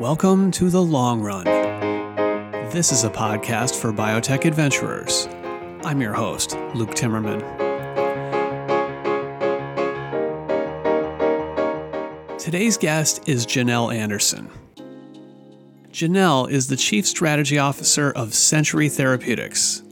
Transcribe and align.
Welcome 0.00 0.50
to 0.52 0.70
The 0.70 0.82
Long 0.82 1.20
Run. 1.20 1.44
This 2.70 2.90
is 2.90 3.04
a 3.04 3.10
podcast 3.10 3.78
for 3.78 3.92
biotech 3.92 4.46
adventurers. 4.46 5.28
I'm 5.84 6.00
your 6.00 6.14
host, 6.14 6.56
Luke 6.74 6.92
Timmerman. 6.92 7.40
Today's 12.38 12.78
guest 12.78 13.28
is 13.28 13.44
Janelle 13.44 13.94
Anderson. 13.94 14.48
Janelle 15.90 16.50
is 16.50 16.68
the 16.68 16.76
Chief 16.76 17.06
Strategy 17.06 17.58
Officer 17.58 18.10
of 18.10 18.32
Century 18.32 18.88
Therapeutics. 18.88 19.82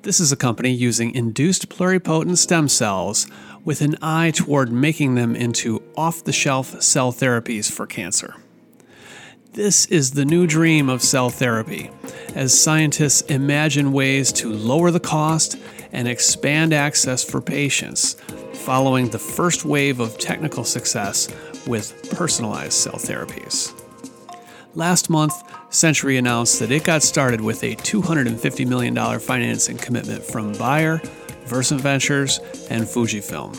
This 0.00 0.18
is 0.18 0.32
a 0.32 0.36
company 0.36 0.70
using 0.70 1.14
induced 1.14 1.68
pluripotent 1.68 2.38
stem 2.38 2.68
cells 2.68 3.26
with 3.66 3.82
an 3.82 3.96
eye 4.00 4.30
toward 4.30 4.72
making 4.72 5.14
them 5.14 5.36
into 5.36 5.82
off 5.94 6.24
the 6.24 6.32
shelf 6.32 6.80
cell 6.80 7.12
therapies 7.12 7.70
for 7.70 7.86
cancer. 7.86 8.36
This 9.54 9.84
is 9.86 10.12
the 10.12 10.24
new 10.24 10.46
dream 10.46 10.88
of 10.88 11.02
cell 11.02 11.28
therapy, 11.28 11.90
as 12.34 12.58
scientists 12.58 13.20
imagine 13.20 13.92
ways 13.92 14.32
to 14.32 14.50
lower 14.50 14.90
the 14.90 14.98
cost 14.98 15.58
and 15.92 16.08
expand 16.08 16.72
access 16.72 17.22
for 17.22 17.42
patients, 17.42 18.14
following 18.54 19.10
the 19.10 19.18
first 19.18 19.66
wave 19.66 20.00
of 20.00 20.16
technical 20.16 20.64
success 20.64 21.28
with 21.66 22.10
personalized 22.16 22.72
cell 22.72 22.94
therapies. 22.94 23.78
Last 24.74 25.10
month, 25.10 25.34
Century 25.68 26.16
announced 26.16 26.58
that 26.60 26.70
it 26.70 26.84
got 26.84 27.02
started 27.02 27.42
with 27.42 27.62
a 27.62 27.76
$250 27.76 28.66
million 28.66 28.96
financing 29.20 29.76
commitment 29.76 30.24
from 30.24 30.52
Bayer, 30.54 31.02
Versant 31.44 31.82
Ventures, 31.82 32.38
and 32.70 32.84
Fujifilm. 32.84 33.52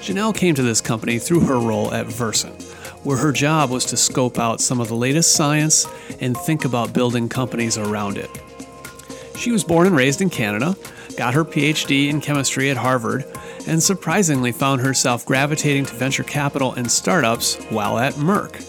Janelle 0.00 0.36
came 0.36 0.56
to 0.56 0.62
this 0.62 0.80
company 0.80 1.20
through 1.20 1.40
her 1.40 1.60
role 1.60 1.94
at 1.94 2.06
Versant 2.06 2.67
where 3.08 3.16
her 3.16 3.32
job 3.32 3.70
was 3.70 3.86
to 3.86 3.96
scope 3.96 4.38
out 4.38 4.60
some 4.60 4.82
of 4.82 4.88
the 4.88 4.94
latest 4.94 5.34
science 5.34 5.86
and 6.20 6.36
think 6.36 6.66
about 6.66 6.92
building 6.92 7.26
companies 7.26 7.78
around 7.78 8.18
it. 8.18 8.28
She 9.34 9.50
was 9.50 9.64
born 9.64 9.86
and 9.86 9.96
raised 9.96 10.20
in 10.20 10.28
Canada, 10.28 10.76
got 11.16 11.32
her 11.32 11.42
PhD 11.42 12.10
in 12.10 12.20
chemistry 12.20 12.68
at 12.68 12.76
Harvard, 12.76 13.24
and 13.66 13.82
surprisingly 13.82 14.52
found 14.52 14.82
herself 14.82 15.24
gravitating 15.24 15.86
to 15.86 15.94
venture 15.94 16.22
capital 16.22 16.74
and 16.74 16.92
startups 16.92 17.54
while 17.70 17.98
at 17.98 18.12
Merck. 18.16 18.60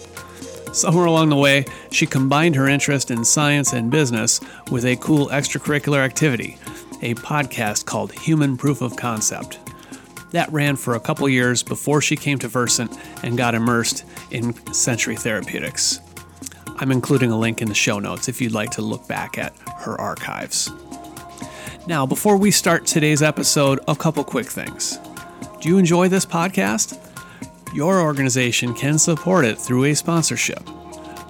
Somewhere 0.74 1.04
along 1.04 1.28
the 1.28 1.36
way, 1.36 1.66
she 1.90 2.06
combined 2.06 2.56
her 2.56 2.66
interest 2.66 3.10
in 3.10 3.26
science 3.26 3.74
and 3.74 3.90
business 3.90 4.40
with 4.70 4.86
a 4.86 4.96
cool 4.96 5.28
extracurricular 5.28 5.98
activity, 5.98 6.56
a 7.02 7.12
podcast 7.16 7.84
called 7.84 8.12
Human 8.12 8.56
Proof 8.56 8.80
of 8.80 8.96
Concept. 8.96 9.58
That 10.30 10.50
ran 10.50 10.76
for 10.76 10.94
a 10.94 11.00
couple 11.00 11.28
years 11.28 11.62
before 11.62 12.00
she 12.00 12.16
came 12.16 12.38
to 12.38 12.48
Versant 12.48 12.96
and 13.22 13.36
got 13.36 13.54
immersed 13.54 14.06
in 14.30 14.54
Century 14.72 15.16
Therapeutics. 15.16 16.00
I'm 16.78 16.90
including 16.90 17.30
a 17.30 17.38
link 17.38 17.60
in 17.60 17.68
the 17.68 17.74
show 17.74 17.98
notes 17.98 18.28
if 18.28 18.40
you'd 18.40 18.52
like 18.52 18.70
to 18.72 18.82
look 18.82 19.06
back 19.06 19.36
at 19.38 19.54
her 19.80 20.00
archives. 20.00 20.70
Now, 21.86 22.06
before 22.06 22.36
we 22.36 22.50
start 22.50 22.86
today's 22.86 23.22
episode, 23.22 23.80
a 23.88 23.96
couple 23.96 24.24
quick 24.24 24.46
things. 24.46 24.98
Do 25.60 25.68
you 25.68 25.78
enjoy 25.78 26.08
this 26.08 26.24
podcast? 26.24 26.98
Your 27.74 28.00
organization 28.00 28.74
can 28.74 28.98
support 28.98 29.44
it 29.44 29.58
through 29.58 29.84
a 29.84 29.94
sponsorship. 29.94 30.68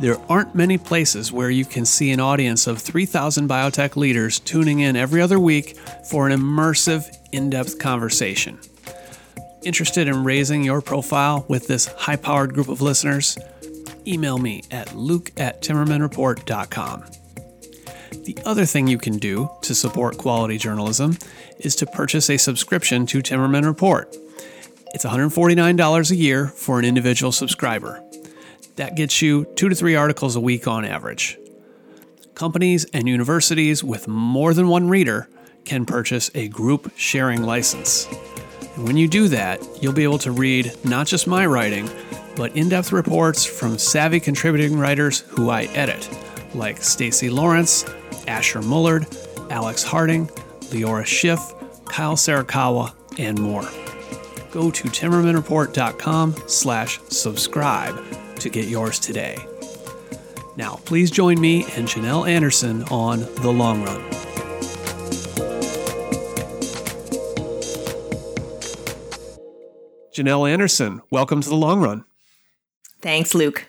There 0.00 0.18
aren't 0.30 0.54
many 0.54 0.78
places 0.78 1.30
where 1.30 1.50
you 1.50 1.64
can 1.64 1.84
see 1.84 2.10
an 2.10 2.20
audience 2.20 2.66
of 2.66 2.78
3,000 2.78 3.48
biotech 3.48 3.96
leaders 3.96 4.40
tuning 4.40 4.80
in 4.80 4.96
every 4.96 5.20
other 5.20 5.38
week 5.38 5.76
for 6.08 6.28
an 6.28 6.38
immersive, 6.38 7.14
in 7.32 7.50
depth 7.50 7.78
conversation. 7.78 8.58
Interested 9.62 10.08
in 10.08 10.24
raising 10.24 10.64
your 10.64 10.80
profile 10.80 11.44
with 11.46 11.66
this 11.66 11.86
high 11.86 12.16
powered 12.16 12.54
group 12.54 12.68
of 12.68 12.80
listeners? 12.80 13.36
Email 14.06 14.38
me 14.38 14.62
at 14.70 14.94
luke 14.94 15.30
at 15.36 15.60
timmermanreport.com. 15.60 17.04
The 18.24 18.38
other 18.46 18.64
thing 18.64 18.86
you 18.86 18.96
can 18.96 19.18
do 19.18 19.50
to 19.62 19.74
support 19.74 20.16
quality 20.16 20.56
journalism 20.56 21.18
is 21.58 21.76
to 21.76 21.86
purchase 21.86 22.30
a 22.30 22.38
subscription 22.38 23.04
to 23.06 23.20
Timmerman 23.20 23.66
Report. 23.66 24.16
It's 24.94 25.04
$149 25.04 26.10
a 26.10 26.16
year 26.16 26.46
for 26.48 26.78
an 26.78 26.86
individual 26.86 27.30
subscriber. 27.30 28.02
That 28.76 28.96
gets 28.96 29.20
you 29.20 29.44
two 29.56 29.68
to 29.68 29.74
three 29.74 29.94
articles 29.94 30.36
a 30.36 30.40
week 30.40 30.66
on 30.66 30.86
average. 30.86 31.38
Companies 32.34 32.86
and 32.94 33.06
universities 33.06 33.84
with 33.84 34.08
more 34.08 34.54
than 34.54 34.68
one 34.68 34.88
reader 34.88 35.28
can 35.66 35.84
purchase 35.84 36.30
a 36.34 36.48
group 36.48 36.90
sharing 36.96 37.42
license. 37.42 38.06
When 38.82 38.96
you 38.96 39.08
do 39.08 39.28
that, 39.28 39.60
you'll 39.82 39.92
be 39.92 40.04
able 40.04 40.18
to 40.20 40.32
read 40.32 40.72
not 40.84 41.06
just 41.06 41.26
my 41.26 41.44
writing, 41.44 41.90
but 42.34 42.56
in 42.56 42.70
depth 42.70 42.92
reports 42.92 43.44
from 43.44 43.76
savvy 43.76 44.20
contributing 44.20 44.78
writers 44.78 45.20
who 45.20 45.50
I 45.50 45.64
edit, 45.74 46.08
like 46.54 46.82
Stacy 46.82 47.28
Lawrence, 47.28 47.84
Asher 48.26 48.62
Mullard, 48.62 49.06
Alex 49.50 49.82
Harding, 49.82 50.28
Leora 50.70 51.04
Schiff, 51.04 51.40
Kyle 51.84 52.16
Serikawa, 52.16 52.94
and 53.18 53.38
more. 53.38 53.68
Go 54.50 54.70
to 54.70 54.84
timmermanreport.com 54.84 56.34
slash 56.46 57.00
subscribe 57.08 58.02
to 58.36 58.48
get 58.48 58.66
yours 58.66 58.98
today. 58.98 59.36
Now, 60.56 60.80
please 60.86 61.10
join 61.10 61.38
me 61.38 61.64
and 61.76 61.86
Janelle 61.86 62.28
Anderson 62.28 62.84
on 62.84 63.20
The 63.36 63.52
Long 63.52 63.84
Run. 63.84 64.29
Janelle 70.14 70.50
Anderson, 70.50 71.02
welcome 71.10 71.40
to 71.40 71.48
the 71.48 71.56
long 71.56 71.80
run. 71.80 72.04
Thanks, 73.00 73.34
Luke. 73.34 73.66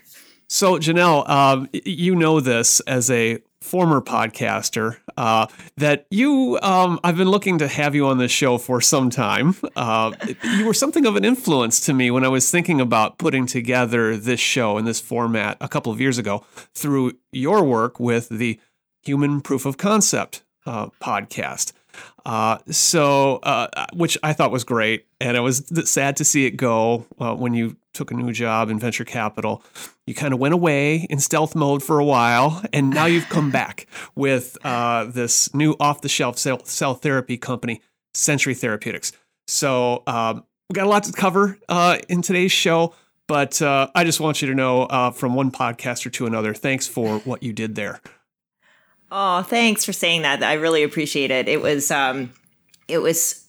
So, 0.47 0.77
Janelle, 0.77 1.29
um, 1.29 1.69
you 1.71 2.15
know 2.15 2.39
this 2.39 2.81
as 2.81 3.09
a 3.09 3.39
former 3.61 4.01
podcaster 4.01 4.97
uh, 5.15 5.47
that 5.77 6.07
you 6.09 6.59
um, 6.61 6.99
I've 7.03 7.15
been 7.15 7.29
looking 7.29 7.59
to 7.59 7.67
have 7.67 7.93
you 7.93 8.07
on 8.07 8.17
this 8.17 8.31
show 8.31 8.57
for 8.57 8.81
some 8.81 9.09
time. 9.09 9.55
Uh, 9.75 10.11
you 10.43 10.65
were 10.65 10.73
something 10.73 11.05
of 11.05 11.15
an 11.15 11.23
influence 11.23 11.79
to 11.81 11.93
me 11.93 12.11
when 12.11 12.25
I 12.25 12.27
was 12.27 12.49
thinking 12.49 12.81
about 12.81 13.17
putting 13.17 13.45
together 13.45 14.17
this 14.17 14.39
show 14.39 14.77
in 14.77 14.85
this 14.85 14.99
format 14.99 15.57
a 15.61 15.69
couple 15.69 15.93
of 15.93 16.01
years 16.01 16.17
ago 16.17 16.43
through 16.73 17.13
your 17.31 17.63
work 17.63 17.99
with 17.99 18.29
the 18.29 18.59
Human 19.03 19.41
Proof 19.41 19.65
of 19.65 19.77
Concept 19.77 20.43
uh, 20.65 20.87
podcast. 21.01 21.71
Uh, 22.25 22.59
so, 22.69 23.37
uh, 23.37 23.87
which 23.93 24.17
I 24.21 24.33
thought 24.33 24.51
was 24.51 24.63
great, 24.63 25.07
and 25.19 25.35
it 25.35 25.39
was 25.39 25.71
sad 25.85 26.17
to 26.17 26.25
see 26.25 26.45
it 26.45 26.51
go 26.51 27.05
uh, 27.19 27.35
when 27.35 27.53
you 27.53 27.77
took 27.93 28.11
a 28.11 28.13
new 28.13 28.31
job 28.31 28.69
in 28.69 28.79
venture 28.79 29.03
capital. 29.03 29.63
You 30.05 30.13
kind 30.13 30.33
of 30.33 30.39
went 30.39 30.53
away 30.53 31.07
in 31.09 31.19
stealth 31.19 31.55
mode 31.55 31.81
for 31.81 31.99
a 31.99 32.05
while, 32.05 32.63
and 32.73 32.89
now 32.89 33.05
you've 33.05 33.29
come 33.29 33.51
back 33.61 33.87
with 34.15 34.57
uh, 34.63 35.05
this 35.05 35.53
new 35.53 35.75
off-the-shelf 35.79 36.37
cell, 36.37 36.63
cell, 36.63 36.93
therapy 36.93 37.37
company, 37.37 37.81
Century 38.13 38.53
Therapeutics. 38.53 39.13
So, 39.47 40.03
um, 40.05 40.43
we 40.69 40.73
got 40.75 40.85
a 40.85 40.89
lot 40.89 41.03
to 41.03 41.11
cover 41.11 41.57
uh, 41.67 41.97
in 42.07 42.21
today's 42.21 42.51
show. 42.51 42.93
But 43.27 43.61
uh, 43.61 43.87
I 43.95 44.03
just 44.03 44.19
want 44.19 44.41
you 44.41 44.49
to 44.49 44.53
know 44.53 45.11
from 45.15 45.35
one 45.35 45.51
podcaster 45.51 46.11
to 46.13 46.25
another, 46.25 46.53
thanks 46.53 46.85
for 46.85 47.19
what 47.19 47.41
you 47.41 47.53
did 47.53 47.75
there. 47.75 48.01
Oh, 49.11 49.43
thanks 49.43 49.83
for 49.83 49.91
saying 49.91 50.21
that. 50.21 50.41
I 50.41 50.53
really 50.53 50.83
appreciate 50.83 51.31
it. 51.31 51.49
It 51.49 51.61
was 51.61 51.91
um 51.91 52.31
it 52.87 52.99
was 52.99 53.45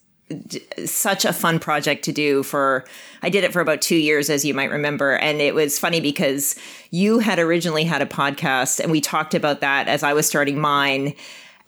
such 0.87 1.25
a 1.25 1.33
fun 1.33 1.59
project 1.59 2.05
to 2.05 2.13
do 2.13 2.43
for 2.43 2.85
I 3.23 3.29
did 3.29 3.45
it 3.45 3.53
for 3.53 3.61
about 3.61 3.83
2 3.83 3.97
years 3.97 4.31
as 4.31 4.45
you 4.45 4.55
might 4.55 4.71
remember 4.71 5.17
and 5.17 5.41
it 5.43 5.55
was 5.55 5.79
funny 5.79 6.01
because 6.01 6.59
you 6.91 7.19
had 7.19 7.39
originally 7.39 7.85
had 7.85 8.01
a 8.01 8.07
podcast 8.07 8.81
and 8.81 8.91
we 8.91 9.01
talked 9.01 9.35
about 9.35 9.61
that 9.61 9.89
as 9.89 10.03
I 10.03 10.15
was 10.15 10.27
starting 10.27 10.59
mine 10.59 11.15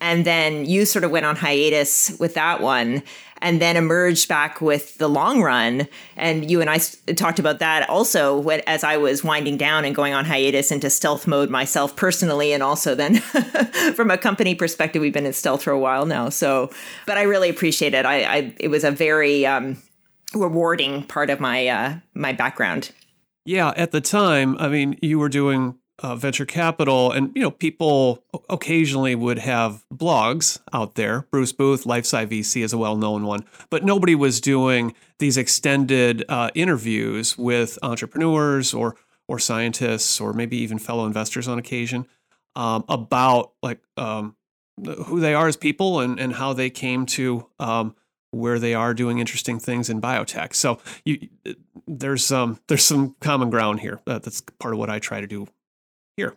and 0.01 0.25
then 0.25 0.65
you 0.65 0.85
sort 0.85 1.05
of 1.05 1.11
went 1.11 1.27
on 1.27 1.37
hiatus 1.37 2.17
with 2.19 2.35
that 2.35 2.61
one 2.61 3.03
and 3.45 3.61
then 3.61 3.77
emerged 3.77 4.27
back 4.27 4.61
with 4.61 4.97
the 4.97 5.07
long 5.07 5.43
run. 5.43 5.87
And 6.17 6.51
you 6.51 6.63
and 6.63 6.71
I 6.71 6.79
talked 7.15 7.39
about 7.39 7.59
that 7.59 7.89
also 7.91 8.39
when, 8.39 8.63
as 8.67 8.83
I 8.83 8.97
was 8.97 9.23
winding 9.23 9.59
down 9.59 9.85
and 9.85 9.95
going 9.95 10.15
on 10.15 10.25
hiatus 10.25 10.73
into 10.73 10.89
stealth 10.89 11.27
mode 11.27 11.51
myself 11.51 11.95
personally. 11.95 12.55
And 12.55 12.63
also 12.63 12.95
then 12.95 13.17
from 13.95 14.11
a 14.11 14.17
company 14.17 14.55
perspective, 14.55 15.03
we've 15.03 15.13
been 15.13 15.27
in 15.27 15.35
stealth 15.35 15.63
for 15.63 15.73
a 15.73 15.79
while 15.79 16.07
now. 16.07 16.31
So, 16.31 16.71
but 17.07 17.19
I 17.19 17.23
really 17.23 17.51
appreciate 17.51 17.93
it. 17.93 18.07
I, 18.07 18.23
I 18.23 18.55
it 18.59 18.69
was 18.69 18.83
a 18.83 18.91
very 18.91 19.45
um, 19.45 19.77
rewarding 20.35 21.05
part 21.05 21.29
of 21.29 21.39
my 21.39 21.69
uh, 21.69 21.97
my 22.15 22.33
background. 22.33 22.93
Yeah, 23.45 23.75
at 23.77 23.91
the 23.91 24.01
time, 24.01 24.57
I 24.59 24.69
mean, 24.69 24.99
you 25.03 25.19
were 25.19 25.29
doing 25.29 25.77
uh, 26.01 26.17
venture 26.17 26.47
capital, 26.47 27.13
and 27.13 27.33
you 27.35 27.43
know, 27.43 27.51
people 27.51 28.25
occasionally 28.49 29.15
would 29.15 29.39
have 29.39 29.85
blogs 29.95 30.61
out 30.73 30.95
there. 30.97 31.27
Bruce 31.31 31.53
Booth, 31.53 31.85
LifeSci 31.85 32.27
VC, 32.27 32.63
is 32.63 32.73
a 32.73 32.79
well-known 32.79 33.25
one, 33.25 33.45
but 33.71 33.85
nobody 33.85 34.15
was 34.15 34.41
doing 34.41 34.95
these 35.19 35.37
extended 35.37 36.25
uh, 36.29 36.51
interviews 36.55 37.39
with 37.39 37.79
entrepreneurs 37.83 38.75
or 38.75 38.97
or 39.27 39.39
scientists 39.39 40.21
or 40.21 40.33
maybe 40.33 40.57
even 40.57 40.79
fellow 40.79 41.07
investors 41.07 41.49
on 41.49 41.59
occasion 41.59 42.07
um, 42.57 42.85
about 42.89 43.53
like 43.63 43.81
um, 43.97 44.37
who 45.07 45.21
they 45.21 45.35
are 45.35 45.49
as 45.49 45.57
people 45.57 46.01
and 46.01 46.19
and 46.19 46.35
how 46.35 46.53
they 46.53 46.71
came 46.71 47.07
to 47.07 47.47
um, 47.59 47.95
where 48.33 48.59
they 48.59 48.75
are 48.75 48.95
doing 48.95 49.19
interesting 49.19 49.61
things 49.61 49.89
in 49.89 50.01
biotech. 50.01 50.55
So 50.55 50.81
you, 51.05 51.29
there's 51.87 52.33
um, 52.33 52.59
there's 52.67 52.85
some 52.85 53.15
common 53.21 53.49
ground 53.49 53.81
here. 53.81 54.01
that's 54.05 54.41
part 54.59 54.75
of 54.75 54.81
what 54.81 54.91
I 54.91 54.99
try 54.99 55.21
to 55.21 55.27
do 55.27 55.47
here. 56.17 56.37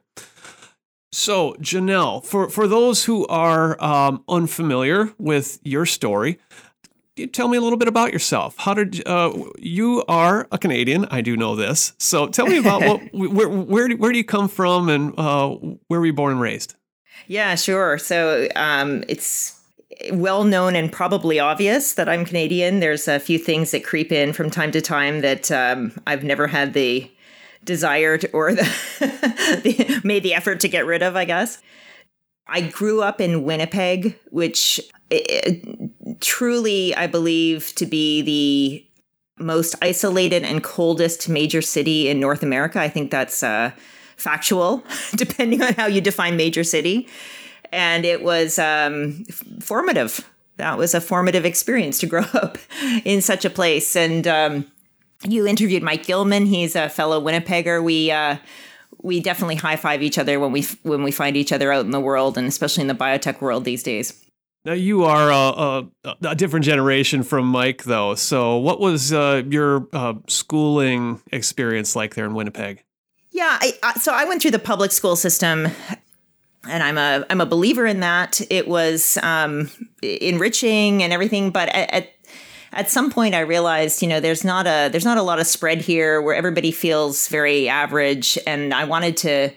So, 1.12 1.53
Janelle, 1.53 2.24
for, 2.24 2.50
for 2.50 2.68
those 2.68 3.06
who 3.06 3.25
are 3.27 3.81
um, 3.83 4.24
unfamiliar 4.27 5.13
with 5.18 5.59
your 5.63 5.85
story, 5.85 6.38
tell 7.31 7.47
me 7.47 7.57
a 7.57 7.62
little 7.62 7.77
bit 7.77 7.88
about 7.88 8.13
yourself. 8.13 8.56
How 8.57 8.74
did 8.74 9.07
uh, 9.07 9.33
you 9.57 10.03
are 10.07 10.47
a 10.51 10.57
Canadian? 10.57 11.06
I 11.06 11.21
do 11.21 11.35
know 11.35 11.56
this. 11.56 11.94
So, 11.97 12.27
tell 12.27 12.45
me 12.45 12.57
about 12.57 12.81
what 12.81 13.01
where 13.13 13.50
where 13.50 13.88
do, 13.88 13.97
where 13.97 14.12
do 14.12 14.18
you 14.18 14.24
come 14.24 14.47
from 14.47 14.89
and 14.89 15.13
uh, 15.18 15.50
where 15.88 16.00
were 16.00 16.06
you 16.06 16.13
born 16.13 16.33
and 16.33 16.41
raised? 16.41 16.75
Yeah, 17.27 17.56
sure. 17.56 17.97
So, 17.97 18.47
um, 18.56 19.03
it's 19.07 19.59
well 20.12 20.44
known 20.44 20.75
and 20.75 20.91
probably 20.91 21.39
obvious 21.39 21.94
that 21.94 22.07
I'm 22.07 22.25
Canadian. 22.25 22.80
There's 22.80 23.07
a 23.07 23.19
few 23.19 23.39
things 23.39 23.71
that 23.71 23.83
creep 23.83 24.12
in 24.12 24.33
from 24.33 24.50
time 24.50 24.71
to 24.71 24.81
time 24.81 25.21
that 25.21 25.51
um, 25.51 25.94
I've 26.06 26.23
never 26.23 26.47
had 26.47 26.73
the 26.73 27.09
desired 27.67 28.27
or 28.33 28.53
the, 28.55 30.01
made 30.03 30.23
the 30.23 30.33
effort 30.33 30.59
to 30.61 30.67
get 30.67 30.87
rid 30.87 31.03
of, 31.03 31.15
I 31.15 31.25
guess. 31.25 31.61
I 32.47 32.61
grew 32.61 33.03
up 33.03 33.21
in 33.21 33.43
Winnipeg, 33.43 34.17
which 34.31 34.79
it, 35.11 36.21
truly 36.21 36.95
I 36.95 37.05
believe 37.05 37.73
to 37.75 37.85
be 37.85 38.21
the 38.23 39.43
most 39.43 39.75
isolated 39.81 40.43
and 40.43 40.63
coldest 40.63 41.29
major 41.29 41.61
city 41.61 42.09
in 42.09 42.19
North 42.19 42.41
America. 42.41 42.79
I 42.79 42.89
think 42.89 43.11
that's 43.11 43.43
uh, 43.43 43.71
factual, 44.15 44.83
depending 45.15 45.61
on 45.61 45.73
how 45.73 45.85
you 45.85 46.01
define 46.01 46.37
major 46.37 46.63
city. 46.63 47.07
And 47.71 48.05
it 48.05 48.23
was 48.23 48.57
um, 48.57 49.25
formative. 49.59 50.27
That 50.55 50.77
was 50.77 50.95
a 50.95 51.01
formative 51.01 51.45
experience 51.45 51.99
to 51.99 52.07
grow 52.07 52.23
up 52.33 52.57
in 53.03 53.21
such 53.21 53.45
a 53.45 53.49
place. 53.49 53.95
And 53.95 54.25
um, 54.25 54.65
you 55.23 55.47
interviewed 55.47 55.83
Mike 55.83 56.05
Gilman. 56.05 56.45
He's 56.45 56.75
a 56.75 56.89
fellow 56.89 57.21
Winnipegger. 57.21 57.83
We 57.83 58.11
uh, 58.11 58.37
we 59.01 59.19
definitely 59.19 59.55
high 59.55 59.75
five 59.75 60.01
each 60.01 60.17
other 60.17 60.39
when 60.39 60.51
we 60.51 60.63
when 60.83 61.03
we 61.03 61.11
find 61.11 61.37
each 61.37 61.51
other 61.51 61.71
out 61.71 61.85
in 61.85 61.91
the 61.91 61.99
world, 61.99 62.37
and 62.37 62.47
especially 62.47 62.81
in 62.81 62.87
the 62.87 62.95
biotech 62.95 63.41
world 63.41 63.65
these 63.65 63.83
days. 63.83 64.23
Now 64.65 64.73
you 64.73 65.05
are 65.05 65.31
a, 65.31 65.87
a, 66.03 66.17
a 66.29 66.35
different 66.35 66.65
generation 66.65 67.23
from 67.23 67.45
Mike, 67.45 67.83
though. 67.85 68.15
So, 68.15 68.57
what 68.57 68.81
was 68.81 69.13
uh, 69.13 69.43
your 69.49 69.87
uh, 69.93 70.15
schooling 70.27 71.21
experience 71.31 71.95
like 71.95 72.15
there 72.15 72.25
in 72.25 72.33
Winnipeg? 72.33 72.83
Yeah, 73.31 73.57
I, 73.61 73.73
I, 73.81 73.93
so 73.93 74.11
I 74.13 74.25
went 74.25 74.41
through 74.41 74.51
the 74.51 74.59
public 74.59 74.91
school 74.91 75.15
system, 75.15 75.67
and 76.67 76.83
I'm 76.83 76.97
a 76.97 77.25
I'm 77.29 77.39
a 77.39 77.45
believer 77.45 77.85
in 77.85 78.01
that. 78.01 78.41
It 78.49 78.67
was 78.67 79.17
um, 79.23 79.69
enriching 80.01 81.01
and 81.01 81.13
everything, 81.13 81.51
but 81.51 81.69
at, 81.69 81.93
at 81.93 82.09
at 82.73 82.89
some 82.89 83.09
point 83.09 83.35
I 83.35 83.41
realized, 83.41 84.01
you 84.01 84.07
know, 84.07 84.19
there's 84.19 84.43
not 84.43 84.67
a 84.67 84.89
there's 84.91 85.05
not 85.05 85.17
a 85.17 85.23
lot 85.23 85.39
of 85.39 85.47
spread 85.47 85.81
here 85.81 86.21
where 86.21 86.35
everybody 86.35 86.71
feels 86.71 87.27
very 87.27 87.69
average 87.69 88.37
and 88.45 88.73
I 88.73 88.83
wanted 88.83 89.17
to 89.17 89.51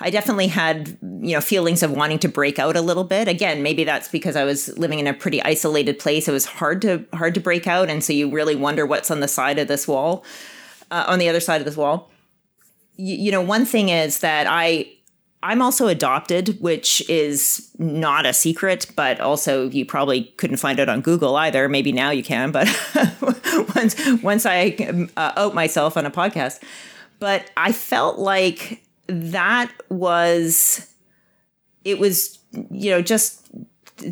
I 0.00 0.10
definitely 0.10 0.48
had, 0.48 0.98
you 1.00 1.34
know, 1.34 1.40
feelings 1.40 1.82
of 1.82 1.92
wanting 1.92 2.18
to 2.20 2.28
break 2.28 2.58
out 2.58 2.74
a 2.74 2.80
little 2.80 3.04
bit. 3.04 3.28
Again, 3.28 3.62
maybe 3.62 3.84
that's 3.84 4.08
because 4.08 4.34
I 4.34 4.42
was 4.42 4.76
living 4.76 4.98
in 4.98 5.06
a 5.06 5.14
pretty 5.14 5.40
isolated 5.42 6.00
place. 6.00 6.26
It 6.26 6.32
was 6.32 6.44
hard 6.44 6.82
to 6.82 7.04
hard 7.12 7.34
to 7.34 7.40
break 7.40 7.66
out 7.66 7.88
and 7.88 8.02
so 8.02 8.12
you 8.12 8.30
really 8.30 8.56
wonder 8.56 8.84
what's 8.84 9.10
on 9.10 9.20
the 9.20 9.28
side 9.28 9.58
of 9.58 9.68
this 9.68 9.86
wall, 9.86 10.24
uh, 10.90 11.04
on 11.06 11.18
the 11.18 11.28
other 11.28 11.40
side 11.40 11.60
of 11.60 11.64
this 11.64 11.76
wall. 11.76 12.10
you 12.96 13.32
know, 13.32 13.40
one 13.40 13.64
thing 13.64 13.88
is 13.88 14.18
that 14.18 14.46
I 14.48 14.92
I'm 15.42 15.60
also 15.60 15.88
adopted, 15.88 16.60
which 16.60 17.08
is 17.08 17.70
not 17.78 18.26
a 18.26 18.32
secret, 18.32 18.86
but 18.94 19.20
also 19.20 19.68
you 19.68 19.84
probably 19.84 20.24
couldn't 20.36 20.58
find 20.58 20.78
it 20.78 20.88
on 20.88 21.00
Google 21.00 21.34
either. 21.36 21.68
Maybe 21.68 21.90
now 21.90 22.10
you 22.10 22.22
can, 22.22 22.52
but 22.52 22.68
once 23.74 24.22
once 24.22 24.46
I 24.46 25.08
uh, 25.16 25.32
out 25.36 25.54
myself 25.54 25.96
on 25.96 26.06
a 26.06 26.10
podcast, 26.10 26.62
but 27.18 27.50
I 27.56 27.72
felt 27.72 28.18
like 28.18 28.82
that 29.08 29.72
was 29.88 30.88
it 31.84 31.98
was 31.98 32.38
you 32.70 32.90
know 32.90 33.02
just 33.02 33.46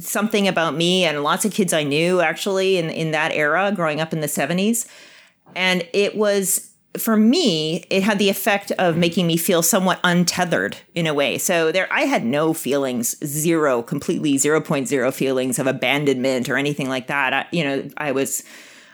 something 0.00 0.48
about 0.48 0.74
me 0.74 1.04
and 1.04 1.22
lots 1.22 1.44
of 1.44 1.52
kids 1.52 1.72
I 1.72 1.84
knew 1.84 2.20
actually 2.20 2.76
in 2.76 2.90
in 2.90 3.12
that 3.12 3.32
era 3.32 3.72
growing 3.74 4.00
up 4.00 4.12
in 4.12 4.20
the 4.20 4.26
70s 4.26 4.88
and 5.54 5.86
it 5.92 6.16
was 6.16 6.69
for 6.98 7.16
me, 7.16 7.84
it 7.88 8.02
had 8.02 8.18
the 8.18 8.28
effect 8.28 8.72
of 8.72 8.96
making 8.96 9.26
me 9.26 9.36
feel 9.36 9.62
somewhat 9.62 10.00
untethered 10.02 10.76
in 10.94 11.06
a 11.06 11.14
way. 11.14 11.38
So 11.38 11.70
there, 11.70 11.90
I 11.92 12.02
had 12.02 12.24
no 12.24 12.52
feelings, 12.52 13.16
zero, 13.24 13.82
completely 13.82 14.34
0.0 14.34 15.14
feelings 15.14 15.58
of 15.58 15.66
abandonment 15.66 16.48
or 16.48 16.56
anything 16.56 16.88
like 16.88 17.06
that. 17.06 17.32
I, 17.32 17.46
you 17.52 17.62
know, 17.62 17.88
I 17.96 18.10
was, 18.10 18.42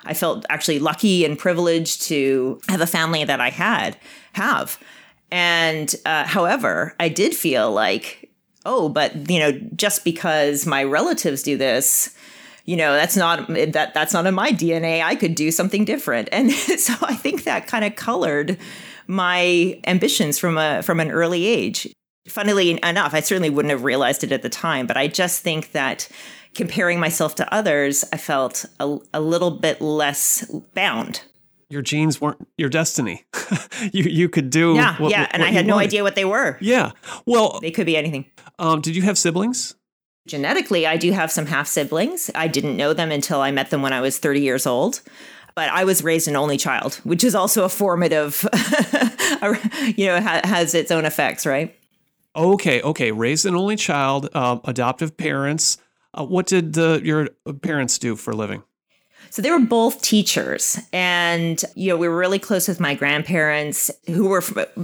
I 0.05 0.13
felt 0.13 0.45
actually 0.51 0.79
lucky 0.79 1.25
and 1.25 1.39
privileged 1.39 2.03
to 2.03 2.61
have 2.69 2.83
a 2.83 2.87
family 2.87 3.25
that 3.25 3.41
I 3.41 3.49
had, 3.49 3.97
have. 4.35 4.79
And 5.31 5.95
uh, 6.05 6.25
however, 6.25 6.95
I 7.01 7.09
did 7.09 7.35
feel 7.35 7.73
like, 7.73 8.31
oh, 8.67 8.91
but, 8.91 9.31
you 9.31 9.39
know, 9.39 9.53
just 9.75 10.05
because 10.05 10.67
my 10.67 10.85
relatives 10.85 11.43
do 11.43 11.57
this, 11.57 12.15
you 12.67 12.77
know 12.77 12.93
that's 12.93 13.17
not 13.17 13.47
that 13.49 13.95
that's 13.95 14.13
not 14.13 14.27
in 14.27 14.35
my 14.35 14.53
dna 14.53 15.03
i 15.03 15.15
could 15.15 15.35
do 15.35 15.51
something 15.51 15.85
different 15.85 16.29
and 16.33 16.53
so 16.79 16.93
i 17.03 17.15
think 17.15 17.45
that 17.45 17.67
kind 17.67 17.85
of 17.85 17.97
colored 17.97 18.59
my 19.07 19.81
ambitions 19.87 20.39
from 20.39 20.59
a 20.59 20.83
from 20.83 21.01
an 21.01 21.11
early 21.11 21.47
age 21.47 21.89
funnily 22.29 22.79
enough 22.83 23.15
i 23.15 23.21
certainly 23.21 23.51
wouldn't 23.51 23.71
have 23.71 23.85
realized 23.85 24.23
it 24.23 24.33
at 24.33 24.43
the 24.43 24.49
time 24.49 24.87
but 24.87 24.97
i 24.97 25.07
just 25.07 25.43
think 25.43 25.73
that 25.73 26.09
comparing 26.55 26.99
myself 27.01 27.35
to 27.35 27.55
others 27.55 28.05
i 28.13 28.17
felt 28.17 28.65
a, 28.81 28.99
a 29.15 29.21
little 29.21 29.51
bit 29.51 29.81
less 29.81 30.45
bound 30.75 31.23
your 31.69 31.83
genes 31.83 32.21
weren't 32.21 32.47
your 32.57 32.69
destiny. 32.69 33.25
you 33.93 34.05
you 34.05 34.29
could 34.29 34.51
do 34.51 34.75
yeah 34.75 34.95
what, 34.99 35.11
yeah, 35.11 35.27
and 35.33 35.43
I 35.43 35.49
had 35.49 35.67
no 35.67 35.75
wanted. 35.75 35.87
idea 35.87 36.03
what 36.05 36.15
they 36.15 36.25
were. 36.25 36.57
Yeah, 36.61 36.93
well, 37.27 37.59
they 37.61 37.73
could 37.73 37.87
be 37.87 37.97
anything. 37.97 38.27
Um, 38.61 38.81
did 38.81 38.95
you 38.95 39.03
have 39.03 39.19
siblings? 39.19 39.75
Genetically, 40.27 40.87
I 40.87 40.97
do 40.97 41.13
have 41.13 41.31
some 41.31 41.47
half 41.47 41.69
siblings. 41.69 42.31
I 42.35 42.49
didn't 42.49 42.77
know 42.77 42.93
them 42.93 43.13
until 43.13 43.41
I 43.41 43.53
met 43.53 43.71
them 43.71 43.81
when 43.83 43.93
I 43.93 44.01
was 44.01 44.19
30 44.19 44.41
years 44.41 44.67
old. 44.67 45.01
But 45.55 45.71
I 45.71 45.85
was 45.85 46.05
raised 46.05 46.29
an 46.29 46.37
only 46.37 46.59
child, 46.59 46.97
which 47.05 47.25
is 47.25 47.35
also 47.35 47.65
a 47.65 47.69
formative, 47.71 48.47
you 49.97 50.07
know, 50.07 50.21
has 50.21 50.75
its 50.75 50.91
own 50.91 51.07
effects, 51.07 51.47
right? 51.47 51.75
Okay, 52.35 52.83
okay. 52.83 53.11
Raised 53.11 53.47
an 53.47 53.55
only 53.55 53.77
child, 53.77 54.29
uh, 54.35 54.59
adoptive 54.65 55.17
parents. 55.17 55.79
Uh, 56.13 56.25
what 56.25 56.47
did 56.47 56.75
the, 56.75 57.01
your 57.03 57.31
parents 57.63 57.99
do 57.99 58.17
for 58.17 58.33
a 58.33 58.37
living? 58.37 58.65
So 59.31 59.41
they 59.43 59.51
were 59.51 59.59
both 59.59 60.03
teachers, 60.03 60.79
and 60.93 61.63
you 61.75 61.89
know 61.89 61.97
we 61.97 62.09
were 62.09 62.17
really 62.17 62.39
close 62.39 62.69
with 62.69 62.79
my 62.79 62.95
grandparents, 62.95 63.91
who 64.07 64.29
were 64.29 64.43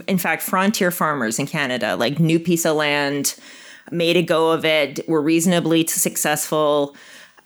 in 0.08 0.18
fact 0.18 0.42
frontier 0.42 0.90
farmers 0.90 1.38
in 1.38 1.46
Canada, 1.46 1.96
like 1.96 2.18
new 2.18 2.40
piece 2.40 2.66
of 2.66 2.76
land, 2.76 3.36
made 3.90 4.16
a 4.16 4.22
go 4.22 4.50
of 4.50 4.64
it, 4.64 5.06
were 5.08 5.22
reasonably 5.22 5.86
successful. 5.86 6.96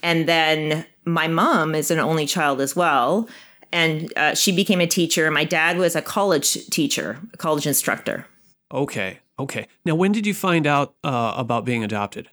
And 0.02 0.28
then 0.28 0.86
my 1.04 1.28
mom 1.28 1.74
is 1.74 1.90
an 1.90 1.98
only 1.98 2.26
child 2.26 2.60
as 2.60 2.76
well. 2.76 3.28
And 3.72 4.12
uh, 4.16 4.34
she 4.34 4.52
became 4.52 4.80
a 4.80 4.86
teacher. 4.86 5.30
My 5.30 5.44
dad 5.44 5.78
was 5.78 5.96
a 5.96 6.02
college 6.02 6.66
teacher, 6.68 7.18
a 7.32 7.36
college 7.36 7.66
instructor. 7.66 8.26
Okay. 8.72 9.18
Okay. 9.38 9.66
Now, 9.84 9.94
when 9.94 10.12
did 10.12 10.26
you 10.26 10.34
find 10.34 10.66
out 10.66 10.94
uh, 11.04 11.34
about 11.36 11.64
being 11.64 11.84
adopted? 11.84 12.24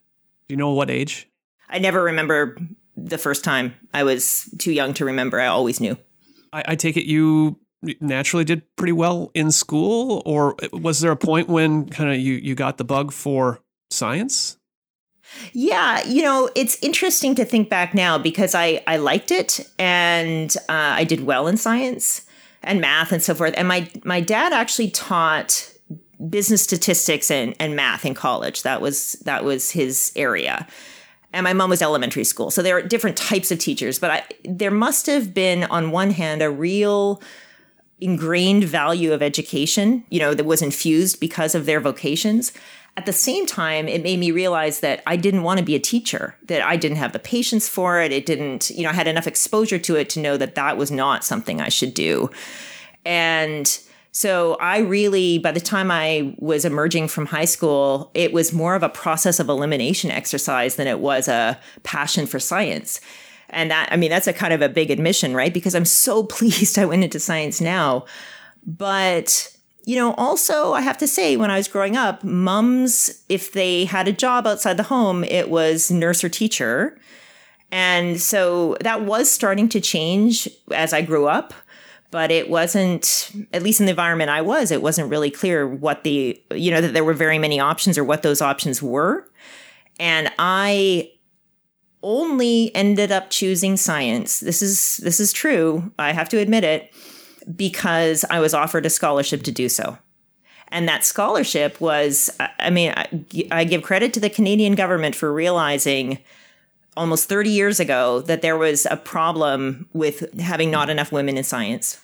Do 0.48 0.54
you 0.54 0.58
know 0.58 0.72
what 0.72 0.90
age? 0.90 1.28
I 1.70 1.80
never 1.80 2.04
remember 2.04 2.58
the 2.96 3.18
first 3.18 3.44
time. 3.44 3.74
I 3.94 4.04
was 4.04 4.50
too 4.60 4.72
young 4.72 4.94
to 4.96 5.06
remember. 5.06 5.40
I 5.40 5.48
always 5.48 5.80
knew. 5.80 5.98
I, 6.52 6.64
I 6.70 6.76
take 6.76 6.98
it 6.98 7.06
you 7.06 7.60
naturally 8.00 8.46
did 8.46 8.64
pretty 8.76 8.94
well 8.94 9.32
in 9.34 9.52
school, 9.52 10.22
or 10.26 10.56
was 10.72 11.02
there 11.02 11.12
a 11.12 11.18
point 11.18 11.50
when 11.50 11.90
kind 11.90 12.12
of 12.12 12.18
you 12.18 12.36
you 12.36 12.56
got 12.56 12.78
the 12.78 12.84
bug 12.84 13.12
for 13.12 13.60
science? 13.94 14.58
Yeah, 15.52 16.06
you 16.06 16.22
know, 16.22 16.50
it's 16.56 16.78
interesting 16.82 17.36
to 17.36 17.46
think 17.46 17.70
back 17.70 17.94
now 17.94 18.18
because 18.18 18.54
I, 18.54 18.84
I 18.86 18.98
liked 18.98 19.32
it 19.32 19.68
and 19.80 20.56
uh, 20.70 20.94
I 20.98 21.04
did 21.04 21.26
well 21.26 21.48
in 21.48 21.58
science 21.58 22.26
and 22.62 22.80
math 22.80 23.12
and 23.12 23.22
so 23.22 23.34
forth. 23.34 23.54
And 23.58 23.68
my, 23.68 23.90
my 24.04 24.22
dad 24.22 24.54
actually 24.54 24.92
taught 24.92 25.74
business 26.30 26.64
statistics 26.64 27.32
and, 27.32 27.56
and 27.60 27.76
math 27.76 28.06
in 28.06 28.14
college. 28.14 28.64
That 28.64 28.82
was 28.82 29.14
that 29.26 29.44
was 29.44 29.72
his 29.72 30.12
area. 30.16 30.68
And 31.34 31.44
my 31.44 31.54
mom 31.54 31.72
was 31.72 31.82
elementary 31.82 32.24
school. 32.24 32.52
So 32.52 32.62
there 32.62 32.78
are 32.78 32.82
different 32.82 33.18
types 33.18 33.52
of 33.52 33.58
teachers, 33.58 33.98
but 33.98 34.12
I, 34.12 34.24
there 34.46 34.72
must 34.72 35.08
have 35.08 35.34
been 35.34 35.64
on 35.66 35.90
one 35.92 36.12
hand 36.12 36.44
a 36.44 36.50
real 36.52 37.22
ingrained 38.00 38.66
value 38.66 39.14
of 39.14 39.24
education, 39.24 40.04
you 40.10 40.20
know, 40.20 40.34
that 40.34 40.46
was 40.46 40.62
infused 40.62 41.20
because 41.20 41.56
of 41.56 41.66
their 41.66 41.80
vocations. 41.80 42.52
At 42.96 43.08
the 43.08 43.14
same 43.14 43.48
time, 43.48 43.88
it 43.88 44.04
made 44.04 44.20
me 44.20 44.32
realize 44.32 44.82
that 44.82 45.02
I 45.08 45.16
didn't 45.16 45.42
want 45.44 45.58
to 45.58 45.66
be 45.66 45.74
a 45.74 45.80
teacher, 45.80 46.36
that 46.46 46.62
I 46.62 46.78
didn't 46.78 46.98
have 46.98 47.12
the 47.12 47.20
patience 47.20 47.68
for 47.68 48.00
it. 48.00 48.12
It 48.12 48.26
didn't, 48.26 48.70
you 48.70 48.84
know, 48.84 48.90
I 48.90 48.94
had 48.94 49.08
enough 49.08 49.26
exposure 49.26 49.80
to 49.80 49.96
it 49.96 50.10
to 50.12 50.20
know 50.20 50.38
that 50.38 50.56
that 50.56 50.78
was 50.78 50.92
not 50.92 51.24
something 51.24 51.60
I 51.60 51.70
should 51.70 51.96
do. 51.96 52.30
And 53.04 53.68
so 54.12 54.56
I 54.56 54.78
really, 54.80 55.40
by 55.40 55.52
the 55.52 55.60
time 55.60 55.90
I 55.90 56.36
was 56.38 56.66
emerging 56.66 57.08
from 57.08 57.26
high 57.26 57.46
school, 57.46 58.12
it 58.14 58.32
was 58.32 58.54
more 58.54 58.76
of 58.76 58.84
a 58.84 58.90
process 58.90 59.40
of 59.40 59.50
elimination 59.50 60.12
exercise 60.12 60.76
than 60.76 60.86
it 60.86 61.00
was 61.00 61.28
a 61.28 61.60
passion 61.82 62.28
for 62.28 62.40
science. 62.40 63.02
And 63.50 63.72
that, 63.72 63.90
I 63.92 63.98
mean, 63.98 64.12
that's 64.12 64.28
a 64.28 64.34
kind 64.34 64.54
of 64.54 64.62
a 64.62 64.70
big 64.70 64.92
admission, 64.92 65.36
right? 65.36 65.54
Because 65.54 65.74
I'm 65.74 65.86
so 65.86 66.24
pleased 66.38 66.78
I 66.78 66.86
went 66.86 67.04
into 67.04 67.20
science 67.20 67.60
now. 67.60 68.06
But 68.66 69.53
you 69.86 69.96
know, 69.96 70.14
also 70.14 70.74
I 70.74 70.82
have 70.82 70.98
to 71.00 71.08
say, 71.08 71.36
when 71.38 71.52
I 71.52 71.58
was 71.58 71.68
growing 71.68 71.98
up, 71.98 72.24
mums, 72.24 73.24
if 73.30 73.52
they 73.52 73.86
had 73.86 74.08
a 74.08 74.14
job 74.14 74.48
outside 74.48 74.78
the 74.78 74.84
home, 74.84 75.24
it 75.24 75.50
was 75.50 75.92
nurse 75.92 76.24
or 76.24 76.30
teacher. 76.30 76.98
And 77.72 78.22
so 78.22 78.78
that 78.82 79.02
was 79.02 79.30
starting 79.30 79.68
to 79.70 79.82
change 79.82 80.48
as 80.72 80.94
I 80.94 81.02
grew 81.02 81.28
up, 81.28 81.54
but 82.12 82.32
it 82.32 82.50
wasn't, 82.50 83.32
at 83.52 83.64
least 83.64 83.80
in 83.80 83.88
the 83.88 83.92
environment 83.92 84.30
I 84.30 84.42
was, 84.42 84.72
it 84.72 84.82
wasn't 84.82 85.10
really 85.10 85.32
clear 85.32 85.68
what 85.68 86.04
the, 86.04 86.42
you 86.52 86.72
know, 86.72 86.80
that 86.82 86.94
there 86.94 87.04
were 87.04 87.14
very 87.14 87.40
many 87.40 87.60
options 87.60 87.98
or 87.98 88.04
what 88.04 88.22
those 88.22 88.42
options 88.42 88.82
were. 88.82 89.28
And 90.00 90.32
I 90.38 91.12
only 92.04 92.74
ended 92.76 93.12
up 93.12 93.30
choosing 93.30 93.78
science. 93.78 94.40
This 94.40 94.62
is 94.62 94.98
this 94.98 95.20
is 95.20 95.32
true. 95.32 95.92
I 95.98 96.12
have 96.12 96.30
to 96.30 96.38
admit 96.38 96.64
it 96.64 96.94
because 97.56 98.26
I 98.30 98.40
was 98.40 98.54
offered 98.54 98.86
a 98.86 98.90
scholarship 98.90 99.44
to 99.44 99.52
do 99.52 99.70
so. 99.70 99.98
And 100.70 100.88
that 100.88 101.04
scholarship 101.04 101.80
was, 101.80 102.32
I 102.60 102.72
mean, 102.72 102.94
I, 103.52 103.64
give 103.64 103.84
credit 103.84 104.12
to 104.14 104.20
the 104.20 104.30
Canadian 104.30 104.74
government 104.74 105.16
for 105.16 105.32
realizing 105.32 106.18
almost 106.98 107.30
30 107.30 107.52
years 107.52 107.80
ago 107.80 108.22
that 108.22 108.42
there 108.42 108.58
was 108.58 108.88
a 108.90 108.98
problem 108.98 109.88
with 109.94 110.40
having 110.40 110.72
not 110.72 110.90
enough 110.90 111.12
women 111.12 111.38
in 111.38 111.44
science. 111.44 112.00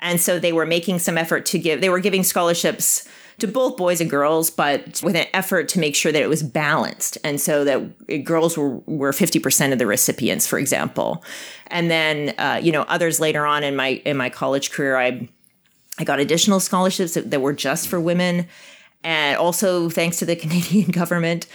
And 0.00 0.20
so 0.20 0.38
they 0.38 0.52
were 0.52 0.66
making 0.66 0.98
some 0.98 1.16
effort 1.16 1.46
to 1.46 1.58
give, 1.58 1.80
they 1.80 1.88
were 1.88 2.00
giving 2.00 2.24
scholarships 2.24 3.08
to 3.38 3.46
both 3.46 3.76
boys 3.76 4.00
and 4.00 4.08
girls, 4.08 4.50
but 4.50 5.02
with 5.02 5.14
an 5.14 5.26
effort 5.34 5.68
to 5.68 5.78
make 5.78 5.94
sure 5.94 6.10
that 6.10 6.22
it 6.22 6.28
was 6.28 6.42
balanced. 6.42 7.18
And 7.22 7.40
so 7.40 7.64
that 7.64 8.24
girls 8.24 8.56
were, 8.56 8.78
were 8.86 9.12
50% 9.12 9.72
of 9.72 9.78
the 9.78 9.86
recipients, 9.86 10.46
for 10.46 10.58
example. 10.58 11.22
And 11.66 11.90
then, 11.90 12.34
uh, 12.38 12.60
you 12.62 12.72
know, 12.72 12.82
others 12.82 13.20
later 13.20 13.44
on 13.44 13.62
in 13.62 13.76
my, 13.76 14.00
in 14.04 14.16
my 14.16 14.30
college 14.30 14.70
career, 14.70 14.96
I, 14.96 15.28
I 15.98 16.04
got 16.04 16.18
additional 16.18 16.60
scholarships 16.60 17.14
that, 17.14 17.30
that 17.30 17.40
were 17.40 17.52
just 17.52 17.88
for 17.88 18.00
women. 18.00 18.46
And 19.04 19.36
also 19.36 19.90
thanks 19.90 20.18
to 20.20 20.24
the 20.24 20.36
Canadian 20.36 20.90
government. 20.90 21.46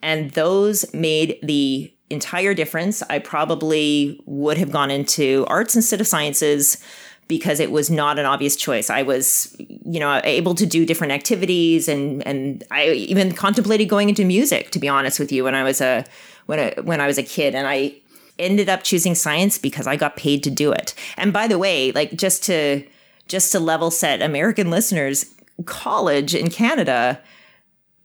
And 0.00 0.30
those 0.30 0.92
made 0.94 1.38
the 1.42 1.92
entire 2.10 2.54
difference. 2.54 3.02
I 3.02 3.18
probably 3.18 4.20
would 4.24 4.56
have 4.56 4.70
gone 4.70 4.90
into 4.90 5.44
arts 5.46 5.76
instead 5.76 6.00
of 6.00 6.06
sciences 6.06 6.82
because 7.28 7.60
it 7.60 7.70
was 7.70 7.90
not 7.90 8.18
an 8.18 8.24
obvious 8.24 8.56
choice. 8.56 8.90
I 8.90 9.02
was, 9.02 9.54
you 9.58 10.00
know, 10.00 10.20
able 10.24 10.54
to 10.54 10.66
do 10.66 10.84
different 10.84 11.12
activities 11.12 11.86
and 11.86 12.26
and 12.26 12.64
I 12.70 12.88
even 12.90 13.32
contemplated 13.32 13.88
going 13.88 14.08
into 14.08 14.24
music 14.24 14.70
to 14.70 14.78
be 14.78 14.88
honest 14.88 15.20
with 15.20 15.30
you 15.30 15.44
when 15.44 15.54
I 15.54 15.62
was 15.62 15.80
a 15.80 16.04
when 16.46 16.58
I 16.58 16.74
when 16.82 17.00
I 17.00 17.06
was 17.06 17.18
a 17.18 17.22
kid 17.22 17.54
and 17.54 17.68
I 17.68 17.94
ended 18.38 18.68
up 18.68 18.82
choosing 18.82 19.14
science 19.14 19.58
because 19.58 19.86
I 19.86 19.96
got 19.96 20.16
paid 20.16 20.42
to 20.44 20.50
do 20.50 20.72
it. 20.72 20.94
And 21.16 21.32
by 21.32 21.46
the 21.46 21.58
way, 21.58 21.92
like 21.92 22.16
just 22.16 22.42
to 22.44 22.84
just 23.28 23.52
to 23.52 23.60
level 23.60 23.90
set 23.90 24.22
American 24.22 24.70
listeners, 24.70 25.26
college 25.66 26.34
in 26.34 26.48
Canada 26.50 27.20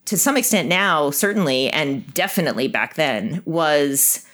to 0.05 0.17
some 0.17 0.35
extent 0.35 0.67
now 0.67 1.09
certainly 1.11 1.69
and 1.69 2.13
definitely 2.13 2.67
back 2.67 2.95
then 2.95 3.41
was 3.45 4.25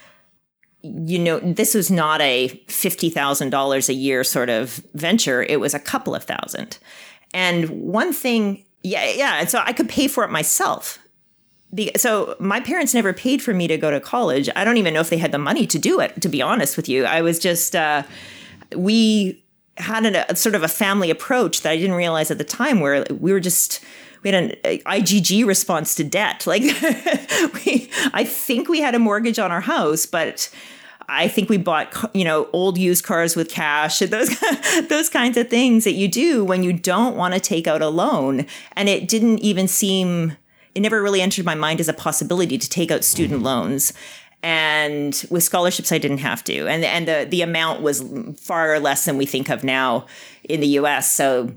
you 0.81 1.19
know, 1.19 1.39
this 1.39 1.75
was 1.75 1.91
not 1.91 2.21
a 2.21 2.50
$50,000 2.67 3.89
a 3.89 3.93
year 3.93 4.24
sort 4.24 4.50
of 4.50 4.81
venture. 4.93 5.43
It 5.43 5.59
was 5.59 5.74
a 5.74 5.79
couple 5.79 6.15
of 6.15 6.24
thousand. 6.24 6.77
And 7.33 7.69
one 7.69 8.13
thing, 8.13 8.63
yeah, 8.81 9.09
yeah. 9.12 9.39
And 9.39 9.50
so 9.50 9.62
I 9.63 9.74
could 9.74 9.89
pay 9.89 10.07
for 10.07 10.24
it 10.24 10.31
myself. 10.31 11.00
So 11.98 12.36
my 12.39 12.59
parents 12.59 12.93
never 12.93 13.13
paid 13.13 13.41
for 13.41 13.53
me 13.53 13.67
to 13.67 13.77
go 13.77 13.91
to 13.91 14.00
college. 14.00 14.50
I 14.55 14.63
don't 14.63 14.77
even 14.77 14.93
know 14.93 15.01
if 15.01 15.09
they 15.09 15.17
had 15.17 15.31
the 15.31 15.38
money 15.38 15.67
to 15.67 15.77
do 15.77 16.00
it, 16.00 16.21
to 16.21 16.29
be 16.29 16.41
honest 16.41 16.77
with 16.77 16.89
you. 16.89 17.05
I 17.05 17.21
was 17.21 17.39
just, 17.39 17.75
uh, 17.75 18.03
we 18.75 19.43
had 19.77 20.05
a, 20.05 20.31
a 20.31 20.36
sort 20.36 20.55
of 20.55 20.63
a 20.63 20.67
family 20.67 21.12
approach 21.12 21.62
that 21.62 21.71
I 21.71 21.77
didn't 21.77 21.95
realize 21.95 22.31
at 22.31 22.38
the 22.38 22.43
time 22.43 22.79
where 22.79 23.05
we 23.12 23.31
were 23.31 23.39
just, 23.39 23.83
we 24.23 24.31
had 24.31 24.43
an 24.43 24.51
uh, 24.65 24.91
IGG 24.91 25.45
response 25.45 25.95
to 25.95 26.03
debt. 26.03 26.45
Like 26.45 26.61
we, 27.65 27.89
I 28.13 28.23
think 28.23 28.69
we 28.69 28.81
had 28.81 28.95
a 28.95 28.99
mortgage 28.99 29.39
on 29.39 29.51
our 29.51 29.61
house, 29.61 30.05
but 30.05 30.49
I 31.09 31.27
think 31.27 31.49
we 31.49 31.57
bought, 31.57 31.93
you 32.13 32.23
know, 32.23 32.47
old 32.53 32.77
used 32.77 33.03
cars 33.03 33.35
with 33.35 33.49
cash 33.49 34.01
and 34.01 34.11
those, 34.11 34.29
those 34.88 35.09
kinds 35.09 35.38
of 35.38 35.49
things 35.49 35.83
that 35.83 35.93
you 35.93 36.07
do 36.07 36.43
when 36.45 36.63
you 36.63 36.73
don't 36.73 37.15
want 37.15 37.33
to 37.33 37.39
take 37.39 37.67
out 37.67 37.81
a 37.81 37.89
loan. 37.89 38.45
And 38.73 38.88
it 38.88 39.07
didn't 39.07 39.39
even 39.39 39.67
seem, 39.67 40.33
it 40.75 40.81
never 40.81 41.01
really 41.01 41.21
entered 41.21 41.45
my 41.45 41.55
mind 41.55 41.79
as 41.79 41.88
a 41.88 41.93
possibility 41.93 42.57
to 42.57 42.69
take 42.69 42.91
out 42.91 43.03
student 43.03 43.41
loans. 43.41 43.93
And 44.41 45.25
with 45.29 45.43
scholarships, 45.43 45.91
I 45.91 45.97
didn't 45.97 46.19
have 46.19 46.43
to. 46.45 46.67
And, 46.67 46.85
and 46.85 47.07
the, 47.07 47.27
the 47.29 47.41
amount 47.41 47.81
was 47.81 48.03
far 48.38 48.79
less 48.79 49.03
than 49.03 49.17
we 49.17 49.25
think 49.25 49.49
of 49.49 49.63
now 49.63 50.05
in 50.43 50.61
the 50.61 50.67
US. 50.67 51.11
So 51.11 51.51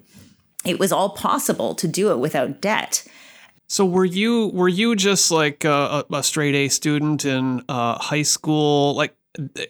it 0.64 0.78
was 0.78 0.92
all 0.92 1.10
possible 1.10 1.74
to 1.74 1.88
do 1.88 2.10
it 2.10 2.18
without 2.18 2.60
debt. 2.60 3.04
So 3.68 3.86
were 3.86 4.04
you 4.04 4.48
were 4.48 4.68
you 4.68 4.94
just 4.94 5.30
like 5.30 5.64
a, 5.64 6.04
a 6.12 6.22
straight 6.22 6.54
A 6.54 6.68
student 6.68 7.24
in 7.24 7.64
uh, 7.68 7.98
high 7.98 8.22
school, 8.22 8.94
like 8.94 9.16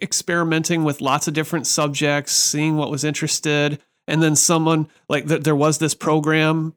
experimenting 0.02 0.82
with 0.82 1.00
lots 1.00 1.28
of 1.28 1.34
different 1.34 1.66
subjects, 1.66 2.32
seeing 2.32 2.76
what 2.76 2.90
was 2.90 3.04
interested, 3.04 3.80
and 4.08 4.22
then 4.22 4.34
someone 4.34 4.88
like 5.08 5.28
th- 5.28 5.42
there 5.42 5.54
was 5.54 5.78
this 5.78 5.94
program 5.94 6.74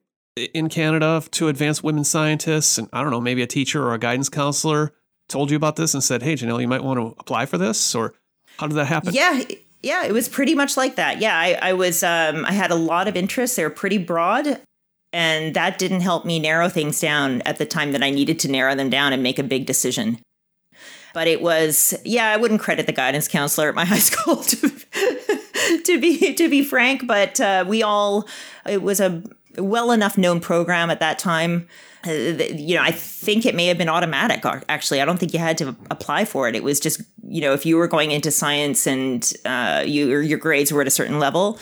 in 0.53 0.69
Canada 0.69 1.23
to 1.31 1.47
advance 1.47 1.81
women 1.81 2.03
scientists, 2.03 2.77
and 2.77 2.89
I 2.93 3.01
don't 3.01 3.11
know, 3.11 3.21
maybe 3.21 3.41
a 3.41 3.47
teacher 3.47 3.83
or 3.83 3.93
a 3.93 3.99
guidance 3.99 4.29
counselor 4.29 4.93
told 5.27 5.49
you 5.49 5.57
about 5.57 5.77
this 5.77 5.95
and 5.95 6.03
said, 6.03 6.21
"Hey, 6.21 6.35
Janelle, 6.35 6.61
you 6.61 6.67
might 6.67 6.83
want 6.83 6.99
to 6.99 7.15
apply 7.19 7.47
for 7.47 7.57
this," 7.57 7.95
or 7.95 8.13
how 8.57 8.67
did 8.67 8.75
that 8.75 8.85
happen? 8.85 9.13
Yeah, 9.13 9.41
yeah, 9.85 10.03
it 10.03 10.11
was 10.11 10.27
pretty 10.27 10.55
much 10.55 10.77
like 10.77 10.95
that. 10.95 11.21
Yeah, 11.21 11.37
I, 11.37 11.59
I 11.61 11.73
was 11.73 12.01
um, 12.01 12.43
I 12.45 12.53
had 12.53 12.71
a 12.71 12.75
lot 12.75 13.07
of 13.07 13.15
interests. 13.15 13.55
They 13.55 13.63
were 13.63 13.69
pretty 13.69 13.99
broad, 13.99 14.59
and 15.13 15.55
that 15.55 15.77
didn't 15.77 16.01
help 16.01 16.25
me 16.25 16.39
narrow 16.39 16.69
things 16.69 16.99
down 16.99 17.43
at 17.43 17.59
the 17.59 17.67
time 17.67 17.91
that 17.91 18.01
I 18.01 18.09
needed 18.09 18.39
to 18.39 18.51
narrow 18.51 18.73
them 18.73 18.89
down 18.89 19.13
and 19.13 19.21
make 19.21 19.37
a 19.37 19.43
big 19.43 19.67
decision. 19.67 20.19
But 21.13 21.27
it 21.27 21.39
was, 21.39 21.93
yeah, 22.03 22.31
I 22.31 22.37
wouldn't 22.37 22.61
credit 22.61 22.87
the 22.87 22.93
guidance 22.93 23.27
counselor 23.27 23.69
at 23.69 23.75
my 23.75 23.85
high 23.93 23.99
school 23.99 24.37
to, 24.37 24.69
to 25.83 26.01
be 26.01 26.33
to 26.33 26.49
be 26.49 26.63
frank. 26.63 27.05
But 27.05 27.39
uh, 27.39 27.63
we 27.67 27.83
all, 27.83 28.27
it 28.65 28.81
was 28.81 28.99
a 28.99 29.21
well 29.57 29.91
enough 29.91 30.17
known 30.17 30.39
program 30.39 30.89
at 30.89 30.99
that 30.99 31.19
time 31.19 31.67
uh, 32.07 32.11
you 32.11 32.75
know, 32.75 32.83
I 32.83 32.91
think 32.91 33.45
it 33.45 33.55
may 33.55 33.65
have 33.67 33.77
been 33.77 33.89
automatic. 33.89 34.45
Actually, 34.69 35.01
I 35.01 35.05
don't 35.05 35.17
think 35.17 35.33
you 35.33 35.39
had 35.39 35.57
to 35.59 35.75
apply 35.89 36.25
for 36.25 36.47
it. 36.47 36.55
It 36.55 36.63
was 36.63 36.79
just, 36.79 37.01
you 37.27 37.41
know, 37.41 37.53
if 37.53 37.65
you 37.65 37.77
were 37.77 37.87
going 37.87 38.11
into 38.11 38.31
science 38.31 38.85
and 38.85 39.31
uh, 39.45 39.83
you 39.85 40.19
your 40.19 40.37
grades 40.37 40.71
were 40.71 40.81
at 40.81 40.87
a 40.87 40.91
certain 40.91 41.19
level, 41.19 41.59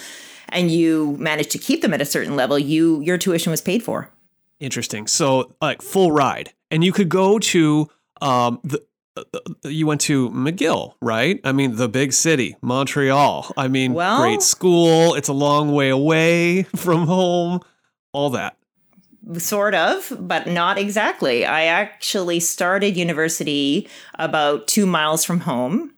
and 0.50 0.70
you 0.70 1.16
managed 1.20 1.52
to 1.52 1.58
keep 1.58 1.82
them 1.82 1.94
at 1.94 2.02
a 2.02 2.06
certain 2.06 2.36
level, 2.36 2.60
you 2.60 3.02
your 3.02 3.18
tuition 3.18 3.52
was 3.52 3.62
paid 3.62 3.84
for. 3.84 4.10
Interesting. 4.60 5.08
So, 5.08 5.54
like 5.62 5.82
full 5.82 6.12
ride, 6.12 6.54
and 6.70 6.84
you 6.84 6.92
could 6.92 7.10
go 7.10 7.40
to 7.40 7.90
um, 8.22 8.60
the. 8.64 8.84
Uh, 9.16 9.40
you 9.66 9.86
went 9.86 10.02
to 10.02 10.32
McGill, 10.32 10.96
right? 11.00 11.40
I 11.44 11.52
mean, 11.52 11.76
the 11.76 11.88
big 11.88 12.14
city, 12.14 12.56
Montreal. 12.64 13.54
I 13.56 13.68
mean, 13.68 13.94
well, 13.94 14.20
great 14.20 14.42
school. 14.42 15.14
It's 15.14 15.30
a 15.30 15.34
long 15.34 15.72
way 15.72 15.90
away 15.90 16.64
from 16.76 17.06
home. 17.06 17.62
All 18.14 18.30
that 18.30 18.58
sort 19.38 19.74
of, 19.74 20.12
but 20.20 20.48
not 20.48 20.78
exactly. 20.78 21.46
I 21.46 21.64
actually 21.64 22.40
started 22.40 22.98
university 22.98 23.88
about 24.16 24.68
two 24.68 24.86
miles 24.86 25.24
from 25.24 25.42
home 25.42 25.94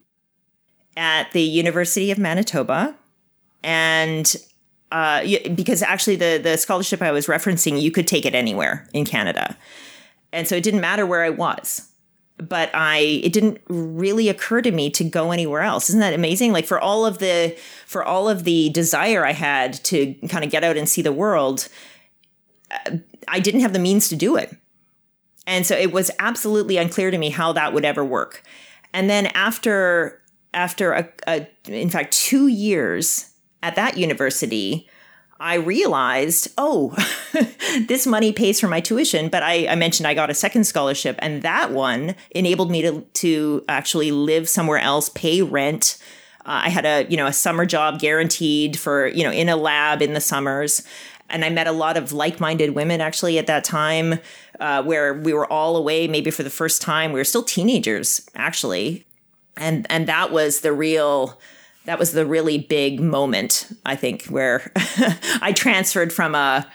at 0.96 1.32
the 1.32 1.42
University 1.42 2.10
of 2.10 2.18
Manitoba. 2.18 2.94
And 3.62 4.34
uh, 4.92 5.24
because 5.54 5.82
actually, 5.82 6.16
the, 6.16 6.38
the 6.42 6.56
scholarship 6.56 7.02
I 7.02 7.10
was 7.10 7.26
referencing, 7.26 7.80
you 7.80 7.90
could 7.90 8.06
take 8.06 8.24
it 8.24 8.34
anywhere 8.34 8.86
in 8.92 9.04
Canada. 9.04 9.56
And 10.32 10.46
so 10.46 10.54
it 10.54 10.62
didn't 10.62 10.80
matter 10.80 11.04
where 11.04 11.24
I 11.24 11.30
was. 11.30 11.88
But 12.38 12.70
I, 12.74 12.98
it 13.24 13.32
didn't 13.32 13.60
really 13.68 14.28
occur 14.28 14.60
to 14.60 14.70
me 14.70 14.90
to 14.90 15.02
go 15.02 15.32
anywhere 15.32 15.62
else. 15.62 15.88
Isn't 15.88 16.00
that 16.00 16.12
amazing? 16.12 16.52
Like 16.52 16.66
for 16.66 16.78
all 16.78 17.06
of 17.06 17.18
the, 17.18 17.56
for 17.86 18.04
all 18.04 18.28
of 18.28 18.44
the 18.44 18.68
desire 18.70 19.24
I 19.24 19.32
had 19.32 19.72
to 19.84 20.14
kind 20.28 20.44
of 20.44 20.50
get 20.50 20.62
out 20.62 20.76
and 20.76 20.88
see 20.88 21.00
the 21.02 21.12
world, 21.12 21.68
I 23.28 23.40
didn't 23.40 23.60
have 23.60 23.72
the 23.72 23.78
means 23.78 24.08
to 24.08 24.16
do 24.16 24.36
it. 24.36 24.54
And 25.46 25.64
so 25.64 25.76
it 25.76 25.92
was 25.92 26.10
absolutely 26.18 26.76
unclear 26.76 27.10
to 27.10 27.18
me 27.18 27.30
how 27.30 27.52
that 27.52 27.72
would 27.72 27.84
ever 27.84 28.04
work. 28.04 28.42
And 28.92 29.08
then 29.08 29.26
after 29.26 30.20
after 30.54 30.92
a, 30.92 31.08
a 31.26 31.46
in 31.68 31.90
fact 31.90 32.12
2 32.14 32.46
years 32.46 33.30
at 33.62 33.76
that 33.76 33.98
university, 33.98 34.88
I 35.38 35.56
realized, 35.56 36.48
oh, 36.56 36.96
this 37.88 38.06
money 38.06 38.32
pays 38.32 38.58
for 38.58 38.68
my 38.68 38.80
tuition. 38.80 39.28
But 39.28 39.42
I, 39.42 39.66
I, 39.68 39.74
mentioned 39.74 40.06
I 40.06 40.14
got 40.14 40.30
a 40.30 40.34
second 40.34 40.64
scholarship, 40.64 41.16
and 41.18 41.42
that 41.42 41.72
one 41.72 42.14
enabled 42.30 42.70
me 42.70 42.82
to 42.82 43.00
to 43.02 43.64
actually 43.68 44.12
live 44.12 44.48
somewhere 44.48 44.78
else, 44.78 45.10
pay 45.10 45.42
rent. 45.42 45.98
Uh, 46.40 46.62
I 46.64 46.68
had 46.70 46.86
a 46.86 47.06
you 47.10 47.16
know 47.16 47.26
a 47.26 47.32
summer 47.32 47.66
job 47.66 48.00
guaranteed 48.00 48.78
for 48.78 49.08
you 49.08 49.24
know 49.24 49.32
in 49.32 49.48
a 49.48 49.56
lab 49.56 50.00
in 50.00 50.14
the 50.14 50.20
summers, 50.20 50.82
and 51.28 51.44
I 51.44 51.50
met 51.50 51.66
a 51.66 51.72
lot 51.72 51.96
of 51.96 52.12
like-minded 52.12 52.70
women 52.70 53.00
actually 53.00 53.38
at 53.38 53.46
that 53.46 53.64
time, 53.64 54.20
uh, 54.60 54.82
where 54.82 55.14
we 55.14 55.32
were 55.32 55.50
all 55.50 55.76
away 55.76 56.08
maybe 56.08 56.30
for 56.30 56.42
the 56.42 56.50
first 56.50 56.82
time. 56.82 57.12
We 57.12 57.20
were 57.20 57.24
still 57.24 57.42
teenagers 57.42 58.28
actually, 58.34 59.04
and 59.56 59.86
and 59.90 60.06
that 60.06 60.32
was 60.32 60.60
the 60.60 60.72
real 60.72 61.38
that 61.86 61.98
was 61.98 62.12
the 62.12 62.26
really 62.26 62.58
big 62.58 63.00
moment, 63.00 63.68
I 63.86 63.96
think, 63.96 64.26
where 64.26 64.72
I 65.40 65.52
transferred 65.54 66.12
from 66.12 66.34
a 66.34 66.66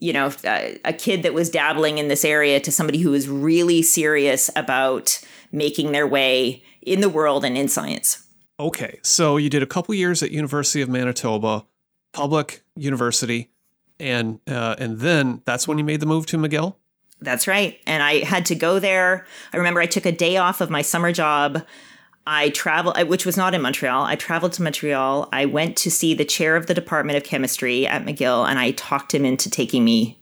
you 0.00 0.12
know 0.12 0.30
a, 0.44 0.78
a, 0.84 0.92
kid 0.92 1.22
that 1.22 1.32
was 1.32 1.48
dabbling 1.48 1.98
in 1.98 2.08
this 2.08 2.24
area 2.24 2.60
to 2.60 2.72
somebody 2.72 2.98
who 2.98 3.10
was 3.10 3.28
really 3.28 3.82
serious 3.82 4.50
about 4.56 5.20
making 5.52 5.92
their 5.92 6.06
way 6.06 6.62
in 6.82 7.00
the 7.00 7.08
world 7.08 7.44
and 7.44 7.56
in 7.56 7.68
science. 7.68 8.26
Okay, 8.58 8.98
so 9.02 9.36
you 9.36 9.50
did 9.50 9.62
a 9.62 9.66
couple 9.66 9.94
years 9.94 10.22
at 10.22 10.30
University 10.30 10.80
of 10.80 10.88
Manitoba, 10.88 11.66
public 12.12 12.62
university, 12.74 13.50
and 13.98 14.40
uh, 14.46 14.76
and 14.78 14.98
then 14.98 15.42
that's 15.44 15.66
when 15.66 15.78
you 15.78 15.84
made 15.84 16.00
the 16.00 16.06
move 16.06 16.26
to 16.26 16.38
McGill. 16.38 16.76
That's 17.20 17.46
right, 17.46 17.78
and 17.86 18.02
I 18.02 18.24
had 18.24 18.46
to 18.46 18.54
go 18.54 18.78
there. 18.78 19.26
I 19.52 19.56
remember 19.56 19.80
I 19.80 19.86
took 19.86 20.06
a 20.06 20.12
day 20.12 20.36
off 20.36 20.60
of 20.60 20.70
my 20.70 20.82
summer 20.82 21.12
job. 21.12 21.64
I 22.28 22.50
traveled, 22.50 23.00
which 23.08 23.24
was 23.24 23.36
not 23.36 23.54
in 23.54 23.62
Montreal. 23.62 24.04
I 24.04 24.16
traveled 24.16 24.52
to 24.54 24.62
Montreal. 24.62 25.28
I 25.32 25.46
went 25.46 25.76
to 25.78 25.90
see 25.90 26.12
the 26.12 26.24
chair 26.24 26.56
of 26.56 26.66
the 26.66 26.74
Department 26.74 27.16
of 27.16 27.24
Chemistry 27.24 27.86
at 27.86 28.04
McGill, 28.04 28.48
and 28.48 28.58
I 28.58 28.72
talked 28.72 29.14
him 29.14 29.24
into 29.24 29.48
taking 29.48 29.84
me 29.84 30.18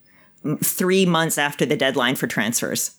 three 0.62 1.06
months 1.06 1.38
after 1.38 1.64
the 1.64 1.76
deadline 1.76 2.16
for 2.16 2.26
transfers 2.26 2.96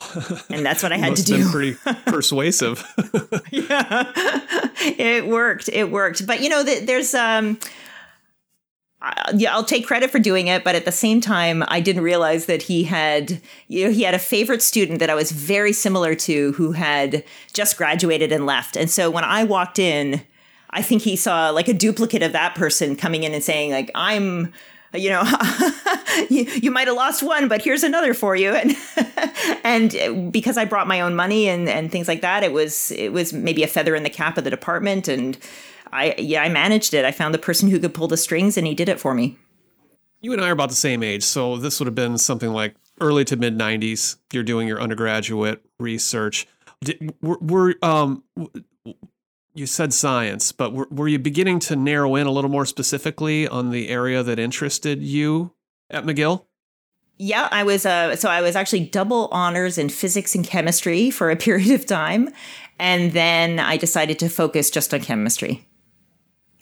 and 0.50 0.64
that's 0.64 0.82
what 0.82 0.92
I 0.92 0.96
had 0.96 1.16
to 1.16 1.24
do. 1.24 1.48
pretty 1.50 1.76
persuasive. 2.06 2.84
yeah, 3.50 4.12
it 4.98 5.26
worked. 5.26 5.68
It 5.68 5.90
worked. 5.90 6.26
But 6.26 6.40
you 6.40 6.48
know, 6.48 6.62
there's 6.62 7.14
um, 7.14 7.58
yeah, 9.34 9.54
I'll 9.54 9.64
take 9.64 9.86
credit 9.86 10.10
for 10.10 10.18
doing 10.18 10.46
it, 10.46 10.64
but 10.64 10.74
at 10.74 10.84
the 10.84 10.92
same 10.92 11.20
time, 11.20 11.64
I 11.68 11.80
didn't 11.80 12.02
realize 12.02 12.46
that 12.46 12.62
he 12.62 12.84
had, 12.84 13.40
you 13.68 13.84
know, 13.84 13.92
he 13.92 14.02
had 14.02 14.14
a 14.14 14.18
favorite 14.18 14.62
student 14.62 14.98
that 15.00 15.10
I 15.10 15.14
was 15.14 15.30
very 15.32 15.72
similar 15.72 16.14
to 16.16 16.52
who 16.52 16.72
had 16.72 17.24
just 17.52 17.76
graduated 17.76 18.32
and 18.32 18.46
left. 18.46 18.76
And 18.76 18.90
so 18.90 19.10
when 19.10 19.24
I 19.24 19.44
walked 19.44 19.78
in, 19.78 20.22
I 20.70 20.82
think 20.82 21.02
he 21.02 21.16
saw 21.16 21.50
like 21.50 21.68
a 21.68 21.74
duplicate 21.74 22.22
of 22.22 22.32
that 22.32 22.54
person 22.54 22.96
coming 22.96 23.22
in 23.22 23.32
and 23.32 23.42
saying 23.42 23.70
like, 23.70 23.90
I'm 23.94 24.52
you 24.94 25.10
know, 25.10 25.24
you, 26.30 26.44
you 26.44 26.70
might 26.70 26.86
have 26.86 26.96
lost 26.96 27.22
one, 27.22 27.48
but 27.48 27.62
here's 27.62 27.82
another 27.82 28.14
for 28.14 28.36
you. 28.36 28.56
And 29.64 29.94
and 29.94 30.32
because 30.32 30.56
I 30.56 30.64
brought 30.64 30.86
my 30.86 31.00
own 31.00 31.16
money 31.16 31.48
and, 31.48 31.68
and 31.68 31.90
things 31.90 32.06
like 32.06 32.20
that, 32.20 32.44
it 32.44 32.52
was 32.52 32.92
it 32.92 33.12
was 33.12 33.32
maybe 33.32 33.62
a 33.62 33.66
feather 33.66 33.94
in 33.94 34.02
the 34.02 34.10
cap 34.10 34.38
of 34.38 34.44
the 34.44 34.50
department. 34.50 35.08
And 35.08 35.38
I 35.94 36.16
yeah, 36.18 36.42
I 36.42 36.48
managed 36.48 36.92
it. 36.92 37.04
I 37.04 37.12
found 37.12 37.32
the 37.32 37.38
person 37.38 37.70
who 37.70 37.78
could 37.78 37.94
pull 37.94 38.08
the 38.08 38.16
strings, 38.16 38.58
and 38.58 38.66
he 38.66 38.74
did 38.74 38.88
it 38.88 39.00
for 39.00 39.14
me. 39.14 39.38
You 40.20 40.32
and 40.32 40.42
I 40.42 40.48
are 40.48 40.52
about 40.52 40.70
the 40.70 40.74
same 40.74 41.02
age, 41.02 41.22
so 41.22 41.56
this 41.56 41.78
would 41.78 41.86
have 41.86 41.94
been 41.94 42.18
something 42.18 42.50
like 42.50 42.74
early 43.00 43.24
to 43.26 43.36
mid 43.36 43.56
'90s. 43.56 44.16
You're 44.32 44.42
doing 44.42 44.66
your 44.66 44.80
undergraduate 44.80 45.64
research. 45.78 46.48
Did, 46.82 47.14
were, 47.22 47.38
were 47.40 47.76
um 47.80 48.24
you 49.54 49.66
said 49.66 49.92
science, 49.94 50.50
but 50.50 50.72
were, 50.72 50.88
were 50.90 51.06
you 51.06 51.20
beginning 51.20 51.60
to 51.60 51.76
narrow 51.76 52.16
in 52.16 52.26
a 52.26 52.32
little 52.32 52.50
more 52.50 52.66
specifically 52.66 53.46
on 53.46 53.70
the 53.70 53.88
area 53.88 54.24
that 54.24 54.40
interested 54.40 55.00
you 55.00 55.52
at 55.90 56.04
McGill? 56.04 56.44
Yeah, 57.18 57.48
I 57.52 57.62
was. 57.62 57.86
Uh, 57.86 58.16
so 58.16 58.28
I 58.28 58.40
was 58.40 58.56
actually 58.56 58.86
double 58.86 59.28
honors 59.30 59.78
in 59.78 59.88
physics 59.88 60.34
and 60.34 60.44
chemistry 60.44 61.12
for 61.12 61.30
a 61.30 61.36
period 61.46 61.70
of 61.70 61.86
time, 61.86 62.30
and 62.80 63.12
then 63.12 63.60
I 63.60 63.76
decided 63.76 64.18
to 64.18 64.28
focus 64.28 64.70
just 64.70 64.92
on 64.92 65.00
chemistry. 65.00 65.68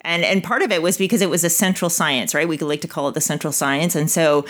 And 0.03 0.25
and 0.25 0.43
part 0.43 0.63
of 0.63 0.73
it 0.73 0.83
was 0.83 0.99
because 0.99 1.23
it 1.23 1.31
was 1.31 1.45
a 1.45 1.51
central 1.51 1.89
science, 1.89 2.35
right? 2.35 2.49
We 2.49 2.59
could 2.59 2.69
like 2.69 2.81
to 2.83 2.89
call 2.89 3.09
it 3.09 3.15
the 3.15 3.21
central 3.21 3.53
science, 3.53 3.95
and 3.95 4.11
so 4.11 4.45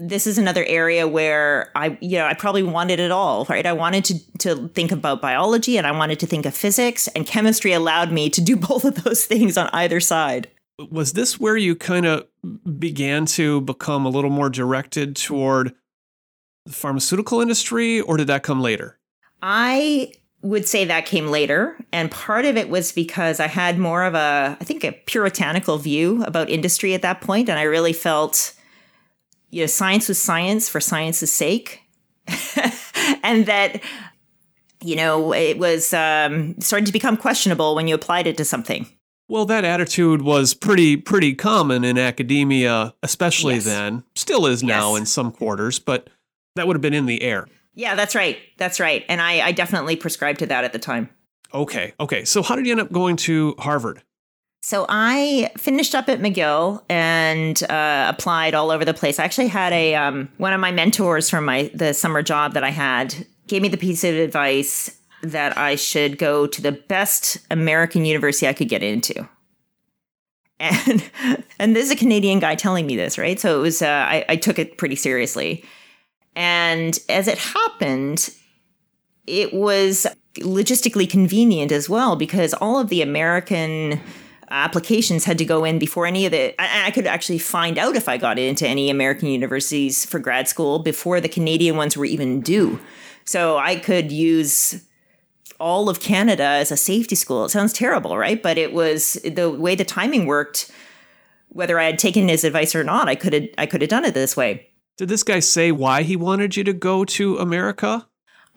this 0.00 0.26
is 0.26 0.38
another 0.38 0.64
area 0.64 1.06
where 1.06 1.70
I, 1.74 1.98
you 2.00 2.16
know, 2.16 2.24
I 2.24 2.32
probably 2.32 2.62
wanted 2.62 3.00
it 3.00 3.10
all, 3.10 3.44
right? 3.50 3.66
I 3.66 3.74
wanted 3.74 4.04
to, 4.06 4.38
to 4.38 4.68
think 4.68 4.92
about 4.92 5.20
biology 5.20 5.76
and 5.76 5.86
I 5.86 5.92
wanted 5.92 6.18
to 6.20 6.26
think 6.26 6.46
of 6.46 6.54
physics, 6.54 7.06
and 7.08 7.26
chemistry 7.26 7.72
allowed 7.72 8.10
me 8.10 8.30
to 8.30 8.40
do 8.40 8.56
both 8.70 8.84
of 8.84 9.04
those 9.04 9.24
things 9.26 9.56
on 9.56 9.68
either 9.72 10.00
side. 10.00 10.48
Was 10.90 11.12
this 11.12 11.38
where 11.38 11.58
you 11.58 11.76
kind 11.76 12.06
of 12.06 12.26
began 12.78 13.26
to 13.26 13.60
become 13.60 14.06
a 14.06 14.08
little 14.08 14.30
more 14.30 14.48
directed 14.48 15.14
toward 15.14 15.74
the 16.64 16.72
pharmaceutical 16.72 17.42
industry, 17.42 18.00
or 18.00 18.16
did 18.16 18.28
that 18.28 18.42
come 18.42 18.62
later? 18.62 18.98
I 19.42 20.12
would 20.42 20.66
say 20.66 20.84
that 20.84 21.06
came 21.06 21.28
later. 21.28 21.76
And 21.92 22.10
part 22.10 22.44
of 22.44 22.56
it 22.56 22.70
was 22.70 22.92
because 22.92 23.40
I 23.40 23.46
had 23.46 23.78
more 23.78 24.04
of 24.04 24.14
a, 24.14 24.56
I 24.60 24.64
think, 24.64 24.84
a 24.84 24.92
puritanical 24.92 25.78
view 25.78 26.22
about 26.24 26.48
industry 26.48 26.94
at 26.94 27.02
that 27.02 27.20
point, 27.20 27.48
And 27.48 27.58
I 27.58 27.64
really 27.64 27.92
felt 27.92 28.54
you 29.50 29.62
know, 29.62 29.66
science 29.66 30.08
was 30.08 30.20
science 30.20 30.68
for 30.68 30.80
science's 30.80 31.32
sake. 31.32 31.82
and 33.22 33.46
that, 33.46 33.82
you 34.82 34.96
know, 34.96 35.34
it 35.34 35.58
was 35.58 35.92
um, 35.92 36.58
starting 36.60 36.86
to 36.86 36.92
become 36.92 37.16
questionable 37.16 37.74
when 37.74 37.88
you 37.88 37.94
applied 37.94 38.26
it 38.26 38.36
to 38.36 38.44
something. 38.44 38.86
Well, 39.28 39.44
that 39.46 39.64
attitude 39.64 40.22
was 40.22 40.54
pretty 40.54 40.96
pretty 40.96 41.34
common 41.34 41.84
in 41.84 41.98
academia, 41.98 42.94
especially 43.02 43.54
yes. 43.54 43.64
then. 43.64 44.02
Still 44.16 44.46
is 44.46 44.62
now 44.62 44.92
yes. 44.92 45.00
in 45.00 45.06
some 45.06 45.30
quarters, 45.30 45.78
but 45.78 46.10
that 46.56 46.66
would 46.66 46.74
have 46.74 46.82
been 46.82 46.94
in 46.94 47.06
the 47.06 47.22
air. 47.22 47.46
Yeah, 47.74 47.94
that's 47.94 48.14
right. 48.14 48.38
That's 48.58 48.80
right. 48.80 49.04
And 49.08 49.20
I, 49.20 49.46
I 49.46 49.52
definitely 49.52 49.96
prescribed 49.96 50.40
to 50.40 50.46
that 50.46 50.64
at 50.64 50.72
the 50.72 50.78
time. 50.78 51.08
Okay. 51.54 51.94
Okay. 52.00 52.24
So 52.24 52.42
how 52.42 52.56
did 52.56 52.66
you 52.66 52.72
end 52.72 52.80
up 52.80 52.92
going 52.92 53.16
to 53.16 53.54
Harvard? 53.58 54.02
So 54.62 54.84
I 54.88 55.50
finished 55.56 55.94
up 55.94 56.08
at 56.08 56.20
McGill 56.20 56.82
and 56.88 57.62
uh, 57.64 58.06
applied 58.14 58.54
all 58.54 58.70
over 58.70 58.84
the 58.84 58.92
place. 58.92 59.18
I 59.18 59.24
actually 59.24 59.48
had 59.48 59.72
a 59.72 59.94
um, 59.94 60.28
one 60.36 60.52
of 60.52 60.60
my 60.60 60.70
mentors 60.70 61.30
from 61.30 61.46
my 61.46 61.70
the 61.74 61.94
summer 61.94 62.22
job 62.22 62.52
that 62.54 62.64
I 62.64 62.70
had 62.70 63.26
gave 63.46 63.62
me 63.62 63.68
the 63.68 63.78
piece 63.78 64.04
of 64.04 64.14
advice 64.14 64.98
that 65.22 65.56
I 65.56 65.76
should 65.76 66.18
go 66.18 66.46
to 66.46 66.62
the 66.62 66.72
best 66.72 67.38
American 67.50 68.04
university 68.04 68.46
I 68.46 68.52
could 68.52 68.68
get 68.68 68.82
into. 68.82 69.28
And 70.60 71.10
and 71.58 71.74
this 71.74 71.86
is 71.86 71.90
a 71.90 71.96
Canadian 71.96 72.38
guy 72.38 72.54
telling 72.54 72.86
me 72.86 72.94
this, 72.94 73.16
right? 73.16 73.40
So 73.40 73.58
it 73.58 73.62
was 73.62 73.80
uh, 73.80 73.86
I, 73.86 74.26
I 74.28 74.36
took 74.36 74.58
it 74.58 74.76
pretty 74.76 74.94
seriously. 74.94 75.64
And 76.36 76.98
as 77.08 77.28
it 77.28 77.38
happened, 77.38 78.30
it 79.26 79.52
was 79.52 80.06
logistically 80.38 81.08
convenient 81.08 81.72
as 81.72 81.88
well 81.88 82.16
because 82.16 82.54
all 82.54 82.78
of 82.78 82.88
the 82.88 83.02
American 83.02 84.00
applications 84.50 85.24
had 85.24 85.38
to 85.38 85.44
go 85.44 85.64
in 85.64 85.78
before 85.78 86.06
any 86.06 86.26
of 86.26 86.32
the. 86.32 86.60
I, 86.60 86.86
I 86.86 86.90
could 86.90 87.06
actually 87.06 87.38
find 87.38 87.78
out 87.78 87.96
if 87.96 88.08
I 88.08 88.16
got 88.16 88.38
into 88.38 88.66
any 88.66 88.90
American 88.90 89.28
universities 89.28 90.04
for 90.04 90.18
grad 90.18 90.48
school 90.48 90.78
before 90.80 91.20
the 91.20 91.28
Canadian 91.28 91.76
ones 91.76 91.96
were 91.96 92.04
even 92.04 92.40
due. 92.40 92.80
So 93.24 93.58
I 93.58 93.76
could 93.76 94.10
use 94.10 94.84
all 95.60 95.88
of 95.88 96.00
Canada 96.00 96.42
as 96.42 96.72
a 96.72 96.76
safety 96.76 97.14
school. 97.14 97.44
It 97.44 97.50
sounds 97.50 97.72
terrible, 97.72 98.16
right? 98.16 98.42
But 98.42 98.58
it 98.58 98.72
was 98.72 99.14
the 99.24 99.50
way 99.50 99.74
the 99.74 99.84
timing 99.84 100.26
worked. 100.26 100.70
Whether 101.50 101.80
I 101.80 101.84
had 101.84 101.98
taken 101.98 102.28
his 102.28 102.44
advice 102.44 102.74
or 102.74 102.84
not, 102.84 103.08
I 103.08 103.16
could 103.16 103.32
have 103.32 103.48
I 103.58 103.66
could 103.66 103.82
have 103.82 103.90
done 103.90 104.04
it 104.04 104.14
this 104.14 104.36
way. 104.36 104.69
Did 105.00 105.08
this 105.08 105.22
guy 105.22 105.40
say 105.40 105.72
why 105.72 106.02
he 106.02 106.14
wanted 106.14 106.58
you 106.58 106.64
to 106.64 106.74
go 106.74 107.06
to 107.06 107.38
America? 107.38 108.06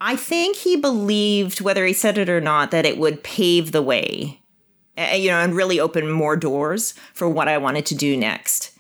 I 0.01 0.17
think 0.17 0.58
he 0.58 0.75
believed, 0.75 1.62
whether 1.62 1.86
he 1.86 1.93
said 1.93 2.17
it 2.17 2.27
or 2.27 2.41
not, 2.41 2.69
that 2.71 2.86
it 2.86 2.97
would 2.97 3.23
pave 3.23 3.71
the 3.71 3.82
way 3.82 4.41
eh, 4.97 5.15
you 5.15 5.29
know, 5.29 5.39
and 5.39 5.56
really 5.56 5.79
open 5.79 6.12
more 6.12 6.36
doors 6.36 6.95
for 7.13 7.29
what 7.29 7.47
I 7.47 7.58
wanted 7.60 7.86
to 7.86 7.95
do 7.95 8.17
next. 8.17 8.77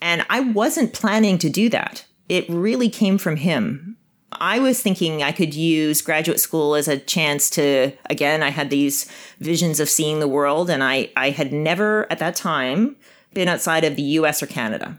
And 0.00 0.24
I 0.30 0.40
wasn't 0.40 0.94
planning 0.94 1.36
to 1.40 1.50
do 1.50 1.68
that. 1.68 2.06
It 2.30 2.48
really 2.48 2.88
came 2.88 3.18
from 3.18 3.36
him. 3.36 3.98
I 4.32 4.58
was 4.58 4.80
thinking 4.80 5.22
I 5.22 5.32
could 5.32 5.52
use 5.52 6.00
graduate 6.00 6.40
school 6.40 6.74
as 6.74 6.88
a 6.88 6.96
chance 6.96 7.50
to, 7.50 7.92
again, 8.08 8.42
I 8.42 8.48
had 8.48 8.70
these 8.70 9.06
visions 9.38 9.80
of 9.80 9.90
seeing 9.90 10.18
the 10.18 10.26
world, 10.26 10.70
and 10.70 10.82
I, 10.82 11.10
I 11.14 11.28
had 11.28 11.52
never 11.52 12.10
at 12.10 12.20
that 12.20 12.36
time 12.36 12.96
been 13.34 13.48
outside 13.48 13.84
of 13.84 13.96
the 13.96 14.02
US 14.02 14.42
or 14.42 14.46
Canada. 14.46 14.98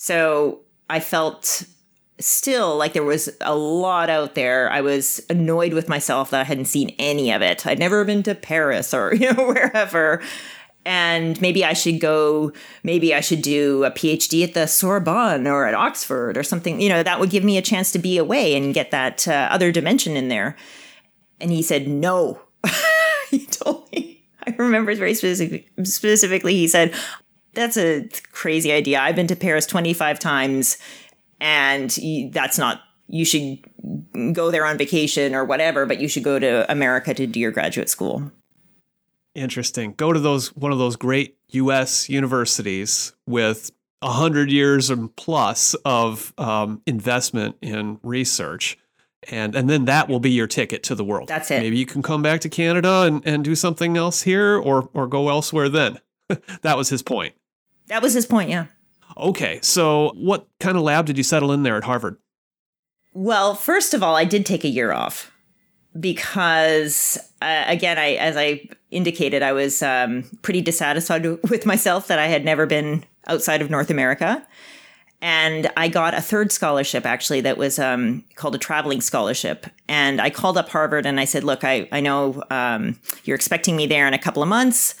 So 0.00 0.60
I 0.88 1.00
felt 1.00 1.64
still 2.20 2.76
like 2.76 2.92
there 2.92 3.02
was 3.02 3.28
a 3.40 3.54
lot 3.54 4.08
out 4.08 4.36
there. 4.36 4.70
I 4.70 4.80
was 4.80 5.20
annoyed 5.28 5.72
with 5.72 5.88
myself 5.88 6.30
that 6.30 6.40
I 6.40 6.44
hadn't 6.44 6.66
seen 6.66 6.94
any 7.00 7.32
of 7.32 7.42
it. 7.42 7.66
I'd 7.66 7.80
never 7.80 8.04
been 8.04 8.22
to 8.22 8.36
Paris 8.36 8.94
or, 8.94 9.12
you 9.14 9.32
know, 9.32 9.48
wherever. 9.48 10.22
And 10.86 11.38
maybe 11.40 11.64
I 11.64 11.72
should 11.72 12.00
go, 12.00 12.52
maybe 12.84 13.12
I 13.12 13.20
should 13.20 13.42
do 13.42 13.82
a 13.84 13.90
PhD 13.90 14.44
at 14.44 14.54
the 14.54 14.68
Sorbonne 14.68 15.48
or 15.48 15.66
at 15.66 15.74
Oxford 15.74 16.36
or 16.36 16.44
something. 16.44 16.80
You 16.80 16.88
know, 16.90 17.02
that 17.02 17.18
would 17.18 17.30
give 17.30 17.42
me 17.42 17.58
a 17.58 17.62
chance 17.62 17.90
to 17.92 17.98
be 17.98 18.18
away 18.18 18.56
and 18.56 18.72
get 18.72 18.92
that 18.92 19.26
uh, 19.26 19.48
other 19.50 19.72
dimension 19.72 20.16
in 20.16 20.28
there. 20.28 20.56
And 21.40 21.50
he 21.50 21.60
said, 21.60 21.88
no. 21.88 22.40
he 23.30 23.46
told 23.46 23.90
me, 23.92 24.24
I 24.46 24.54
remember 24.56 24.94
very 24.94 25.14
specific, 25.14 25.68
specifically, 25.82 26.54
he 26.54 26.68
said, 26.68 26.94
that's 27.58 27.76
a 27.76 28.08
crazy 28.32 28.72
idea. 28.72 29.00
I've 29.00 29.16
been 29.16 29.26
to 29.26 29.36
Paris 29.36 29.66
25 29.66 30.18
times 30.18 30.78
and 31.40 31.90
that's 32.32 32.58
not 32.58 32.80
you 33.06 33.24
should 33.24 33.58
go 34.34 34.50
there 34.50 34.66
on 34.66 34.76
vacation 34.76 35.34
or 35.34 35.44
whatever 35.44 35.86
but 35.86 36.00
you 36.00 36.08
should 36.08 36.24
go 36.24 36.38
to 36.38 36.70
america 36.70 37.14
to 37.14 37.26
do 37.26 37.40
your 37.40 37.50
graduate 37.50 37.88
school 37.88 38.30
interesting 39.34 39.94
go 39.96 40.12
to 40.12 40.20
those 40.20 40.54
one 40.56 40.72
of 40.72 40.78
those 40.78 40.96
great 40.96 41.36
us 41.52 42.08
universities 42.08 43.14
with 43.26 43.70
a 44.02 44.10
hundred 44.10 44.50
years 44.50 44.90
and 44.90 45.14
plus 45.16 45.74
of 45.84 46.32
um, 46.38 46.82
investment 46.86 47.56
in 47.62 47.98
research 48.02 48.78
and 49.30 49.54
and 49.54 49.68
then 49.68 49.86
that 49.86 50.08
will 50.08 50.20
be 50.20 50.30
your 50.30 50.46
ticket 50.46 50.84
to 50.84 50.94
the 50.94 51.02
world. 51.02 51.26
That's 51.26 51.50
it. 51.50 51.60
Maybe 51.60 51.76
you 51.76 51.86
can 51.86 52.02
come 52.02 52.22
back 52.22 52.40
to 52.42 52.48
Canada 52.48 53.02
and, 53.02 53.20
and 53.26 53.44
do 53.44 53.56
something 53.56 53.96
else 53.96 54.22
here 54.22 54.56
or 54.56 54.88
or 54.94 55.08
go 55.08 55.28
elsewhere 55.28 55.68
then. 55.68 55.98
that 56.62 56.76
was 56.76 56.88
his 56.88 57.02
point. 57.02 57.34
That 57.88 58.02
was 58.02 58.14
his 58.14 58.26
point, 58.26 58.50
yeah. 58.50 58.66
Okay, 59.16 59.58
so 59.62 60.12
what 60.14 60.46
kind 60.60 60.76
of 60.76 60.82
lab 60.82 61.06
did 61.06 61.18
you 61.18 61.24
settle 61.24 61.52
in 61.52 61.62
there 61.62 61.76
at 61.76 61.84
Harvard? 61.84 62.16
Well, 63.12 63.54
first 63.54 63.94
of 63.94 64.02
all, 64.02 64.14
I 64.14 64.24
did 64.24 64.46
take 64.46 64.64
a 64.64 64.68
year 64.68 64.92
off 64.92 65.32
because, 65.98 67.18
uh, 67.42 67.64
again, 67.66 67.98
I 67.98 68.12
as 68.12 68.36
I 68.36 68.68
indicated, 68.90 69.42
I 69.42 69.52
was 69.52 69.82
um, 69.82 70.24
pretty 70.42 70.60
dissatisfied 70.60 71.24
with 71.50 71.66
myself 71.66 72.06
that 72.08 72.18
I 72.18 72.26
had 72.26 72.44
never 72.44 72.66
been 72.66 73.04
outside 73.26 73.60
of 73.60 73.70
North 73.70 73.90
America. 73.90 74.46
And 75.20 75.68
I 75.76 75.88
got 75.88 76.14
a 76.14 76.20
third 76.20 76.52
scholarship 76.52 77.04
actually 77.04 77.40
that 77.40 77.58
was 77.58 77.80
um, 77.80 78.24
called 78.36 78.54
a 78.54 78.58
traveling 78.58 79.00
scholarship. 79.00 79.66
And 79.88 80.20
I 80.20 80.30
called 80.30 80.56
up 80.56 80.68
Harvard 80.68 81.06
and 81.06 81.18
I 81.18 81.24
said, 81.24 81.42
Look, 81.42 81.64
I, 81.64 81.88
I 81.90 82.00
know 82.00 82.42
um, 82.50 83.00
you're 83.24 83.34
expecting 83.34 83.74
me 83.74 83.86
there 83.86 84.06
in 84.06 84.14
a 84.14 84.18
couple 84.18 84.44
of 84.44 84.48
months. 84.48 84.94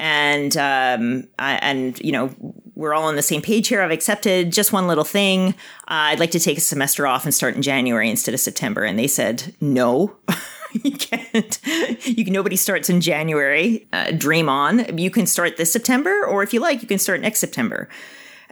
And 0.00 0.56
um, 0.56 1.28
I, 1.38 1.56
and 1.56 2.00
you 2.00 2.10
know 2.10 2.34
we're 2.74 2.94
all 2.94 3.04
on 3.04 3.16
the 3.16 3.22
same 3.22 3.42
page 3.42 3.68
here. 3.68 3.82
I've 3.82 3.90
accepted 3.90 4.50
just 4.50 4.72
one 4.72 4.88
little 4.88 5.04
thing. 5.04 5.50
Uh, 5.82 6.08
I'd 6.08 6.18
like 6.18 6.30
to 6.30 6.40
take 6.40 6.56
a 6.56 6.62
semester 6.62 7.06
off 7.06 7.24
and 7.24 7.34
start 7.34 7.54
in 7.54 7.60
January 7.60 8.08
instead 8.08 8.32
of 8.32 8.40
September. 8.40 8.82
And 8.82 8.98
they 8.98 9.06
said 9.06 9.54
no. 9.60 10.16
you 10.72 10.92
can't. 10.92 11.60
You 12.06 12.24
can, 12.24 12.32
nobody 12.32 12.56
starts 12.56 12.88
in 12.88 13.02
January. 13.02 13.86
Uh, 13.92 14.12
dream 14.12 14.48
on. 14.48 14.96
You 14.96 15.10
can 15.10 15.26
start 15.26 15.58
this 15.58 15.70
September, 15.70 16.24
or 16.24 16.42
if 16.42 16.54
you 16.54 16.60
like, 16.60 16.80
you 16.80 16.88
can 16.88 16.98
start 16.98 17.20
next 17.20 17.40
September. 17.40 17.86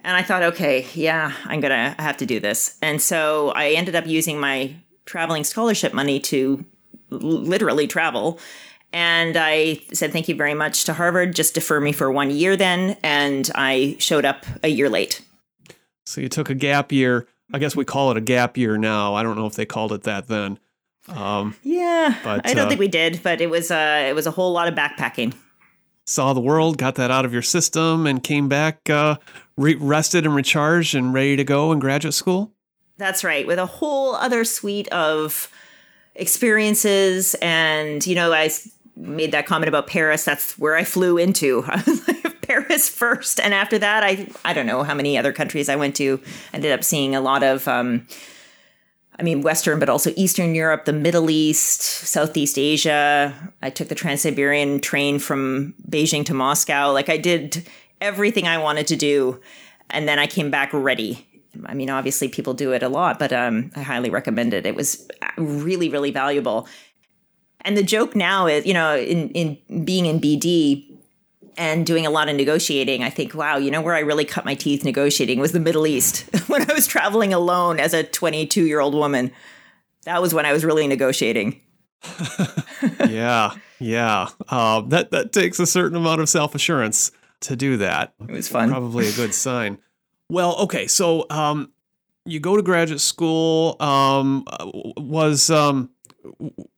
And 0.05 0.15
I 0.15 0.23
thought, 0.23 0.43
okay, 0.43 0.87
yeah, 0.93 1.33
I'm 1.47 1.61
gonna 1.61 1.97
have 1.99 2.19
to 2.19 2.27
do 2.27 2.41
this. 2.41 2.77
And 2.83 3.01
so 3.01 3.51
I 3.51 3.71
ended 3.71 3.97
up 3.97 4.07
using 4.07 4.39
my 4.39 4.77
traveling 5.07 5.45
scholarship 5.45 5.95
money 5.95 6.21
to 6.21 6.63
literally 7.09 7.87
travel. 7.87 8.39
And 8.93 9.37
I 9.37 9.81
said, 9.93 10.13
thank 10.13 10.29
you 10.29 10.35
very 10.35 10.55
much 10.55 10.85
to 10.85 10.95
Harvard. 10.95 11.35
Just 11.35 11.55
defer 11.55 11.81
me 11.81 11.93
for 11.93 12.11
one 12.11 12.31
year 12.31 12.57
then. 12.57 12.97
And 13.03 13.51
I 13.55 13.97
showed 13.99 14.25
up 14.25 14.47
a 14.63 14.69
year 14.69 14.89
late. 14.89 15.21
So 16.07 16.21
you 16.21 16.29
took 16.29 16.49
a 16.49 16.55
gap 16.55 16.91
year. 16.91 17.27
I 17.53 17.59
guess 17.59 17.77
we 17.77 17.85
call 17.85 18.11
it 18.11 18.17
a 18.17 18.23
gap 18.23 18.57
year 18.57 18.79
now. 18.79 19.15
I 19.15 19.23
don't 19.23 19.37
know 19.37 19.47
if 19.47 19.55
they 19.55 19.67
called 19.67 19.93
it 19.93 20.05
that 20.05 20.27
then. 20.29 20.59
Um, 21.09 21.57
yeah, 21.63 22.19
but, 22.23 22.47
I 22.47 22.55
don't 22.55 22.67
uh, 22.67 22.69
think 22.69 22.81
we 22.81 22.89
did, 22.89 23.21
but 23.23 23.41
it 23.41 23.49
was 23.49 23.71
uh, 23.71 24.05
it 24.09 24.15
was 24.15 24.27
a 24.27 24.31
whole 24.31 24.53
lot 24.53 24.69
of 24.69 24.75
backpacking. 24.75 25.35
Saw 26.05 26.33
the 26.33 26.41
world, 26.41 26.79
got 26.79 26.95
that 26.97 27.11
out 27.11 27.25
of 27.25 27.33
your 27.33 27.43
system, 27.43 28.07
and 28.07 28.23
came 28.23 28.49
back 28.49 28.91
uh, 28.91 29.17
re- 29.57 29.77
rested 29.77 30.27
and 30.27 30.35
recharged 30.35 30.95
and 30.95 31.15
ready 31.15 31.37
to 31.37 31.45
go 31.45 31.73
in 31.73 31.79
graduate 31.79 32.15
school. 32.15 32.53
That's 32.99 33.25
right, 33.25 33.47
with 33.47 33.59
a 33.59 33.67
whole 33.67 34.15
other 34.17 34.45
suite 34.45 34.89
of 34.89 35.51
experiences, 36.15 37.35
and 37.41 38.07
you 38.07 38.15
know, 38.15 38.33
I 38.33 38.51
made 38.99 39.33
that 39.33 39.47
comment 39.47 39.69
about 39.69 39.87
Paris. 39.87 40.25
That's 40.25 40.59
where 40.59 40.77
I 40.77 40.85
flew 40.85 41.19
into. 41.19 41.63
Paris 42.43 42.89
first, 42.89 43.39
and 43.41 43.53
after 43.53 43.79
that, 43.79 44.03
I 44.03 44.27
I 44.45 44.53
don't 44.53 44.67
know 44.67 44.83
how 44.83 44.95
many 44.95 45.19
other 45.19 45.33
countries 45.33 45.69
I 45.69 45.77
went 45.77 45.97
to. 45.97 46.21
Ended 46.53 46.73
up 46.73 46.83
seeing 46.83 47.15
a 47.15 47.21
lot 47.21 47.43
of. 47.43 47.69
Um, 47.69 48.07
I 49.19 49.25
mean, 49.25 49.43
Western, 49.43 49.81
but 49.81 49.89
also 49.89 50.13
Eastern 50.17 50.55
Europe, 50.55 50.85
the 50.85 50.93
Middle 50.93 51.29
East, 51.29 51.83
Southeast 51.83 52.57
Asia. 52.57 53.35
I 53.61 53.69
took 53.69 53.89
the 53.89 53.97
Trans 53.97 54.21
Siberian 54.21 54.81
train 54.81 55.19
from 55.19 55.75
Beijing 55.91 56.25
to 56.27 56.35
Moscow. 56.35 56.93
Like, 56.93 57.09
I 57.09 57.17
did 57.17 57.69
everything 58.01 58.47
I 58.47 58.59
wanted 58.59 58.87
to 58.87 58.97
do. 58.97 59.41
And 59.91 60.07
then 60.07 60.21
I 60.21 60.29
came 60.29 60.53
back 60.53 60.73
ready. 60.73 61.27
I 61.67 61.75
mean, 61.75 61.91
obviously, 61.91 62.29
people 62.29 62.55
do 62.55 62.73
it 62.73 62.85
a 62.85 62.89
lot, 62.89 63.19
but 63.19 63.33
um, 63.33 63.73
I 63.75 63.83
highly 63.83 64.11
recommend 64.11 64.55
it. 64.55 64.67
It 64.67 64.77
was 64.77 65.09
really, 65.37 65.89
really 65.89 66.13
valuable. 66.13 66.69
And 67.69 67.77
the 67.77 67.83
joke 67.83 68.17
now 68.17 68.47
is, 68.47 68.65
you 68.65 68.73
know, 68.73 68.97
in, 68.97 69.29
in 69.33 69.85
being 69.85 70.07
in 70.07 70.19
BD, 70.19 70.89
and 71.59 71.85
doing 71.85 72.07
a 72.07 72.11
lot 72.11 72.31
of 72.31 72.37
negotiating, 72.37 73.03
I 73.03 73.11
think, 73.11 73.35
wow, 73.35 73.59
you 73.59 73.71
know 73.71 73.83
where 73.83 73.95
I 73.95 73.99
really 73.99 74.25
cut 74.25 74.47
my 74.47 74.55
teeth 74.55 74.85
negotiating 74.85 75.39
was 75.39 75.53
the 75.53 75.61
Middle 75.61 75.87
East. 75.87 76.21
when 76.49 76.71
I 76.71 76.73
was 76.73 76.87
traveling 76.87 77.35
alone 77.35 77.79
as 77.79 77.93
a 77.93 78.05
22 78.05 78.65
year 78.65 78.81
old 78.81 78.95
woman, 78.95 79.33
that 80.05 80.23
was 80.23 80.33
when 80.33 80.47
I 80.47 80.53
was 80.53 80.65
really 80.65 80.87
negotiating. 80.87 81.61
yeah, 83.07 83.55
yeah. 83.79 84.29
Um, 84.49 84.89
that 84.89 85.11
that 85.11 85.33
takes 85.33 85.59
a 85.59 85.67
certain 85.67 85.99
amount 85.99 86.23
of 86.23 86.31
self 86.31 86.55
assurance 86.55 87.11
to 87.41 87.55
do 87.55 87.77
that. 87.77 88.15
It 88.27 88.31
was 88.31 88.49
fun. 88.49 88.71
Probably 88.71 89.09
a 89.09 89.13
good 89.13 89.35
sign. 89.35 89.77
Well, 90.31 90.57
okay, 90.61 90.87
so 90.87 91.27
um, 91.29 91.71
you 92.25 92.41
go 92.41 92.57
to 92.57 92.63
graduate 92.63 93.01
school. 93.01 93.77
Um, 93.81 94.45
was 94.97 95.51
um, 95.51 95.91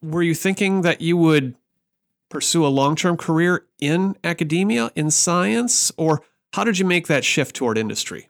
were 0.02 0.22
you 0.22 0.34
thinking 0.34 0.82
that 0.82 1.00
you 1.00 1.16
would 1.16 1.54
pursue 2.28 2.64
a 2.64 2.68
long 2.68 2.96
term 2.96 3.16
career 3.16 3.64
in 3.80 4.16
academia, 4.24 4.90
in 4.94 5.10
science, 5.10 5.92
or 5.96 6.22
how 6.52 6.64
did 6.64 6.78
you 6.78 6.84
make 6.84 7.06
that 7.06 7.24
shift 7.24 7.56
toward 7.56 7.78
industry? 7.78 8.28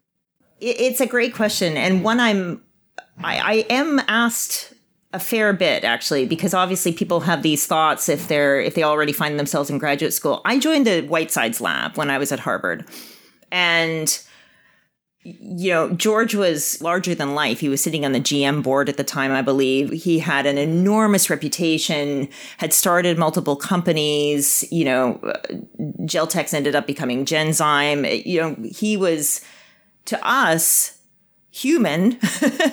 It's 0.60 1.00
a 1.00 1.06
great 1.06 1.34
question, 1.34 1.76
and 1.76 2.04
one 2.04 2.20
I'm 2.20 2.62
I, 3.22 3.38
I 3.38 3.54
am 3.70 4.00
asked 4.08 4.74
a 5.12 5.18
fair 5.18 5.52
bit 5.52 5.82
actually 5.82 6.24
because 6.24 6.54
obviously 6.54 6.92
people 6.92 7.20
have 7.20 7.42
these 7.42 7.66
thoughts 7.66 8.08
if 8.08 8.28
they're 8.28 8.60
if 8.60 8.74
they 8.74 8.82
already 8.82 9.12
find 9.12 9.38
themselves 9.38 9.68
in 9.68 9.76
graduate 9.76 10.14
school 10.14 10.40
i 10.44 10.56
joined 10.56 10.86
the 10.86 11.00
whitesides 11.02 11.60
lab 11.60 11.96
when 11.96 12.10
i 12.10 12.16
was 12.16 12.30
at 12.30 12.38
harvard 12.38 12.86
and 13.50 14.22
you 15.22 15.70
know, 15.70 15.90
George 15.90 16.34
was 16.34 16.80
larger 16.80 17.14
than 17.14 17.34
life. 17.34 17.60
He 17.60 17.68
was 17.68 17.82
sitting 17.82 18.06
on 18.06 18.12
the 18.12 18.20
GM 18.20 18.62
board 18.62 18.88
at 18.88 18.96
the 18.96 19.04
time, 19.04 19.32
I 19.32 19.42
believe. 19.42 19.90
He 19.90 20.18
had 20.18 20.46
an 20.46 20.56
enormous 20.56 21.28
reputation, 21.28 22.28
had 22.56 22.72
started 22.72 23.18
multiple 23.18 23.54
companies. 23.54 24.64
You 24.70 24.86
know, 24.86 25.20
uh, 25.22 25.38
Geltex 26.06 26.54
ended 26.54 26.74
up 26.74 26.86
becoming 26.86 27.26
Genzyme. 27.26 28.06
Uh, 28.06 28.22
you 28.24 28.40
know, 28.40 28.56
he 28.64 28.96
was 28.96 29.42
to 30.06 30.26
us 30.26 30.98
human, 31.50 32.18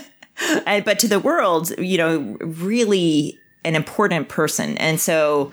but 0.65 0.99
to 0.99 1.07
the 1.09 1.19
world, 1.19 1.77
you 1.77 1.97
know, 1.97 2.37
really 2.39 3.37
an 3.65 3.75
important 3.75 4.29
person. 4.29 4.77
And 4.77 5.01
so 5.01 5.51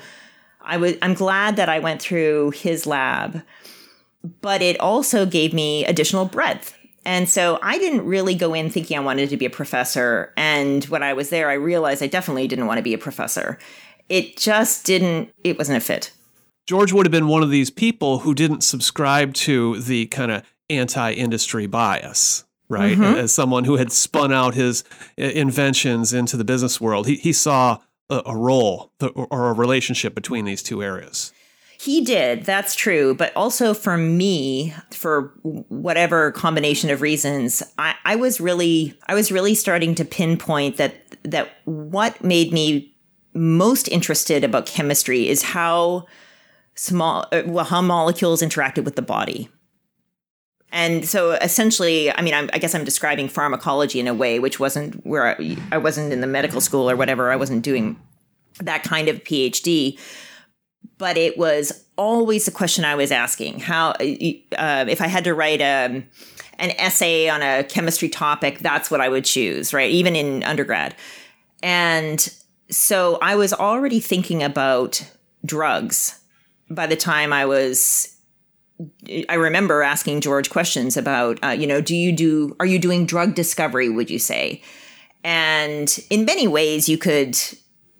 I 0.60 0.76
was, 0.76 0.94
I'm 1.02 1.14
glad 1.14 1.56
that 1.56 1.68
I 1.68 1.80
went 1.80 2.00
through 2.00 2.52
his 2.52 2.86
lab 2.86 3.42
but 4.40 4.62
it 4.62 4.80
also 4.80 5.26
gave 5.26 5.52
me 5.52 5.84
additional 5.84 6.24
breadth 6.24 6.74
and 7.04 7.28
so 7.28 7.58
I 7.62 7.78
didn't 7.78 8.06
really 8.06 8.34
go 8.34 8.54
in 8.54 8.70
thinking 8.70 8.96
I 8.96 9.00
wanted 9.00 9.28
to 9.30 9.36
be 9.36 9.46
a 9.46 9.50
professor. 9.50 10.32
And 10.36 10.84
when 10.86 11.02
I 11.02 11.12
was 11.12 11.30
there, 11.30 11.50
I 11.50 11.54
realized 11.54 12.02
I 12.02 12.06
definitely 12.06 12.48
didn't 12.48 12.66
want 12.66 12.78
to 12.78 12.82
be 12.82 12.94
a 12.94 12.98
professor. 12.98 13.58
It 14.08 14.36
just 14.36 14.86
didn't, 14.86 15.30
it 15.42 15.58
wasn't 15.58 15.78
a 15.78 15.80
fit. 15.80 16.12
George 16.66 16.92
would 16.92 17.04
have 17.04 17.12
been 17.12 17.28
one 17.28 17.42
of 17.42 17.50
these 17.50 17.70
people 17.70 18.20
who 18.20 18.34
didn't 18.34 18.62
subscribe 18.62 19.34
to 19.34 19.80
the 19.80 20.06
kind 20.06 20.30
of 20.30 20.42
anti 20.70 21.12
industry 21.12 21.66
bias, 21.66 22.44
right? 22.70 22.96
Mm-hmm. 22.96 23.18
As 23.18 23.34
someone 23.34 23.64
who 23.64 23.76
had 23.76 23.92
spun 23.92 24.32
out 24.32 24.54
his 24.54 24.82
inventions 25.18 26.14
into 26.14 26.38
the 26.38 26.44
business 26.44 26.80
world, 26.80 27.06
he, 27.06 27.16
he 27.16 27.34
saw 27.34 27.80
a, 28.08 28.22
a 28.24 28.36
role 28.36 28.92
or 29.14 29.50
a 29.50 29.52
relationship 29.52 30.14
between 30.14 30.46
these 30.46 30.62
two 30.62 30.82
areas. 30.82 31.33
He 31.84 32.02
did, 32.02 32.44
that's 32.44 32.74
true. 32.74 33.14
But 33.14 33.36
also 33.36 33.74
for 33.74 33.98
me, 33.98 34.72
for 34.90 35.34
whatever 35.42 36.32
combination 36.32 36.88
of 36.88 37.02
reasons, 37.02 37.62
I, 37.76 37.94
I 38.06 38.16
was 38.16 38.40
really 38.40 38.98
I 39.06 39.14
was 39.14 39.30
really 39.30 39.54
starting 39.54 39.94
to 39.96 40.04
pinpoint 40.04 40.78
that 40.78 40.94
that 41.24 41.50
what 41.66 42.24
made 42.24 42.54
me 42.54 42.96
most 43.34 43.88
interested 43.88 44.44
about 44.44 44.64
chemistry 44.64 45.28
is 45.28 45.42
how 45.42 46.06
small 46.74 47.26
uh, 47.32 47.42
well 47.44 47.66
how 47.66 47.82
molecules 47.82 48.40
interacted 48.40 48.84
with 48.84 48.96
the 48.96 49.02
body 49.02 49.48
and 50.72 51.06
so 51.06 51.32
essentially 51.32 52.10
i 52.12 52.20
mean 52.20 52.34
I'm, 52.34 52.50
i 52.52 52.58
guess 52.58 52.74
i'm 52.74 52.84
describing 52.84 53.28
pharmacology 53.28 54.00
in 54.00 54.08
a 54.08 54.14
way 54.14 54.40
which 54.40 54.58
wasn't 54.58 55.04
where 55.06 55.36
I, 55.36 55.56
I 55.70 55.78
wasn't 55.78 56.12
in 56.12 56.20
the 56.20 56.26
medical 56.26 56.60
school 56.60 56.90
or 56.90 56.96
whatever 56.96 57.30
i 57.30 57.36
wasn't 57.36 57.62
doing 57.62 57.96
that 58.60 58.82
kind 58.82 59.08
of 59.08 59.22
phd 59.22 59.98
but 61.04 61.18
it 61.18 61.36
was 61.36 61.84
always 61.98 62.46
the 62.46 62.50
question 62.50 62.82
I 62.82 62.94
was 62.94 63.12
asking: 63.12 63.60
how 63.60 63.90
uh, 63.90 63.96
if 64.00 65.02
I 65.02 65.06
had 65.06 65.24
to 65.24 65.34
write 65.34 65.60
a 65.60 65.84
um, 65.84 66.04
an 66.58 66.70
essay 66.78 67.28
on 67.28 67.42
a 67.42 67.62
chemistry 67.62 68.08
topic, 68.08 68.60
that's 68.60 68.90
what 68.90 69.02
I 69.02 69.10
would 69.10 69.26
choose, 69.26 69.74
right? 69.74 69.90
Even 69.90 70.16
in 70.16 70.42
undergrad, 70.44 70.96
and 71.62 72.26
so 72.70 73.18
I 73.20 73.36
was 73.36 73.52
already 73.52 74.00
thinking 74.00 74.42
about 74.42 75.06
drugs 75.44 76.18
by 76.70 76.86
the 76.86 76.96
time 76.96 77.34
I 77.34 77.44
was. 77.44 78.16
I 79.28 79.34
remember 79.34 79.82
asking 79.82 80.22
George 80.22 80.48
questions 80.48 80.96
about, 80.96 81.38
uh, 81.44 81.50
you 81.50 81.66
know, 81.66 81.82
do 81.82 81.94
you 81.94 82.12
do, 82.12 82.56
are 82.58 82.66
you 82.66 82.78
doing 82.78 83.04
drug 83.04 83.34
discovery, 83.34 83.90
would 83.90 84.08
you 84.08 84.18
say? 84.18 84.62
And 85.22 85.96
in 86.08 86.24
many 86.24 86.48
ways, 86.48 86.88
you 86.88 86.96
could 86.96 87.38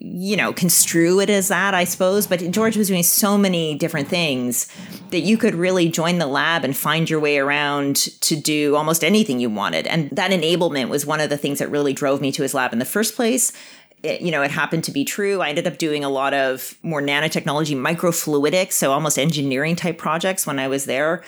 you 0.06 0.36
know, 0.36 0.52
construe 0.52 1.18
it 1.20 1.30
as 1.30 1.48
that, 1.48 1.72
I 1.72 1.84
suppose. 1.84 2.26
But 2.26 2.50
George 2.50 2.76
was 2.76 2.88
doing 2.88 3.02
so 3.02 3.38
many 3.38 3.74
different 3.74 4.08
things 4.08 4.68
that 5.10 5.20
you 5.20 5.38
could 5.38 5.54
really 5.54 5.88
join 5.88 6.18
the 6.18 6.26
lab 6.26 6.62
and 6.62 6.76
find 6.76 7.08
your 7.08 7.20
way 7.20 7.38
around 7.38 7.96
to 8.20 8.36
do 8.36 8.76
almost 8.76 9.02
anything 9.02 9.40
you 9.40 9.48
wanted. 9.48 9.86
And 9.86 10.10
that 10.10 10.30
enablement 10.30 10.90
was 10.90 11.06
one 11.06 11.20
of 11.20 11.30
the 11.30 11.38
things 11.38 11.58
that 11.58 11.70
really 11.70 11.94
drove 11.94 12.20
me 12.20 12.32
to 12.32 12.42
his 12.42 12.52
lab 12.52 12.74
in 12.74 12.80
the 12.80 12.84
first 12.84 13.16
place. 13.16 13.50
It, 14.02 14.20
you 14.20 14.30
know, 14.30 14.42
it 14.42 14.50
happened 14.50 14.84
to 14.84 14.92
be 14.92 15.06
true. 15.06 15.40
I 15.40 15.48
ended 15.48 15.66
up 15.66 15.78
doing 15.78 16.04
a 16.04 16.10
lot 16.10 16.34
of 16.34 16.76
more 16.82 17.00
nanotechnology, 17.00 17.74
microfluidics, 17.74 18.72
so 18.72 18.92
almost 18.92 19.18
engineering 19.18 19.74
type 19.74 19.96
projects 19.96 20.46
when 20.46 20.58
I 20.58 20.68
was 20.68 20.84
there. 20.84 21.24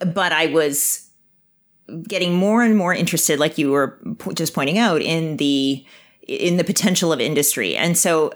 But 0.00 0.32
I 0.32 0.48
was 0.48 1.08
getting 2.06 2.34
more 2.34 2.62
and 2.62 2.76
more 2.76 2.92
interested, 2.92 3.38
like 3.38 3.56
you 3.56 3.70
were 3.70 3.98
just 4.34 4.52
pointing 4.52 4.76
out, 4.76 5.00
in 5.00 5.38
the 5.38 5.86
in 6.26 6.56
the 6.56 6.64
potential 6.64 7.12
of 7.12 7.20
industry. 7.20 7.76
And 7.76 7.96
so 7.96 8.32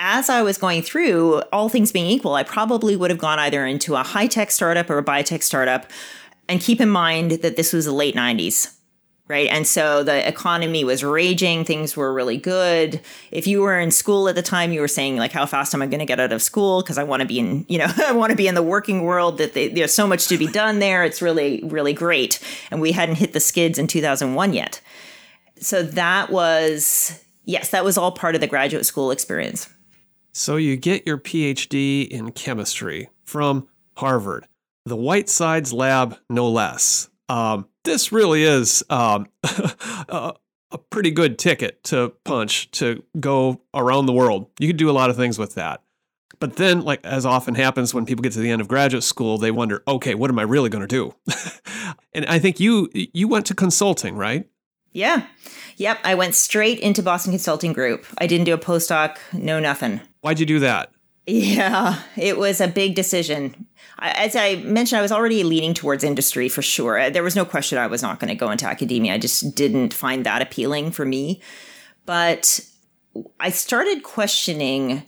as 0.00 0.30
I 0.30 0.42
was 0.42 0.56
going 0.56 0.82
through, 0.82 1.42
all 1.52 1.68
things 1.68 1.92
being 1.92 2.06
equal, 2.06 2.34
I 2.34 2.42
probably 2.42 2.96
would 2.96 3.10
have 3.10 3.18
gone 3.18 3.38
either 3.38 3.66
into 3.66 3.94
a 3.94 4.02
high 4.02 4.26
tech 4.26 4.50
startup 4.50 4.88
or 4.88 4.98
a 4.98 5.04
biotech 5.04 5.42
startup. 5.42 5.86
And 6.48 6.60
keep 6.60 6.80
in 6.80 6.88
mind 6.88 7.32
that 7.32 7.56
this 7.56 7.72
was 7.72 7.84
the 7.84 7.92
late 7.92 8.16
90s, 8.16 8.74
right? 9.28 9.48
And 9.48 9.66
so 9.66 10.02
the 10.02 10.26
economy 10.26 10.84
was 10.84 11.04
raging, 11.04 11.64
things 11.64 11.98
were 11.98 12.14
really 12.14 12.38
good. 12.38 13.00
If 13.30 13.46
you 13.46 13.60
were 13.60 13.78
in 13.78 13.90
school 13.90 14.26
at 14.26 14.34
the 14.34 14.42
time, 14.42 14.72
you 14.72 14.80
were 14.80 14.88
saying, 14.88 15.18
like, 15.18 15.32
how 15.32 15.44
fast 15.44 15.74
am 15.74 15.82
I 15.82 15.86
going 15.86 16.00
to 16.00 16.06
get 16.06 16.18
out 16.18 16.32
of 16.32 16.42
school? 16.42 16.80
Because 16.80 16.96
I 16.96 17.04
want 17.04 17.20
to 17.20 17.28
be 17.28 17.38
in, 17.38 17.66
you 17.68 17.78
know, 17.78 17.92
I 17.98 18.12
want 18.12 18.30
to 18.30 18.36
be 18.36 18.48
in 18.48 18.54
the 18.54 18.62
working 18.62 19.02
world, 19.02 19.36
that 19.36 19.52
they, 19.52 19.68
there's 19.68 19.94
so 19.94 20.06
much 20.06 20.28
to 20.28 20.38
be 20.38 20.46
done 20.46 20.78
there. 20.78 21.04
It's 21.04 21.20
really, 21.20 21.60
really 21.64 21.92
great. 21.92 22.40
And 22.70 22.80
we 22.80 22.92
hadn't 22.92 23.16
hit 23.16 23.34
the 23.34 23.40
skids 23.40 23.78
in 23.78 23.86
2001 23.86 24.54
yet 24.54 24.80
so 25.60 25.82
that 25.82 26.30
was 26.30 27.22
yes, 27.44 27.70
that 27.70 27.84
was 27.84 27.98
all 27.98 28.12
part 28.12 28.34
of 28.34 28.40
the 28.40 28.46
graduate 28.46 28.86
school 28.86 29.10
experience. 29.10 29.68
So 30.32 30.56
you 30.56 30.76
get 30.76 31.06
your 31.06 31.18
PhD 31.18 32.06
in 32.06 32.30
chemistry 32.32 33.08
from 33.24 33.68
Harvard, 33.96 34.46
the 34.86 34.96
Whitesides 34.96 35.72
Lab, 35.72 36.16
no 36.28 36.48
less. 36.48 37.08
Um, 37.28 37.66
this 37.84 38.12
really 38.12 38.42
is 38.44 38.84
um, 38.90 39.26
a, 40.08 40.34
a 40.70 40.78
pretty 40.78 41.10
good 41.10 41.38
ticket 41.38 41.82
to 41.84 42.12
punch 42.24 42.70
to 42.72 43.02
go 43.18 43.60
around 43.74 44.06
the 44.06 44.12
world. 44.12 44.46
You 44.58 44.68
could 44.68 44.76
do 44.76 44.90
a 44.90 44.92
lot 44.92 45.10
of 45.10 45.16
things 45.16 45.38
with 45.38 45.54
that. 45.54 45.82
But 46.38 46.56
then, 46.56 46.82
like 46.82 47.04
as 47.04 47.26
often 47.26 47.54
happens 47.54 47.92
when 47.92 48.06
people 48.06 48.22
get 48.22 48.32
to 48.32 48.38
the 48.38 48.50
end 48.50 48.62
of 48.62 48.68
graduate 48.68 49.04
school, 49.04 49.36
they 49.36 49.50
wonder, 49.50 49.82
okay, 49.86 50.14
what 50.14 50.30
am 50.30 50.38
I 50.38 50.42
really 50.42 50.70
going 50.70 50.86
to 50.86 50.88
do? 50.88 51.14
and 52.14 52.24
I 52.26 52.38
think 52.38 52.58
you 52.58 52.88
you 52.94 53.28
went 53.28 53.46
to 53.46 53.54
consulting, 53.54 54.16
right? 54.16 54.48
Yeah. 54.92 55.26
Yep. 55.76 55.98
I 56.04 56.14
went 56.14 56.34
straight 56.34 56.78
into 56.80 57.02
Boston 57.02 57.32
Consulting 57.32 57.72
Group. 57.72 58.06
I 58.18 58.26
didn't 58.26 58.44
do 58.44 58.54
a 58.54 58.58
postdoc, 58.58 59.18
no 59.32 59.60
nothing. 59.60 60.00
Why'd 60.20 60.40
you 60.40 60.46
do 60.46 60.58
that? 60.60 60.90
Yeah, 61.26 62.00
it 62.16 62.38
was 62.38 62.60
a 62.60 62.66
big 62.66 62.94
decision. 62.94 63.66
As 63.98 64.34
I 64.34 64.56
mentioned, 64.56 64.98
I 64.98 65.02
was 65.02 65.12
already 65.12 65.44
leaning 65.44 65.74
towards 65.74 66.02
industry 66.02 66.48
for 66.48 66.62
sure. 66.62 66.98
Uh, 66.98 67.10
there 67.10 67.22
was 67.22 67.36
no 67.36 67.44
question 67.44 67.78
I 67.78 67.86
was 67.86 68.02
not 68.02 68.18
going 68.18 68.30
to 68.30 68.34
go 68.34 68.50
into 68.50 68.66
academia. 68.66 69.14
I 69.14 69.18
just 69.18 69.54
didn't 69.54 69.94
find 69.94 70.26
that 70.26 70.42
appealing 70.42 70.90
for 70.90 71.04
me. 71.04 71.40
But 72.06 72.60
I 73.38 73.50
started 73.50 74.02
questioning 74.02 75.02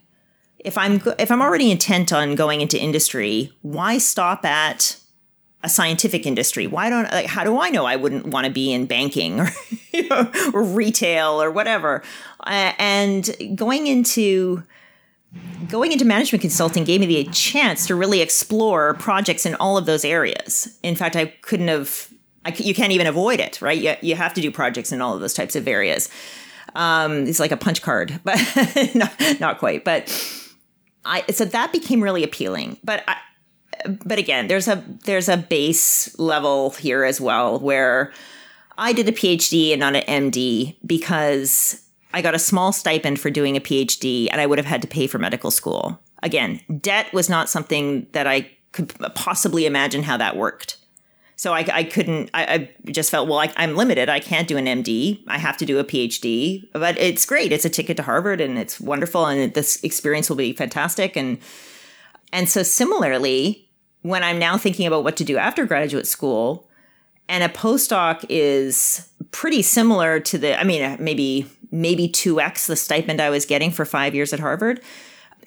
if 0.59 0.79
I'm 0.79 1.03
if 1.19 1.31
I'm 1.31 1.43
already 1.43 1.71
intent 1.71 2.13
on 2.13 2.35
going 2.35 2.61
into 2.61 2.81
industry, 2.81 3.53
why 3.63 3.99
stop 3.99 4.45
at 4.45 4.97
a 5.63 5.69
scientific 5.69 6.27
industry? 6.27 6.67
Why 6.67 6.91
don't 6.91 7.11
like 7.13 7.27
how 7.27 7.45
do 7.45 7.61
I 7.61 7.71
know 7.71 7.85
I 7.85 7.97
wouldn't 7.97 8.27
want 8.27 8.47
to 8.47 8.53
be 8.53 8.73
in 8.73 8.87
banking 8.87 9.41
or 9.41 9.49
you 9.93 10.09
know, 10.09 10.31
or 10.53 10.63
retail 10.63 11.43
or 11.43 11.51
whatever? 11.51 12.03
Uh, 12.41 12.73
and 12.79 13.35
going 13.55 13.87
into 13.87 14.63
going 15.69 15.93
into 15.93 16.05
management 16.05 16.43
consulting 16.43 16.85
gave 16.85 17.01
me 17.01 17.07
the 17.07 17.25
chance 17.33 17.87
to 17.87 17.95
really 17.95 18.21
explore 18.21 18.95
projects 18.95 19.47
in 19.47 19.55
all 19.57 19.79
of 19.79 19.87
those 19.87 20.05
areas. 20.05 20.79
In 20.83 20.97
fact, 20.97 21.17
I 21.17 21.27
couldn't 21.27 21.69
have. 21.69 22.09
I, 22.45 22.53
you 22.57 22.75
can't 22.75 22.93
even 22.93 23.07
avoid 23.07 23.39
it, 23.39 23.63
right? 23.63 23.79
You, 23.79 23.95
you 24.01 24.17
have 24.17 24.35
to 24.35 24.41
do 24.41 24.51
projects 24.51 24.91
in 24.91 25.01
all 25.01 25.15
of 25.15 25.21
those 25.21 25.33
types 25.33 25.55
of 25.55 25.69
areas. 25.69 26.11
Um, 26.75 27.27
it's 27.27 27.39
like 27.39 27.53
a 27.53 27.57
punch 27.57 27.83
card, 27.83 28.21
but 28.25 28.37
not, 28.95 29.13
not 29.41 29.59
quite. 29.59 29.85
But 29.85 30.11
I 31.05 31.25
so 31.31 31.45
that 31.45 31.73
became 31.73 32.03
really 32.03 32.25
appealing. 32.25 32.79
But 32.83 33.05
I, 33.07 33.17
but 33.87 34.19
again, 34.19 34.49
there's 34.49 34.69
a 34.69 34.83
there's 35.05 35.29
a 35.29 35.37
base 35.37 36.19
level 36.19 36.71
here 36.71 37.05
as 37.05 37.21
well 37.21 37.59
where 37.59 38.13
I 38.79 38.93
did 38.93 39.09
a 39.09 39.13
PhD 39.13 39.73
and 39.73 39.81
not 39.81 39.97
an 39.97 40.31
MD 40.31 40.77
because 40.85 41.83
I 42.15 42.23
got 42.23 42.35
a 42.35 42.39
small 42.39 42.73
stipend 42.73 43.21
for 43.21 43.31
doing 43.31 43.57
a 43.57 43.61
PhD 43.61 44.29
and 44.31 44.41
I 44.41 44.47
would 44.47 44.59
have 44.59 44.67
had 44.67 44.83
to 44.83 44.89
pay 44.89 45.07
for 45.07 45.19
medical 45.19 45.51
school. 45.51 46.01
Again, 46.23 46.61
debt 46.81 47.13
was 47.13 47.29
not 47.29 47.49
something 47.49 48.07
that 48.13 48.27
I 48.27 48.51
could 48.73 48.95
possibly 49.15 49.67
imagine 49.67 50.03
how 50.03 50.17
that 50.17 50.37
worked. 50.37 50.79
So 51.37 51.53
I, 51.53 51.67
I 51.73 51.85
couldn't, 51.85 52.31
I, 52.35 52.45
I, 52.85 52.91
just 52.93 53.11
felt, 53.11 53.29
well, 53.29 53.39
I, 53.39 53.53
I'm 53.57 53.75
limited. 53.75 54.09
I 54.09 54.21
can't 54.21 54.47
do 54.47 54.57
an 54.57 54.67
MD. 54.67 55.25
I 55.27 55.39
have 55.39 55.57
to 55.57 55.67
do 55.67 55.79
a 55.79 55.85
PhD. 55.85 56.69
But 56.73 56.97
it's 56.99 57.27
great. 57.27 57.51
It's 57.51 57.65
a 57.65 57.71
ticket 57.71 57.97
to 57.97 58.05
Harvard 58.05 58.41
and 58.41 58.59
it's 58.59 58.79
wonderful. 58.79 59.27
And 59.27 59.53
this 59.53 59.83
experience 59.83 60.29
will 60.29 60.37
be 60.37 60.53
fantastic. 60.53 61.17
And, 61.17 61.39
and 62.33 62.49
so 62.49 62.63
similarly, 62.63 63.62
when 64.03 64.23
I'm 64.23 64.39
now 64.39 64.59
thinking 64.59 64.87
about 64.87 65.05
what 65.05 65.17
to 65.17 65.25
do 65.25 65.37
after 65.37 65.65
graduate 65.65 66.07
school, 66.07 66.69
and 67.29 67.43
a 67.43 67.49
postdoc 67.49 68.25
is 68.29 69.09
pretty 69.31 69.63
similar 69.63 70.21
to 70.21 70.39
the, 70.39 70.59
I 70.59 70.65
mean, 70.65 70.83
uh, 70.83 70.97
maybe 71.01 71.47
maybe 71.73 72.07
2x 72.07 72.67
the 72.67 72.77
stipend 72.77 73.21
I 73.21 73.31
was 73.31 73.47
getting 73.47 73.71
for 73.71 73.85
five 73.85 74.15
years 74.15 74.33
at 74.33 74.41
Harvard. 74.41 74.81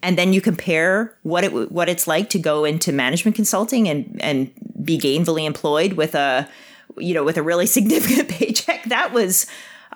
And 0.02 0.18
then 0.18 0.34
you 0.34 0.41
compare 0.41 1.15
what 1.24 1.44
it 1.44 1.72
what 1.72 1.88
it's 1.88 2.08
like 2.08 2.30
to 2.32 2.39
go 2.39 2.65
into 2.65 2.91
management 2.91 3.36
consulting 3.36 3.88
and 3.88 4.20
and 4.22 4.52
be 4.84 4.98
gainfully 4.98 5.46
employed 5.46 5.94
with 5.94 6.15
a 6.15 6.48
you 6.98 7.13
know 7.13 7.24
with 7.24 7.38
a 7.38 7.44
really 7.44 7.65
significant 7.78 8.30
paycheck. 8.30 8.84
That 8.86 9.13
was 9.13 9.46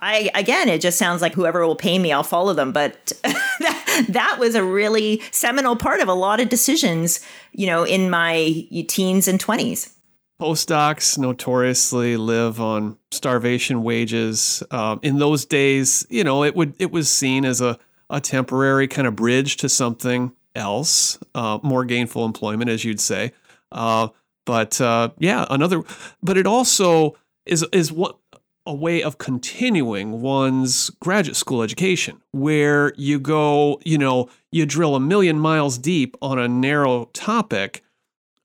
I 0.01 0.31
again, 0.33 0.69
it 0.69 0.81
just 0.81 0.97
sounds 0.97 1.21
like 1.21 1.33
whoever 1.33 1.65
will 1.65 1.75
pay 1.75 1.99
me, 1.99 2.11
I'll 2.11 2.23
follow 2.23 2.53
them. 2.53 2.71
But 2.71 3.11
that, 3.23 3.78
that 4.09 4.37
was 4.39 4.55
a 4.55 4.63
really 4.63 5.21
seminal 5.31 5.75
part 5.75 6.01
of 6.01 6.07
a 6.07 6.13
lot 6.13 6.39
of 6.39 6.49
decisions, 6.49 7.19
you 7.51 7.67
know, 7.67 7.83
in 7.83 8.09
my 8.09 8.67
teens 8.87 9.27
and 9.27 9.39
twenties. 9.39 9.95
Postdocs 10.39 11.17
notoriously 11.17 12.15
live 12.15 12.61
on 12.61 12.97
starvation 13.11 13.83
wages. 13.83 14.63
Um, 14.71 14.99
in 15.03 15.19
those 15.19 15.45
days, 15.45 16.07
you 16.09 16.23
know, 16.23 16.43
it 16.43 16.55
would 16.55 16.73
it 16.79 16.91
was 16.91 17.09
seen 17.09 17.45
as 17.45 17.61
a 17.61 17.77
a 18.09 18.19
temporary 18.19 18.87
kind 18.87 19.07
of 19.07 19.15
bridge 19.15 19.57
to 19.57 19.69
something 19.69 20.31
else, 20.55 21.19
uh, 21.35 21.59
more 21.61 21.85
gainful 21.85 22.25
employment, 22.25 22.69
as 22.69 22.83
you'd 22.83 22.99
say. 22.99 23.31
Uh, 23.71 24.09
but 24.45 24.79
uh, 24.81 25.09
yeah, 25.19 25.45
another. 25.49 25.83
But 26.23 26.37
it 26.37 26.47
also 26.47 27.15
is 27.45 27.63
is 27.71 27.91
what 27.91 28.17
a 28.65 28.73
way 28.73 29.01
of 29.01 29.17
continuing 29.17 30.21
one's 30.21 30.89
graduate 31.01 31.35
school 31.35 31.63
education 31.63 32.21
where 32.31 32.93
you 32.97 33.19
go, 33.19 33.79
you 33.83 33.97
know, 33.97 34.29
you 34.51 34.65
drill 34.65 34.95
a 34.95 34.99
million 34.99 35.39
miles 35.39 35.77
deep 35.77 36.15
on 36.21 36.37
a 36.37 36.47
narrow 36.47 37.05
topic, 37.13 37.83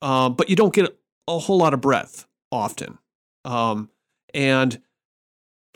uh, 0.02 0.28
but 0.28 0.48
you 0.48 0.56
don't 0.56 0.74
get 0.74 0.96
a 1.28 1.38
whole 1.38 1.58
lot 1.58 1.74
of 1.74 1.80
breadth 1.80 2.26
often. 2.50 2.98
Um, 3.44 3.90
and 4.32 4.80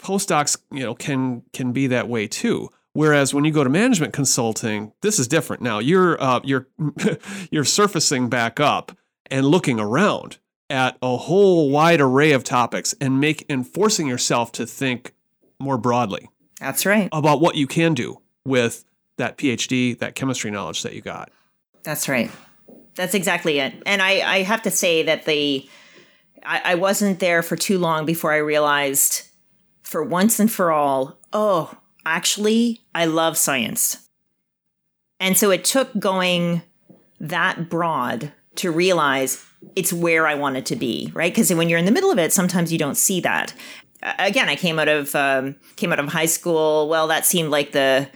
postdocs, 0.01 0.57
you 0.71 0.83
know, 0.83 0.95
can 0.95 1.43
can 1.53 1.73
be 1.73 1.87
that 1.89 2.09
way 2.09 2.27
too. 2.27 2.71
Whereas 2.95 3.35
when 3.35 3.45
you 3.45 3.53
go 3.53 3.63
to 3.63 3.71
management 3.71 4.13
consulting, 4.13 4.93
this 5.03 5.19
is 5.19 5.29
different. 5.29 5.63
Now 5.63 5.79
you're 5.79 6.21
uh, 6.23 6.41
you're 6.43 6.69
you're 7.51 7.65
surfacing 7.65 8.29
back 8.29 8.61
up 8.61 8.93
and 9.31 9.47
looking 9.47 9.79
around 9.79 10.39
at 10.71 10.97
a 11.03 11.17
whole 11.17 11.71
wide 11.71 12.01
array 12.01 12.33
of 12.33 12.45
topics 12.45 12.95
and 13.01 13.21
make 13.21 13.45
and 13.49 13.67
forcing 13.67 14.07
yourself 14.07 14.53
to 14.53 14.67
think 14.67 15.15
more 15.59 15.79
broadly. 15.79 16.29
That's 16.61 16.85
right. 16.85 17.09
About 17.13 17.41
what 17.41 17.55
you 17.57 17.67
can 17.67 17.95
do 17.95 18.21
with 18.45 18.85
that 19.17 19.39
PhD, 19.39 19.99
that 19.99 20.15
chemistry 20.15 20.51
knowledge 20.51 20.83
that 20.83 20.95
you 20.95 21.01
got. 21.01 21.31
That's 21.83 22.09
right. 22.09 22.31
That's 22.95 23.15
exactly 23.15 23.59
it. 23.61 23.75
And 23.87 24.03
I, 24.03 24.21
I 24.21 24.43
have 24.43 24.63
to 24.63 24.71
say 24.71 25.05
that 25.05 25.25
the 25.25 25.69
I, 26.45 26.63
I 26.65 26.75
wasn't 26.75 27.21
there 27.21 27.43
for 27.43 27.57
too 27.57 27.79
long 27.79 28.07
before 28.07 28.33
I 28.33 28.39
realized 28.39 29.23
for 29.83 30.03
once 30.03 30.39
and 30.39 30.51
for 30.51 30.71
all, 30.71 31.19
oh, 31.33 31.75
actually, 32.05 32.83
I 32.95 33.07
love 33.07 33.37
science. 33.37 34.09
And 35.21 35.37
so 35.37 35.51
it 35.51 35.65
took 35.65 35.97
going 35.99 36.63
that 37.21 37.69
broad 37.69 38.33
to 38.59 38.71
realize 38.71 39.45
it's 39.75 39.93
where 39.93 40.27
I 40.27 40.35
wanted 40.35 40.67
to 40.67 40.77
be, 40.77 41.11
right? 41.15 41.33
Because 41.33 41.53
when 41.53 41.69
you're 41.69 41.79
in 41.79 41.85
the 41.85 41.93
middle 41.93 42.11
of 42.11 42.19
it, 42.19 42.33
sometimes 42.33 42.73
you 42.73 42.79
don't 42.79 42.97
see 42.97 43.21
that. 43.21 43.55
Again, 44.19 44.49
I 44.49 44.57
came 44.57 44.79
out 44.79 44.89
of 44.89 45.15
um, 45.17 45.57
came 45.77 45.93
out 45.93 45.99
of 45.99 46.09
high 46.09 46.27
school. 46.27 46.89
Well, 46.89 47.09
that 47.09 47.27
seemed 47.27 47.51
like 47.51 47.73
the 47.73 48.09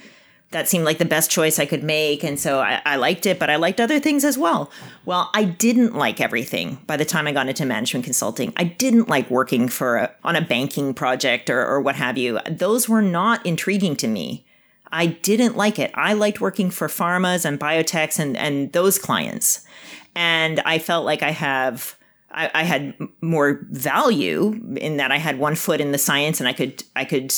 that 0.53 0.69
seemed 0.69 0.85
like 0.85 0.99
the 0.99 1.05
best 1.05 1.31
choice 1.31 1.59
I 1.59 1.67
could 1.67 1.83
make, 1.83 2.23
and 2.23 2.39
so 2.39 2.61
I, 2.61 2.81
I 2.85 2.97
liked 2.97 3.27
it. 3.27 3.39
But 3.39 3.51
I 3.51 3.57
liked 3.57 3.81
other 3.81 3.99
things 3.99 4.25
as 4.25 4.39
well. 4.39 4.71
Well, 5.05 5.31
I 5.35 5.45
didn't 5.45 5.97
like 5.97 6.21
everything 6.21 6.79
by 6.87 6.97
the 6.97 7.05
time 7.05 7.27
I 7.27 7.33
got 7.33 7.49
into 7.49 7.67
management 7.67 8.05
consulting. 8.05 8.53
I 8.57 8.65
didn't 8.65 9.09
like 9.09 9.29
working 9.31 9.69
for 9.69 9.97
a, 9.97 10.15
on 10.23 10.37
a 10.37 10.41
banking 10.41 10.95
project 10.95 11.51
or, 11.51 11.67
or 11.67 11.81
what 11.81 11.97
have 11.97 12.17
you. 12.17 12.39
Those 12.49 12.89
were 12.89 13.03
not 13.03 13.45
intriguing 13.45 13.97
to 13.97 14.07
me. 14.07 14.47
I 14.93 15.07
didn't 15.07 15.57
like 15.57 15.79
it. 15.79 15.91
I 15.95 16.13
liked 16.13 16.41
working 16.41 16.71
for 16.71 16.87
pharmas 16.87 17.45
and 17.45 17.59
biotechs 17.59 18.19
and, 18.19 18.37
and 18.37 18.73
those 18.73 18.99
clients. 18.99 19.67
And 20.14 20.61
I 20.61 20.79
felt 20.79 21.05
like 21.05 21.22
I 21.22 21.31
have, 21.31 21.96
I, 22.31 22.51
I 22.55 22.62
had 22.64 22.94
more 23.20 23.66
value 23.70 24.61
in 24.77 24.98
that 24.98 25.11
I 25.11 25.18
had 25.18 25.38
one 25.38 25.55
foot 25.55 25.81
in 25.81 25.92
the 25.92 25.98
science 25.98 26.40
and 26.40 26.48
I 26.48 26.53
could, 26.53 26.85
I 26.94 27.05
could, 27.05 27.33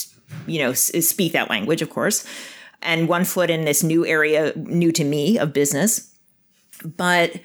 you 0.47 0.59
know, 0.59 0.73
speak 0.73 1.33
that 1.33 1.51
language, 1.51 1.83
of 1.83 1.91
course, 1.91 2.27
and 2.83 3.09
one 3.09 3.25
foot 3.25 3.51
in 3.51 3.65
this 3.65 3.83
new 3.83 4.05
area, 4.05 4.53
new 4.57 4.93
to 4.93 5.05
me 5.05 5.39
of 5.39 5.53
business. 5.53 6.13
But 6.85 7.41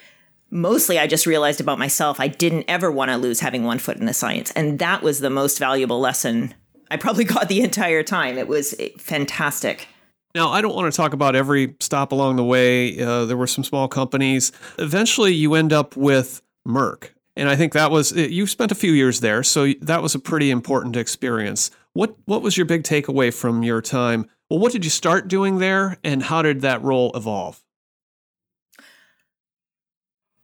mostly 0.51 0.97
I 0.97 1.07
just 1.07 1.25
realized 1.25 1.61
about 1.61 1.79
myself 1.79 2.19
I 2.19 2.27
didn't 2.27 2.65
ever 2.67 2.91
want 2.91 3.11
to 3.11 3.17
lose 3.17 3.39
having 3.39 3.63
one 3.63 3.79
foot 3.79 3.97
in 3.97 4.05
the 4.05 4.13
science. 4.13 4.51
And 4.51 4.79
that 4.79 5.03
was 5.03 5.19
the 5.19 5.29
most 5.29 5.59
valuable 5.59 5.99
lesson 5.99 6.53
I 6.91 6.97
probably 6.97 7.23
got 7.25 7.49
the 7.49 7.61
entire 7.61 8.03
time. 8.03 8.37
It 8.37 8.47
was 8.47 8.75
eh, 8.79 8.89
fantastic. 8.97 9.87
Now, 10.35 10.49
I 10.49 10.61
don't 10.61 10.75
want 10.75 10.91
to 10.91 10.95
talk 10.95 11.13
about 11.13 11.35
every 11.35 11.75
stop 11.79 12.11
along 12.11 12.35
the 12.35 12.43
way. 12.43 12.99
Uh, 13.01 13.25
there 13.25 13.37
were 13.37 13.47
some 13.47 13.63
small 13.63 13.87
companies. 13.87 14.51
Eventually, 14.77 15.33
you 15.33 15.55
end 15.55 15.73
up 15.73 15.95
with 15.97 16.41
Merck. 16.67 17.09
And 17.35 17.49
I 17.49 17.55
think 17.55 17.73
that 17.73 17.89
was, 17.89 18.11
uh, 18.11 18.21
you 18.21 18.45
spent 18.45 18.71
a 18.71 18.75
few 18.75 18.91
years 18.91 19.21
there. 19.21 19.43
So 19.43 19.73
that 19.81 20.03
was 20.03 20.13
a 20.13 20.19
pretty 20.19 20.51
important 20.51 20.95
experience. 20.95 21.71
What, 21.93 22.15
what 22.25 22.41
was 22.41 22.57
your 22.57 22.65
big 22.65 22.83
takeaway 22.83 23.33
from 23.33 23.63
your 23.63 23.81
time? 23.81 24.29
Well, 24.49 24.59
what 24.59 24.71
did 24.71 24.83
you 24.83 24.91
start 24.91 25.27
doing 25.27 25.57
there? 25.57 25.97
And 26.03 26.21
how 26.21 26.41
did 26.41 26.61
that 26.61 26.83
role 26.83 27.11
evolve? 27.15 27.63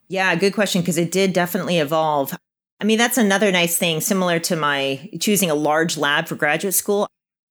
Yeah, 0.08 0.36
good 0.36 0.54
question 0.54 0.82
because 0.82 0.98
it 0.98 1.12
did 1.12 1.34
definitely 1.34 1.80
evolve. 1.80 2.36
I 2.80 2.86
mean, 2.86 2.98
that's 2.98 3.18
another 3.18 3.52
nice 3.52 3.78
thing, 3.78 4.02
similar 4.02 4.40
to 4.40 4.56
my 4.56 5.10
choosing 5.20 5.50
a 5.50 5.56
large 5.56 5.98
lab 5.98 6.28
for 6.28 6.36
graduate 6.36 6.74
school. 6.74 7.08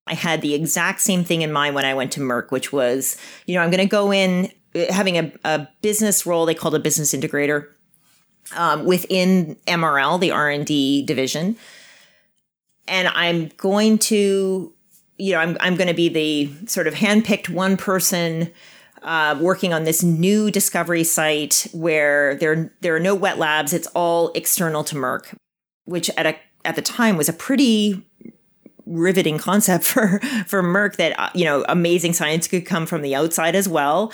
I 0.07 0.13
had 0.13 0.41
the 0.41 0.53
exact 0.53 1.01
same 1.01 1.23
thing 1.23 1.41
in 1.41 1.51
mind 1.51 1.75
when 1.75 1.85
I 1.85 1.93
went 1.93 2.11
to 2.13 2.19
Merck, 2.19 2.51
which 2.51 2.71
was, 2.71 3.17
you 3.45 3.55
know, 3.55 3.61
I'm 3.61 3.71
going 3.71 3.83
to 3.83 3.89
go 3.89 4.13
in 4.13 4.51
uh, 4.75 4.91
having 4.91 5.17
a, 5.17 5.31
a, 5.43 5.67
business 5.81 6.25
role 6.25 6.45
they 6.45 6.53
called 6.53 6.75
a 6.75 6.79
business 6.79 7.13
integrator 7.13 7.67
um, 8.55 8.85
within 8.85 9.57
MRL, 9.67 10.19
the 10.19 10.31
R&D 10.31 11.05
division. 11.05 11.57
And 12.87 13.07
I'm 13.09 13.49
going 13.57 13.97
to, 13.99 14.71
you 15.17 15.31
know, 15.31 15.39
I'm, 15.39 15.57
I'm 15.59 15.75
going 15.75 15.87
to 15.87 15.93
be 15.95 16.09
the 16.09 16.67
sort 16.67 16.85
of 16.85 16.93
handpicked 16.93 17.49
one 17.49 17.77
person 17.77 18.51
uh, 19.01 19.37
working 19.39 19.73
on 19.73 19.83
this 19.85 20.03
new 20.03 20.51
discovery 20.51 21.03
site 21.03 21.67
where 21.73 22.35
there 22.35 22.73
there 22.81 22.95
are 22.95 22.99
no 22.99 23.13
wet 23.15 23.37
labs. 23.37 23.71
It's 23.71 23.87
all 23.87 24.31
external 24.33 24.83
to 24.85 24.95
Merck, 24.95 25.35
which 25.85 26.09
at 26.17 26.25
a 26.25 26.35
at 26.65 26.75
the 26.75 26.81
time 26.81 27.15
was 27.15 27.29
a 27.29 27.33
pretty 27.33 28.03
riveting 28.85 29.37
concept 29.37 29.83
for 29.85 30.19
for 30.47 30.61
Merck 30.63 30.95
that 30.97 31.19
uh, 31.19 31.29
you 31.33 31.45
know 31.45 31.65
amazing 31.67 32.13
science 32.13 32.47
could 32.47 32.65
come 32.65 32.85
from 32.85 33.01
the 33.01 33.15
outside 33.15 33.55
as 33.55 33.67
well, 33.67 34.11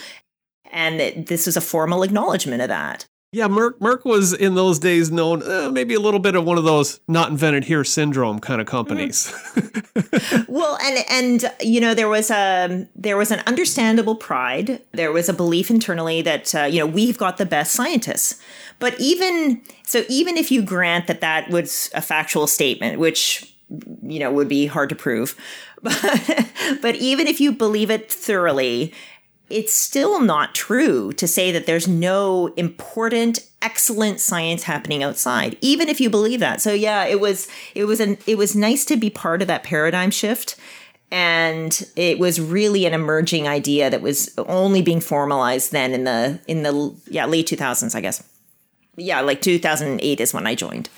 and 0.71 0.99
that 0.99 1.27
this 1.27 1.45
was 1.45 1.57
a 1.57 1.61
formal 1.61 2.03
acknowledgement 2.03 2.61
of 2.61 2.69
that. 2.69 3.05
Yeah, 3.33 3.47
Merck, 3.47 3.79
Merck 3.79 4.03
was 4.03 4.33
in 4.33 4.55
those 4.55 4.77
days 4.77 5.09
known 5.09 5.41
uh, 5.41 5.69
maybe 5.71 5.93
a 5.93 6.01
little 6.01 6.19
bit 6.19 6.35
of 6.35 6.43
one 6.43 6.57
of 6.57 6.65
those 6.65 6.99
not 7.07 7.29
invented 7.29 7.63
here 7.63 7.85
syndrome 7.85 8.39
kind 8.39 8.59
of 8.59 8.67
companies. 8.67 9.31
Mm. 9.55 10.49
well, 10.49 10.77
and 10.83 11.05
and 11.09 11.53
you 11.61 11.79
know 11.79 11.93
there 11.93 12.09
was 12.09 12.29
a 12.29 12.65
um, 12.65 12.89
there 12.93 13.15
was 13.15 13.31
an 13.31 13.39
understandable 13.47 14.15
pride. 14.15 14.81
There 14.91 15.13
was 15.13 15.29
a 15.29 15.33
belief 15.33 15.69
internally 15.69 16.21
that 16.23 16.53
uh, 16.53 16.63
you 16.63 16.79
know 16.79 16.85
we've 16.85 17.17
got 17.17 17.37
the 17.37 17.45
best 17.45 17.71
scientists. 17.71 18.41
But 18.79 18.99
even 18.99 19.61
so, 19.85 20.03
even 20.09 20.35
if 20.35 20.51
you 20.51 20.61
grant 20.61 21.07
that 21.07 21.21
that 21.21 21.49
was 21.49 21.89
a 21.93 22.01
factual 22.01 22.47
statement, 22.47 22.99
which 22.99 23.55
you 24.03 24.19
know 24.19 24.31
would 24.31 24.49
be 24.49 24.65
hard 24.65 24.89
to 24.89 24.95
prove, 24.95 25.35
but 25.81 26.01
but 26.81 26.95
even 26.95 27.27
if 27.27 27.39
you 27.39 27.51
believe 27.51 27.89
it 27.89 28.11
thoroughly, 28.11 28.93
it's 29.51 29.73
still 29.73 30.19
not 30.21 30.55
true 30.55 31.11
to 31.13 31.27
say 31.27 31.51
that 31.51 31.65
there's 31.65 31.87
no 31.87 32.47
important 32.55 33.47
excellent 33.61 34.19
science 34.19 34.63
happening 34.63 35.03
outside 35.03 35.55
even 35.61 35.87
if 35.87 36.01
you 36.01 36.09
believe 36.09 36.39
that. 36.39 36.61
So 36.61 36.73
yeah 36.73 37.05
it 37.05 37.19
was 37.19 37.47
it 37.75 37.85
was 37.85 37.99
an 37.99 38.17
it 38.25 38.37
was 38.37 38.55
nice 38.55 38.85
to 38.85 38.97
be 38.97 39.09
part 39.09 39.41
of 39.41 39.47
that 39.47 39.63
paradigm 39.63 40.09
shift 40.09 40.55
and 41.11 41.85
it 41.95 42.17
was 42.17 42.39
really 42.39 42.85
an 42.85 42.93
emerging 42.93 43.47
idea 43.47 43.89
that 43.89 44.01
was 44.01 44.33
only 44.37 44.81
being 44.81 45.01
formalized 45.01 45.71
then 45.71 45.93
in 45.93 46.05
the 46.05 46.39
in 46.47 46.63
the 46.63 46.95
yeah 47.07 47.25
late 47.25 47.47
2000s 47.47 47.93
i 47.93 48.01
guess. 48.01 48.23
Yeah 48.97 49.21
like 49.21 49.41
2008 49.41 50.19
is 50.19 50.33
when 50.33 50.47
i 50.47 50.55
joined. 50.55 50.89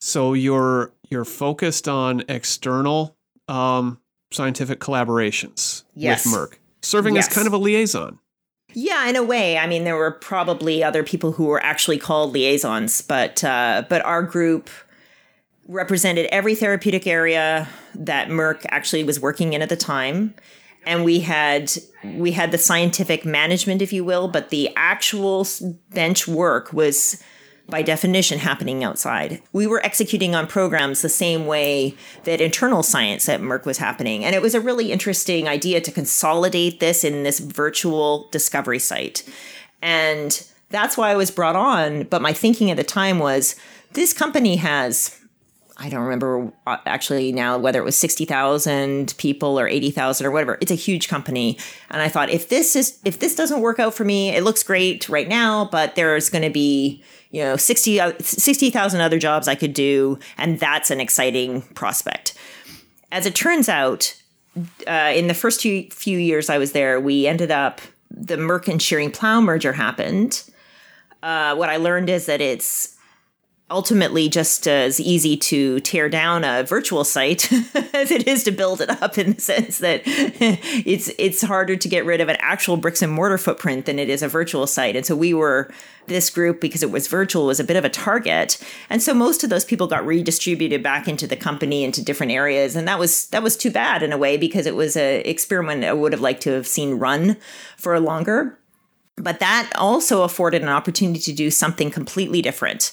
So 0.00 0.34
you're 0.34 0.92
you're 1.08 1.24
focused 1.24 1.88
on 1.88 2.22
external 2.28 3.16
um, 3.48 4.00
scientific 4.30 4.78
collaborations 4.80 5.84
yes. 5.94 6.24
with 6.24 6.34
merck 6.34 6.58
serving 6.82 7.14
yes. 7.14 7.28
as 7.28 7.34
kind 7.34 7.46
of 7.46 7.52
a 7.52 7.58
liaison. 7.58 8.18
Yeah, 8.74 9.08
in 9.08 9.16
a 9.16 9.22
way. 9.22 9.58
I 9.58 9.66
mean, 9.66 9.84
there 9.84 9.96
were 9.96 10.10
probably 10.10 10.84
other 10.84 11.02
people 11.02 11.32
who 11.32 11.46
were 11.46 11.62
actually 11.62 11.98
called 11.98 12.32
liaisons, 12.32 13.02
but 13.02 13.42
uh, 13.42 13.84
but 13.88 14.04
our 14.04 14.22
group 14.22 14.68
represented 15.66 16.26
every 16.26 16.54
therapeutic 16.54 17.06
area 17.06 17.68
that 17.94 18.28
Merck 18.28 18.64
actually 18.68 19.04
was 19.04 19.20
working 19.20 19.54
in 19.54 19.62
at 19.62 19.68
the 19.70 19.76
time, 19.76 20.34
and 20.86 21.02
we 21.02 21.20
had 21.20 21.72
we 22.04 22.32
had 22.32 22.52
the 22.52 22.58
scientific 22.58 23.24
management, 23.24 23.80
if 23.80 23.92
you 23.92 24.04
will, 24.04 24.28
but 24.28 24.50
the 24.50 24.70
actual 24.76 25.46
bench 25.90 26.28
work 26.28 26.72
was 26.72 27.22
by 27.68 27.82
definition 27.82 28.38
happening 28.38 28.82
outside. 28.82 29.42
We 29.52 29.66
were 29.66 29.84
executing 29.84 30.34
on 30.34 30.46
programs 30.46 31.02
the 31.02 31.08
same 31.08 31.46
way 31.46 31.94
that 32.24 32.40
internal 32.40 32.82
science 32.82 33.28
at 33.28 33.40
Merck 33.40 33.66
was 33.66 33.78
happening. 33.78 34.24
And 34.24 34.34
it 34.34 34.40
was 34.40 34.54
a 34.54 34.60
really 34.60 34.90
interesting 34.90 35.46
idea 35.46 35.80
to 35.82 35.92
consolidate 35.92 36.80
this 36.80 37.04
in 37.04 37.24
this 37.24 37.38
virtual 37.38 38.28
discovery 38.30 38.78
site. 38.78 39.28
And 39.82 40.42
that's 40.70 40.96
why 40.96 41.10
I 41.10 41.16
was 41.16 41.30
brought 41.30 41.56
on. 41.56 42.04
But 42.04 42.22
my 42.22 42.32
thinking 42.32 42.70
at 42.70 42.78
the 42.78 42.84
time 42.84 43.18
was 43.18 43.54
this 43.92 44.12
company 44.12 44.56
has 44.56 45.14
I 45.80 45.88
don't 45.88 46.02
remember 46.02 46.52
uh, 46.66 46.78
actually 46.86 47.30
now 47.30 47.56
whether 47.56 47.78
it 47.78 47.84
was 47.84 47.96
60,000 47.96 49.14
people 49.16 49.60
or 49.60 49.68
80,000 49.68 50.26
or 50.26 50.30
whatever. 50.32 50.58
It's 50.60 50.72
a 50.72 50.76
huge 50.76 51.08
company. 51.08 51.56
And 51.90 52.02
I 52.02 52.08
thought 52.08 52.30
if 52.30 52.48
this 52.48 52.74
is 52.74 52.98
if 53.04 53.20
this 53.20 53.36
doesn't 53.36 53.60
work 53.60 53.78
out 53.78 53.94
for 53.94 54.04
me, 54.04 54.30
it 54.30 54.42
looks 54.42 54.64
great 54.64 55.08
right 55.08 55.28
now, 55.28 55.66
but 55.70 55.94
there's 55.94 56.30
going 56.30 56.42
to 56.42 56.50
be, 56.50 57.02
you 57.30 57.42
know, 57.42 57.56
60 57.56 58.00
uh, 58.00 58.12
60,000 58.20 59.00
other 59.00 59.18
jobs 59.18 59.48
I 59.48 59.54
could 59.54 59.74
do 59.74 60.18
and 60.36 60.58
that's 60.58 60.90
an 60.90 61.00
exciting 61.00 61.62
prospect. 61.74 62.34
As 63.10 63.26
it 63.26 63.34
turns 63.34 63.68
out, 63.68 64.14
uh, 64.86 65.12
in 65.14 65.28
the 65.28 65.34
first 65.34 65.62
few, 65.62 65.88
few 65.90 66.18
years 66.18 66.50
I 66.50 66.58
was 66.58 66.72
there, 66.72 67.00
we 67.00 67.26
ended 67.26 67.50
up 67.50 67.80
the 68.10 68.36
Merck 68.36 68.68
and 68.68 68.80
Schering-Plough 68.80 69.42
merger 69.42 69.72
happened. 69.72 70.42
Uh, 71.22 71.54
what 71.54 71.68
I 71.68 71.76
learned 71.76 72.08
is 72.10 72.26
that 72.26 72.40
it's 72.40 72.97
ultimately 73.70 74.28
just 74.28 74.66
as 74.66 74.98
easy 74.98 75.36
to 75.36 75.78
tear 75.80 76.08
down 76.08 76.42
a 76.42 76.62
virtual 76.62 77.04
site 77.04 77.52
as 77.94 78.10
it 78.10 78.26
is 78.26 78.42
to 78.44 78.50
build 78.50 78.80
it 78.80 78.88
up 79.02 79.18
in 79.18 79.34
the 79.34 79.40
sense 79.40 79.78
that 79.78 80.02
it's 80.06 81.10
it's 81.18 81.42
harder 81.42 81.76
to 81.76 81.88
get 81.88 82.06
rid 82.06 82.20
of 82.20 82.28
an 82.28 82.36
actual 82.40 82.78
bricks 82.78 83.02
and 83.02 83.12
mortar 83.12 83.36
footprint 83.36 83.84
than 83.84 83.98
it 83.98 84.08
is 84.08 84.22
a 84.22 84.28
virtual 84.28 84.66
site. 84.66 84.96
And 84.96 85.04
so 85.04 85.14
we 85.14 85.34
were 85.34 85.70
this 86.06 86.30
group 86.30 86.62
because 86.62 86.82
it 86.82 86.90
was 86.90 87.06
virtual 87.08 87.46
was 87.46 87.60
a 87.60 87.64
bit 87.64 87.76
of 87.76 87.84
a 87.84 87.90
target. 87.90 88.58
And 88.88 89.02
so 89.02 89.12
most 89.12 89.44
of 89.44 89.50
those 89.50 89.66
people 89.66 89.86
got 89.86 90.06
redistributed 90.06 90.82
back 90.82 91.06
into 91.06 91.26
the 91.26 91.36
company 91.36 91.84
into 91.84 92.02
different 92.02 92.32
areas. 92.32 92.74
And 92.74 92.88
that 92.88 92.98
was 92.98 93.26
that 93.28 93.42
was 93.42 93.56
too 93.56 93.70
bad 93.70 94.02
in 94.02 94.12
a 94.12 94.18
way 94.18 94.38
because 94.38 94.64
it 94.64 94.76
was 94.76 94.96
an 94.96 95.22
experiment 95.26 95.84
I 95.84 95.92
would 95.92 96.12
have 96.12 96.22
liked 96.22 96.42
to 96.44 96.52
have 96.52 96.66
seen 96.66 96.94
run 96.94 97.36
for 97.76 97.98
longer. 98.00 98.58
But 99.16 99.40
that 99.40 99.70
also 99.74 100.22
afforded 100.22 100.62
an 100.62 100.68
opportunity 100.68 101.20
to 101.20 101.32
do 101.32 101.50
something 101.50 101.90
completely 101.90 102.40
different 102.40 102.92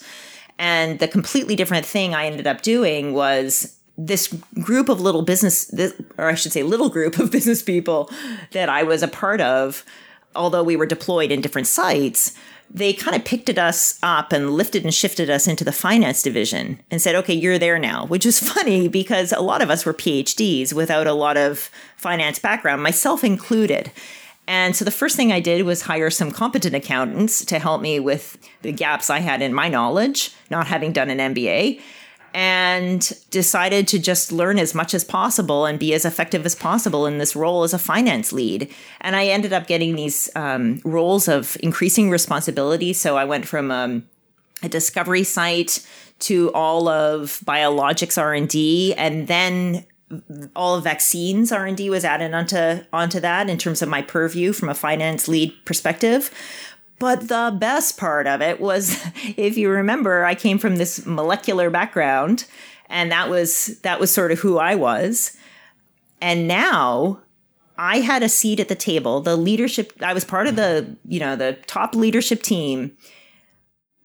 and 0.57 0.99
the 0.99 1.07
completely 1.07 1.55
different 1.55 1.85
thing 1.85 2.13
I 2.13 2.25
ended 2.25 2.47
up 2.47 2.61
doing 2.61 3.13
was 3.13 3.75
this 3.97 4.27
group 4.61 4.89
of 4.89 5.01
little 5.01 5.21
business, 5.21 5.73
or 6.17 6.29
I 6.29 6.35
should 6.35 6.51
say, 6.51 6.63
little 6.63 6.89
group 6.89 7.17
of 7.19 7.31
business 7.31 7.61
people 7.61 8.09
that 8.51 8.69
I 8.69 8.83
was 8.83 9.03
a 9.03 9.07
part 9.07 9.41
of, 9.41 9.85
although 10.35 10.63
we 10.63 10.75
were 10.75 10.85
deployed 10.85 11.31
in 11.31 11.41
different 11.41 11.67
sites, 11.67 12.33
they 12.69 12.93
kind 12.93 13.15
of 13.15 13.23
picked 13.23 13.49
us 13.49 13.99
up 14.01 14.33
and 14.33 14.51
lifted 14.51 14.83
and 14.83 14.93
shifted 14.93 15.29
us 15.29 15.47
into 15.47 15.63
the 15.63 15.71
finance 15.71 16.21
division 16.23 16.79
and 16.89 17.01
said, 17.01 17.15
okay, 17.15 17.33
you're 17.33 17.59
there 17.59 17.79
now, 17.79 18.05
which 18.07 18.25
is 18.25 18.39
funny 18.39 18.87
because 18.87 19.31
a 19.31 19.41
lot 19.41 19.61
of 19.61 19.69
us 19.69 19.85
were 19.85 19.93
PhDs 19.93 20.73
without 20.73 21.07
a 21.07 21.13
lot 21.13 21.37
of 21.37 21.69
finance 21.95 22.39
background, 22.39 22.83
myself 22.83 23.23
included. 23.23 23.91
And 24.47 24.75
so 24.75 24.85
the 24.85 24.91
first 24.91 25.15
thing 25.15 25.31
I 25.31 25.39
did 25.39 25.65
was 25.65 25.81
hire 25.81 26.09
some 26.09 26.31
competent 26.31 26.75
accountants 26.75 27.43
to 27.45 27.59
help 27.59 27.81
me 27.81 27.99
with 27.99 28.37
the 28.61 28.71
gaps 28.71 29.09
I 29.09 29.19
had 29.19 29.41
in 29.41 29.53
my 29.53 29.69
knowledge, 29.69 30.31
not 30.51 30.67
having 30.67 30.91
done 30.91 31.09
an 31.09 31.33
MBA, 31.33 31.81
and 32.35 33.13
decided 33.31 33.87
to 33.87 33.97
just 33.97 34.31
learn 34.31 34.59
as 34.59 34.75
much 34.75 34.93
as 34.93 35.05
possible 35.05 35.65
and 35.65 35.79
be 35.79 35.93
as 35.93 36.03
effective 36.03 36.45
as 36.45 36.53
possible 36.53 37.05
in 37.05 37.17
this 37.17 37.35
role 37.35 37.63
as 37.63 37.73
a 37.73 37.79
finance 37.79 38.33
lead. 38.33 38.69
And 39.01 39.15
I 39.15 39.27
ended 39.27 39.53
up 39.53 39.67
getting 39.67 39.95
these 39.95 40.29
um, 40.35 40.81
roles 40.83 41.27
of 41.29 41.55
increasing 41.61 42.09
responsibility. 42.09 42.91
So 42.91 43.15
I 43.15 43.23
went 43.23 43.47
from 43.47 43.71
um, 43.71 44.05
a 44.61 44.67
discovery 44.67 45.23
site 45.23 45.85
to 46.19 46.51
all 46.53 46.89
of 46.89 47.39
biologics 47.45 48.21
R&D 48.21 48.93
and 48.95 49.27
then 49.27 49.85
all 50.55 50.79
vaccines 50.81 51.51
R&D 51.51 51.89
was 51.89 52.05
added 52.05 52.33
onto 52.33 52.83
onto 52.93 53.19
that 53.19 53.49
in 53.49 53.57
terms 53.57 53.81
of 53.81 53.89
my 53.89 54.01
purview 54.01 54.53
from 54.53 54.69
a 54.69 54.75
finance 54.75 55.27
lead 55.27 55.53
perspective. 55.65 56.31
But 56.99 57.27
the 57.27 57.55
best 57.59 57.97
part 57.97 58.27
of 58.27 58.41
it 58.41 58.59
was 58.59 59.03
if 59.37 59.57
you 59.57 59.69
remember 59.69 60.23
I 60.23 60.35
came 60.35 60.57
from 60.57 60.77
this 60.77 61.05
molecular 61.05 61.69
background 61.69 62.45
and 62.89 63.11
that 63.11 63.29
was 63.29 63.79
that 63.81 63.99
was 63.99 64.11
sort 64.11 64.31
of 64.31 64.39
who 64.39 64.57
I 64.57 64.75
was. 64.75 65.35
And 66.21 66.47
now 66.47 67.19
I 67.77 67.99
had 67.99 68.23
a 68.23 68.29
seat 68.29 68.59
at 68.59 68.69
the 68.69 68.75
table. 68.75 69.21
The 69.21 69.35
leadership 69.35 69.91
I 70.01 70.13
was 70.13 70.23
part 70.23 70.47
of 70.47 70.55
the, 70.55 70.95
you 71.07 71.19
know, 71.19 71.35
the 71.35 71.57
top 71.65 71.95
leadership 71.95 72.43
team 72.43 72.95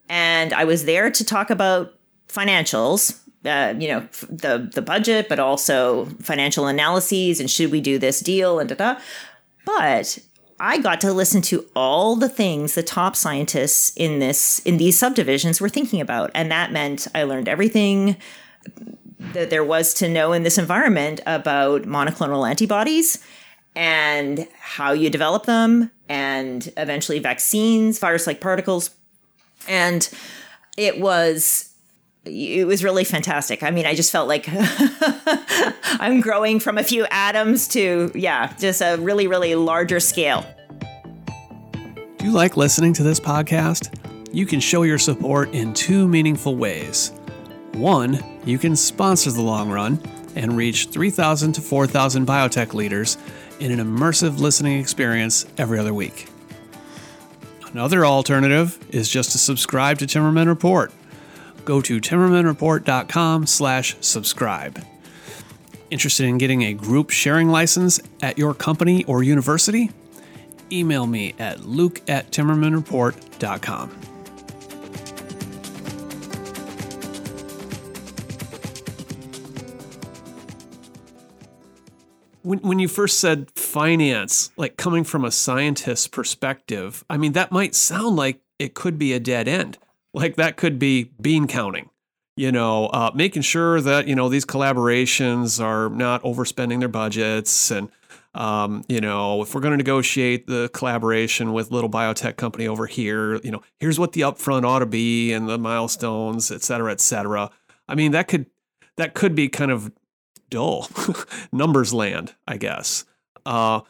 and 0.09 0.53
I 0.53 0.65
was 0.65 0.87
there 0.87 1.11
to 1.11 1.25
talk 1.25 1.51
about 1.51 1.95
financials 2.29 3.21
uh, 3.45 3.75
you 3.79 3.89
know 3.89 4.01
the 4.29 4.71
the 4.73 4.83
budget, 4.83 5.29
but 5.29 5.39
also 5.39 6.07
financial 6.21 6.67
analyses 6.67 7.41
and 7.41 7.51
should 7.51 7.71
we 7.71 7.81
do 7.81 7.99
this 7.99 8.21
deal 8.21 8.59
and 8.59 8.69
da 8.69 8.75
da. 8.75 9.01
But 9.65 10.19
I 10.59 10.79
got 10.79 11.01
to 11.01 11.13
listen 11.13 11.41
to 11.43 11.65
all 11.75 12.17
the 12.17 12.29
things 12.29 12.75
the 12.75 12.83
top 12.83 13.17
scientists 13.17 13.93
in 13.97 14.19
this 14.19 14.59
in 14.61 14.77
these 14.77 14.99
subdivisions 14.99 15.61
were 15.61 15.71
thinking 15.71 16.01
about, 16.01 16.31
and 16.35 16.51
that 16.51 16.71
meant 16.73 17.07
I 17.15 17.23
learned 17.23 17.49
everything 17.49 18.17
that 19.33 19.51
there 19.51 19.65
was 19.65 19.95
to 19.95 20.09
know 20.09 20.33
in 20.33 20.43
this 20.43 20.59
environment 20.59 21.21
about 21.27 21.83
monoclonal 21.83 22.49
antibodies 22.49 23.19
and 23.75 24.49
how 24.59 24.93
you 24.93 25.09
develop 25.09 25.47
them, 25.47 25.91
and 26.09 26.73
eventually 26.77 27.21
vaccines, 27.21 27.99
virus-like 27.99 28.41
particles, 28.41 28.91
and 29.69 30.11
it 30.77 31.01
was 31.01 31.70
it 32.25 32.67
was 32.67 32.85
really 32.85 33.05
fantastic. 33.05 33.63
I 33.63 33.71
mean, 33.71 33.87
I 33.87 33.95
just 33.95 34.13
felt 34.13 34.29
like 34.29 34.47
I'm 36.01 36.21
growing 36.21 36.61
from 36.61 36.77
a 36.77 36.85
few 36.85 37.07
atoms 37.11 37.69
to, 37.69 38.13
yeah, 38.15 38.53
just 38.59 38.83
a 38.83 38.97
really, 38.97 39.27
really 39.27 39.55
larger 39.55 40.01
scale. 40.01 40.45
Do 42.19 42.27
you 42.27 42.33
like 42.33 42.57
listening 42.57 42.93
to 42.95 43.03
this 43.03 43.19
podcast? 43.19 43.97
You 44.33 44.45
can 44.45 44.61
show 44.61 44.83
your 44.83 44.99
support 44.99 45.51
in 45.53 45.73
two 45.73 46.07
meaningful 46.07 46.57
ways. 46.57 47.13
One, 47.73 48.23
you 48.45 48.59
can 48.59 48.77
sponsor 48.77 49.31
the 49.31 49.41
long 49.41 49.71
run 49.71 49.99
and 50.37 50.57
reach 50.57 50.87
3,000 50.87 51.53
to 51.55 51.61
4,000 51.61 52.27
biotech 52.27 52.75
leaders 52.75 53.17
in 53.59 53.73
an 53.73 53.79
immersive 53.79 54.39
listening 54.39 54.79
experience 54.79 55.47
every 55.57 55.79
other 55.79 55.95
week. 55.95 56.29
Another 57.73 58.05
alternative 58.05 58.79
is 58.91 59.09
just 59.09 59.33
to 59.33 59.39
subscribe 59.39 59.99
to 59.99 60.07
Timmerman 60.07 60.47
Report 60.47 60.93
go 61.65 61.81
to 61.81 62.01
timmermanreport.com 62.01 63.47
slash 63.47 63.97
subscribe. 64.01 64.85
Interested 65.91 66.27
in 66.27 66.39
getting 66.39 66.63
a 66.63 66.73
group 66.73 67.11
sharing 67.11 67.49
license 67.49 68.01
at 68.23 68.39
your 68.39 68.55
company 68.55 69.05
or 69.05 69.23
university? 69.23 69.91
Email 70.71 71.07
me 71.07 71.35
at 71.39 71.65
luke 71.65 72.01
at 72.09 72.31
timmermanreport.com. 72.31 73.91
When, 82.43 82.59
when 82.61 82.79
you 82.79 82.89
first 82.89 83.21
said 83.21 83.51
finance, 83.51 84.51
like 84.57 84.77
coming 84.77 85.05
from 85.05 85.25
a 85.25 85.31
scientist's 85.31 86.07
perspective, 86.07 87.05
I 87.11 87.17
mean, 87.17 87.33
that 87.33 87.53
might 87.53 87.75
sound 87.75 88.17
like 88.17 88.41
it 88.59 88.75
could 88.75 88.99
be 88.99 89.13
a 89.13 89.21
dead 89.21 89.47
end. 89.47 89.77
Like 90.13 90.37
that 90.37 90.57
could 90.57 90.79
be 90.79 91.13
bean 91.21 91.47
counting, 91.47 91.91
you 92.37 92.51
know, 92.51 92.87
uh, 92.87 93.11
making 93.15 93.43
sure 93.43 93.81
that, 93.81 94.09
you 94.09 94.15
know, 94.15 94.29
these 94.29 94.45
collaborations 94.45 95.63
are 95.63 95.89
not 95.89 96.23
overspending 96.23 96.81
their 96.81 96.89
budgets. 96.89 97.71
And, 97.71 97.91
um, 98.35 98.85
you 98.89 99.01
know, 99.01 99.43
if 99.43 99.55
we're 99.55 99.61
going 99.61 99.73
to 99.73 99.77
negotiate 99.77 100.47
the 100.47 100.69
collaboration 100.73 101.53
with 101.53 101.71
little 101.71 101.91
biotech 101.91 102.37
company 102.37 102.67
over 102.67 102.87
here, 102.87 103.37
you 103.45 103.51
know, 103.51 103.63
here's 103.79 103.99
what 103.99 104.13
the 104.13 104.23
upfront 104.23 104.65
ought 104.65 104.81
to 104.81 104.87
be 104.87 105.33
and 105.33 105.49
the 105.49 105.59
milestones, 105.59 106.51
et 106.51 106.63
cetera, 106.63 106.91
et 106.91 107.01
cetera. 107.01 107.51
I 107.89 107.95
mean, 107.95 108.13
that 108.13 108.27
could, 108.27 108.47
that 108.97 109.15
could 109.15 109.35
be 109.35 109.49
kind 109.49 109.71
of 109.71 109.93
dull 110.49 110.89
numbers 111.53 111.95
land, 111.95 112.35
I 112.49 112.57
guess. 112.57 113.05
Uh, 113.47 113.83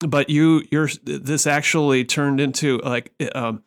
but 0.00 0.30
you, 0.30 0.64
you're, 0.70 0.88
this 1.02 1.46
actually 1.46 2.04
turned 2.04 2.40
into 2.40 2.78
like, 2.78 3.12
um, 3.34 3.62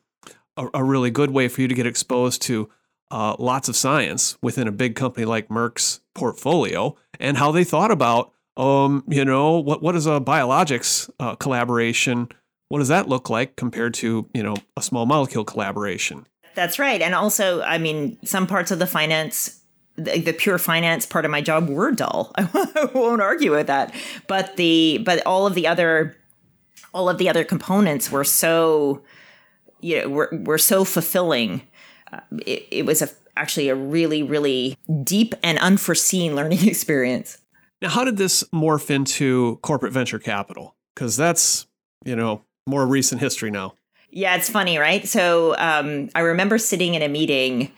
a, 0.57 0.67
a 0.75 0.83
really 0.83 1.11
good 1.11 1.31
way 1.31 1.47
for 1.47 1.61
you 1.61 1.67
to 1.67 1.75
get 1.75 1.85
exposed 1.85 2.41
to 2.43 2.69
uh, 3.11 3.35
lots 3.39 3.69
of 3.69 3.75
science 3.75 4.37
within 4.41 4.67
a 4.67 4.71
big 4.71 4.95
company 4.95 5.25
like 5.25 5.47
Merck's 5.49 6.01
portfolio 6.13 6.95
and 7.19 7.37
how 7.37 7.51
they 7.51 7.63
thought 7.63 7.91
about, 7.91 8.33
um, 8.57 9.03
you 9.07 9.23
know, 9.23 9.59
what 9.59 9.81
what 9.81 9.95
is 9.95 10.05
a 10.05 10.19
biologics 10.19 11.09
uh, 11.19 11.35
collaboration? 11.35 12.29
What 12.69 12.79
does 12.79 12.89
that 12.89 13.07
look 13.07 13.29
like 13.29 13.55
compared 13.55 13.93
to 13.95 14.29
you 14.33 14.43
know 14.43 14.55
a 14.75 14.81
small 14.81 15.05
molecule 15.05 15.45
collaboration? 15.45 16.25
That's 16.55 16.79
right, 16.79 17.01
and 17.01 17.13
also, 17.13 17.61
I 17.61 17.77
mean, 17.77 18.17
some 18.25 18.47
parts 18.47 18.71
of 18.71 18.79
the 18.79 18.87
finance 18.87 19.61
the, 19.95 20.19
the, 20.19 20.33
pure 20.33 20.59
finance 20.59 21.05
part 21.05 21.25
of 21.25 21.31
my 21.31 21.41
job 21.41 21.69
were 21.69 21.91
dull. 21.91 22.31
I 22.37 22.89
won't 22.93 23.21
argue 23.21 23.51
with 23.51 23.67
that. 23.67 23.93
But 24.27 24.55
the 24.55 24.99
but 24.99 25.25
all 25.25 25.47
of 25.47 25.55
the 25.55 25.67
other 25.67 26.15
all 26.93 27.09
of 27.09 27.17
the 27.17 27.29
other 27.29 27.43
components 27.43 28.11
were 28.11 28.23
so 28.23 29.01
you 29.81 30.01
know 30.01 30.09
were 30.09 30.29
were 30.43 30.57
so 30.57 30.83
fulfilling. 30.83 31.61
Uh, 32.11 32.19
it, 32.45 32.67
it, 32.71 32.85
was 32.85 33.01
a, 33.01 33.09
actually 33.35 33.67
a 33.69 33.75
really 33.75 34.23
really 34.23 34.77
deep 35.03 35.35
and 35.43 35.57
unforeseen 35.59 36.35
learning 36.35 36.67
experience. 36.67 37.39
Now, 37.81 37.89
how 37.89 38.03
did 38.03 38.17
this 38.17 38.43
morph 38.45 38.89
into 38.89 39.57
corporate 39.61 39.93
venture 39.93 40.19
capital? 40.19 40.75
Because 40.95 41.15
that's 41.15 41.67
you 42.05 42.15
know 42.15 42.43
more 42.65 42.85
recent 42.85 43.21
history 43.21 43.51
now. 43.51 43.73
Yeah, 44.09 44.35
it's 44.35 44.49
funny, 44.49 44.77
right? 44.77 45.07
So 45.07 45.55
um, 45.57 46.09
I 46.15 46.21
remember 46.21 46.57
sitting 46.57 46.95
in 46.95 47.01
a 47.01 47.09
meeting 47.09 47.71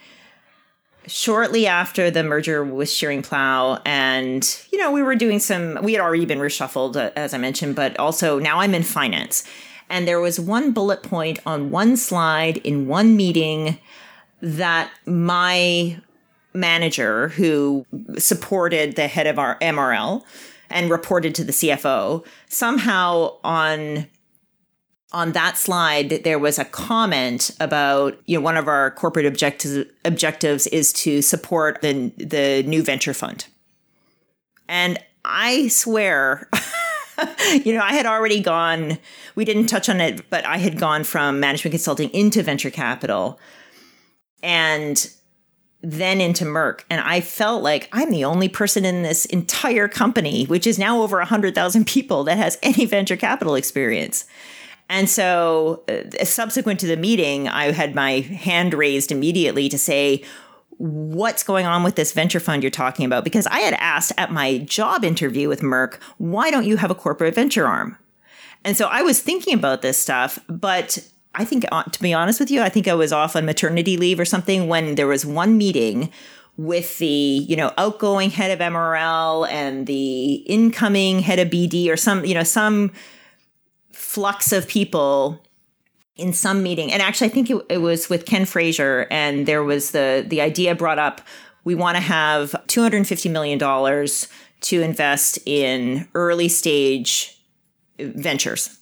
shortly 1.06 1.66
after 1.66 2.10
the 2.10 2.22
merger 2.22 2.64
with 2.64 2.88
Schering-Plough, 2.88 3.80
and 3.84 4.66
you 4.72 4.78
know 4.78 4.92
we 4.92 5.02
were 5.02 5.14
doing 5.14 5.38
some 5.38 5.78
we 5.82 5.92
had 5.92 6.00
already 6.00 6.24
been 6.24 6.38
reshuffled 6.38 6.96
uh, 6.96 7.10
as 7.16 7.34
i 7.34 7.38
mentioned 7.38 7.76
but 7.76 7.98
also 7.98 8.38
now 8.38 8.60
i'm 8.60 8.74
in 8.74 8.82
finance 8.82 9.44
and 9.90 10.06
there 10.08 10.20
was 10.20 10.40
one 10.40 10.72
bullet 10.72 11.02
point 11.02 11.40
on 11.44 11.70
one 11.70 11.96
slide 11.96 12.58
in 12.58 12.86
one 12.86 13.16
meeting 13.16 13.78
that 14.40 14.90
my 15.04 16.00
manager, 16.54 17.28
who 17.28 17.84
supported 18.16 18.96
the 18.96 19.08
head 19.08 19.26
of 19.26 19.38
our 19.38 19.58
MRL 19.58 20.22
and 20.70 20.90
reported 20.90 21.34
to 21.34 21.44
the 21.44 21.52
CFO, 21.52 22.24
somehow 22.48 23.36
on 23.44 24.06
on 25.12 25.32
that 25.32 25.56
slide 25.56 26.20
there 26.22 26.38
was 26.38 26.56
a 26.56 26.64
comment 26.64 27.50
about 27.58 28.16
you 28.26 28.38
know 28.38 28.40
one 28.40 28.56
of 28.56 28.68
our 28.68 28.92
corporate 28.92 29.26
objectives 29.26 29.90
objectives 30.04 30.68
is 30.68 30.92
to 30.92 31.20
support 31.20 31.82
the 31.82 32.12
the 32.16 32.62
new 32.66 32.82
venture 32.82 33.14
fund. 33.14 33.46
And 34.68 34.98
i 35.22 35.68
swear 35.68 36.48
you 37.64 37.74
know, 37.74 37.82
I 37.82 37.92
had 37.92 38.06
already 38.06 38.40
gone, 38.40 38.98
we 39.34 39.44
didn't 39.44 39.66
touch 39.66 39.88
on 39.88 40.00
it, 40.00 40.28
but 40.30 40.44
I 40.46 40.58
had 40.58 40.78
gone 40.78 41.04
from 41.04 41.40
management 41.40 41.72
consulting 41.72 42.10
into 42.10 42.42
venture 42.42 42.70
capital 42.70 43.38
and 44.42 45.10
then 45.82 46.20
into 46.20 46.44
Merck. 46.44 46.84
And 46.90 47.00
I 47.00 47.20
felt 47.20 47.62
like 47.62 47.88
I'm 47.92 48.10
the 48.10 48.24
only 48.24 48.48
person 48.48 48.84
in 48.84 49.02
this 49.02 49.24
entire 49.26 49.88
company, 49.88 50.44
which 50.44 50.66
is 50.66 50.78
now 50.78 51.02
over 51.02 51.18
100,000 51.18 51.86
people, 51.86 52.24
that 52.24 52.36
has 52.36 52.58
any 52.62 52.84
venture 52.84 53.16
capital 53.16 53.54
experience. 53.54 54.26
And 54.88 55.08
so, 55.08 55.84
uh, 55.88 56.24
subsequent 56.24 56.80
to 56.80 56.86
the 56.86 56.96
meeting, 56.96 57.48
I 57.48 57.70
had 57.70 57.94
my 57.94 58.20
hand 58.20 58.74
raised 58.74 59.12
immediately 59.12 59.68
to 59.68 59.78
say, 59.78 60.24
what's 60.80 61.42
going 61.42 61.66
on 61.66 61.82
with 61.82 61.94
this 61.94 62.12
venture 62.12 62.40
fund 62.40 62.62
you're 62.62 62.70
talking 62.70 63.04
about 63.04 63.22
because 63.22 63.46
I 63.48 63.60
had 63.60 63.74
asked 63.74 64.12
at 64.16 64.32
my 64.32 64.58
job 64.58 65.04
interview 65.04 65.46
with 65.46 65.60
Merck, 65.60 66.00
why 66.16 66.50
don't 66.50 66.64
you 66.64 66.78
have 66.78 66.90
a 66.90 66.94
corporate 66.94 67.34
venture 67.34 67.66
arm? 67.66 67.98
And 68.64 68.78
so 68.78 68.86
I 68.86 69.02
was 69.02 69.20
thinking 69.20 69.52
about 69.52 69.82
this 69.82 69.98
stuff, 69.98 70.38
but 70.48 71.06
I 71.34 71.44
think, 71.44 71.66
uh, 71.70 71.82
to 71.82 72.02
be 72.02 72.14
honest 72.14 72.40
with 72.40 72.50
you, 72.50 72.62
I 72.62 72.70
think 72.70 72.88
I 72.88 72.94
was 72.94 73.12
off 73.12 73.36
on 73.36 73.44
maternity 73.44 73.98
leave 73.98 74.18
or 74.18 74.24
something 74.24 74.68
when 74.68 74.94
there 74.94 75.06
was 75.06 75.26
one 75.26 75.58
meeting 75.58 76.10
with 76.56 76.98
the 76.98 77.06
you 77.06 77.56
know 77.56 77.72
outgoing 77.78 78.30
head 78.30 78.50
of 78.50 78.58
MRL 78.58 79.48
and 79.48 79.86
the 79.86 80.34
incoming 80.46 81.20
head 81.20 81.38
of 81.38 81.48
BD 81.48 81.88
or 81.88 81.96
some 81.96 82.24
you 82.24 82.34
know 82.34 82.42
some 82.42 82.90
flux 83.92 84.52
of 84.52 84.66
people 84.66 85.40
in 86.16 86.32
some 86.32 86.62
meeting, 86.62 86.92
and 86.92 87.02
actually, 87.02 87.28
I 87.28 87.30
think 87.30 87.50
it, 87.50 87.64
it 87.68 87.78
was 87.78 88.08
with 88.08 88.26
Ken 88.26 88.44
Frazier, 88.44 89.06
and 89.10 89.46
there 89.46 89.64
was 89.64 89.92
the 89.92 90.24
the 90.26 90.40
idea 90.40 90.74
brought 90.74 90.98
up. 90.98 91.20
We 91.64 91.74
want 91.74 91.96
to 91.96 92.02
have 92.02 92.54
two 92.66 92.82
hundred 92.82 93.06
fifty 93.06 93.28
million 93.28 93.58
dollars 93.58 94.28
to 94.62 94.82
invest 94.82 95.38
in 95.46 96.08
early 96.14 96.48
stage 96.48 97.38
ventures, 97.98 98.78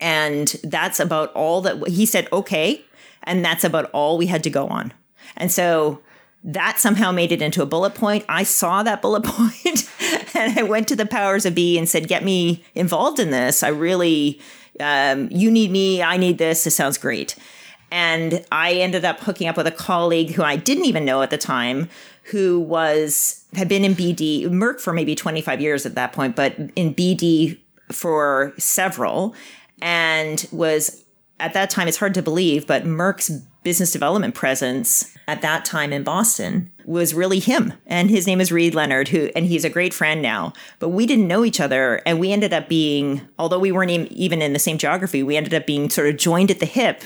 and 0.00 0.48
that's 0.64 1.00
about 1.00 1.32
all 1.34 1.60
that 1.62 1.88
he 1.88 2.06
said. 2.06 2.28
Okay, 2.32 2.84
and 3.24 3.44
that's 3.44 3.64
about 3.64 3.90
all 3.92 4.18
we 4.18 4.26
had 4.26 4.44
to 4.44 4.50
go 4.50 4.68
on. 4.68 4.92
And 5.36 5.50
so 5.50 6.02
that 6.44 6.78
somehow 6.78 7.12
made 7.12 7.32
it 7.32 7.42
into 7.42 7.62
a 7.62 7.66
bullet 7.66 7.94
point. 7.94 8.24
I 8.28 8.42
saw 8.42 8.82
that 8.82 9.02
bullet 9.02 9.24
point 9.24 9.88
and 10.34 10.58
I 10.58 10.62
went 10.62 10.88
to 10.88 10.96
the 10.96 11.06
powers 11.06 11.46
of 11.46 11.54
B 11.54 11.78
and 11.78 11.88
said, 11.88 12.08
get 12.08 12.24
me 12.24 12.64
involved 12.74 13.18
in 13.18 13.30
this. 13.30 13.62
I 13.62 13.68
really, 13.68 14.40
um, 14.82 15.28
you 15.30 15.50
need 15.50 15.70
me. 15.70 16.02
I 16.02 16.16
need 16.16 16.38
this. 16.38 16.64
This 16.64 16.76
sounds 16.76 16.98
great. 16.98 17.36
And 17.90 18.44
I 18.50 18.72
ended 18.74 19.04
up 19.04 19.20
hooking 19.20 19.48
up 19.48 19.56
with 19.56 19.66
a 19.66 19.72
colleague 19.72 20.32
who 20.32 20.42
I 20.42 20.56
didn't 20.56 20.86
even 20.86 21.04
know 21.04 21.22
at 21.22 21.30
the 21.30 21.38
time, 21.38 21.88
who 22.24 22.58
was 22.58 23.44
had 23.54 23.68
been 23.68 23.84
in 23.84 23.94
BD 23.94 24.44
Merck 24.48 24.80
for 24.80 24.92
maybe 24.92 25.14
25 25.14 25.60
years 25.60 25.84
at 25.84 25.94
that 25.94 26.12
point, 26.12 26.34
but 26.34 26.56
in 26.74 26.94
BD 26.94 27.58
for 27.90 28.54
several, 28.56 29.34
and 29.82 30.46
was 30.52 31.04
at 31.38 31.52
that 31.52 31.68
time. 31.68 31.88
It's 31.88 31.98
hard 31.98 32.14
to 32.14 32.22
believe, 32.22 32.66
but 32.66 32.84
Merck's 32.84 33.30
business 33.62 33.92
development 33.92 34.34
presence 34.34 35.16
at 35.28 35.42
that 35.42 35.64
time 35.64 35.92
in 35.92 36.02
Boston 36.02 36.70
was 36.84 37.14
really 37.14 37.38
him. 37.38 37.72
And 37.86 38.10
his 38.10 38.26
name 38.26 38.40
is 38.40 38.50
Reed 38.50 38.74
Leonard, 38.74 39.08
who 39.08 39.30
and 39.36 39.46
he's 39.46 39.64
a 39.64 39.70
great 39.70 39.94
friend 39.94 40.20
now. 40.20 40.52
But 40.78 40.90
we 40.90 41.06
didn't 41.06 41.28
know 41.28 41.44
each 41.44 41.60
other, 41.60 42.02
and 42.04 42.18
we 42.18 42.32
ended 42.32 42.52
up 42.52 42.68
being, 42.68 43.22
although 43.38 43.58
we 43.58 43.72
weren't 43.72 43.90
even 43.90 44.42
in 44.42 44.52
the 44.52 44.58
same 44.58 44.78
geography, 44.78 45.22
we 45.22 45.36
ended 45.36 45.54
up 45.54 45.66
being 45.66 45.90
sort 45.90 46.08
of 46.08 46.16
joined 46.16 46.50
at 46.50 46.60
the 46.60 46.66
hip 46.66 47.02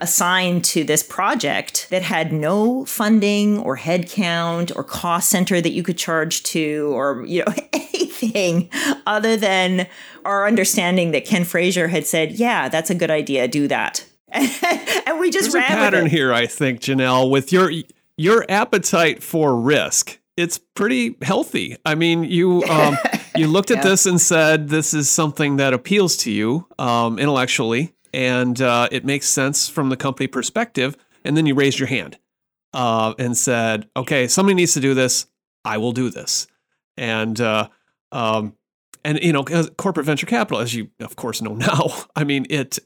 assigned 0.00 0.62
to 0.62 0.84
this 0.84 1.02
project 1.02 1.88
that 1.90 2.02
had 2.02 2.32
no 2.32 2.84
funding 2.84 3.58
or 3.60 3.78
headcount 3.78 4.74
or 4.76 4.84
cost 4.84 5.30
center 5.30 5.60
that 5.60 5.70
you 5.70 5.82
could 5.82 5.96
charge 5.96 6.42
to 6.42 6.90
or 6.94 7.24
you 7.26 7.42
know 7.42 7.54
anything 7.72 8.68
other 9.06 9.36
than 9.36 9.86
our 10.24 10.46
understanding 10.46 11.12
that 11.12 11.24
Ken 11.24 11.44
Frazier 11.44 11.88
had 11.88 12.06
said, 12.06 12.32
"Yeah, 12.32 12.68
that's 12.68 12.90
a 12.90 12.94
good 12.94 13.10
idea. 13.10 13.48
Do 13.48 13.68
that." 13.68 14.04
and 14.32 15.20
we 15.20 15.30
just 15.30 15.52
There's 15.52 15.54
ran 15.54 15.72
a 15.72 15.74
pattern 15.74 16.06
here, 16.06 16.32
I 16.32 16.46
think, 16.46 16.80
Janelle, 16.80 17.30
with 17.30 17.52
your 17.52 17.70
your 18.16 18.44
appetite 18.48 19.22
for 19.22 19.58
risk. 19.58 20.18
It's 20.36 20.58
pretty 20.58 21.16
healthy. 21.22 21.76
I 21.84 21.94
mean, 21.94 22.24
you 22.24 22.62
um, 22.64 22.98
you 23.36 23.46
looked 23.46 23.70
at 23.70 23.78
yeah. 23.78 23.84
this 23.84 24.06
and 24.06 24.20
said 24.20 24.68
this 24.68 24.94
is 24.94 25.08
something 25.08 25.56
that 25.56 25.72
appeals 25.72 26.16
to 26.18 26.30
you 26.30 26.66
um, 26.78 27.18
intellectually 27.18 27.94
and 28.16 28.62
uh, 28.62 28.88
it 28.90 29.04
makes 29.04 29.28
sense 29.28 29.68
from 29.68 29.90
the 29.90 29.96
company 29.96 30.26
perspective. 30.26 30.96
And 31.22 31.36
then 31.36 31.44
you 31.44 31.54
raised 31.54 31.78
your 31.78 31.88
hand 31.88 32.18
uh, 32.72 33.12
and 33.18 33.36
said, 33.36 33.88
"Okay, 33.94 34.26
somebody 34.26 34.54
needs 34.54 34.72
to 34.74 34.80
do 34.80 34.94
this. 34.94 35.26
I 35.64 35.76
will 35.78 35.92
do 35.92 36.08
this." 36.08 36.46
And 36.96 37.38
uh, 37.40 37.68
um, 38.12 38.56
and 39.04 39.22
you 39.22 39.32
know, 39.32 39.44
corporate 39.76 40.06
venture 40.06 40.26
capital, 40.26 40.60
as 40.60 40.74
you 40.74 40.90
of 41.00 41.16
course 41.16 41.42
know 41.42 41.54
now, 41.54 41.90
I 42.16 42.24
mean, 42.24 42.46
it. 42.48 42.78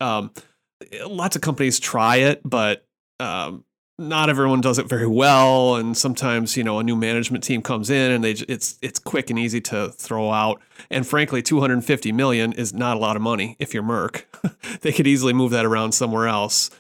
Lots 1.06 1.36
of 1.36 1.42
companies 1.42 1.78
try 1.78 2.16
it, 2.16 2.40
but 2.44 2.86
um, 3.18 3.64
not 3.98 4.30
everyone 4.30 4.60
does 4.62 4.78
it 4.78 4.88
very 4.88 5.06
well 5.06 5.76
and 5.76 5.94
sometimes 5.94 6.56
you 6.56 6.64
know 6.64 6.78
a 6.78 6.82
new 6.82 6.96
management 6.96 7.44
team 7.44 7.60
comes 7.60 7.90
in 7.90 8.10
and 8.10 8.24
they 8.24 8.30
it's 8.30 8.78
it's 8.80 8.98
quick 8.98 9.28
and 9.28 9.38
easy 9.38 9.60
to 9.60 9.90
throw 9.90 10.30
out. 10.30 10.60
And 10.90 11.06
frankly 11.06 11.42
250 11.42 12.12
million 12.12 12.52
is 12.54 12.72
not 12.72 12.96
a 12.96 13.00
lot 13.00 13.14
of 13.14 13.22
money 13.22 13.56
if 13.58 13.74
you're 13.74 13.82
Merck. 13.82 14.24
They 14.80 14.92
could 14.92 15.06
easily 15.06 15.34
move 15.34 15.50
that 15.50 15.66
around 15.66 15.92
somewhere 15.92 16.26
else. 16.26 16.70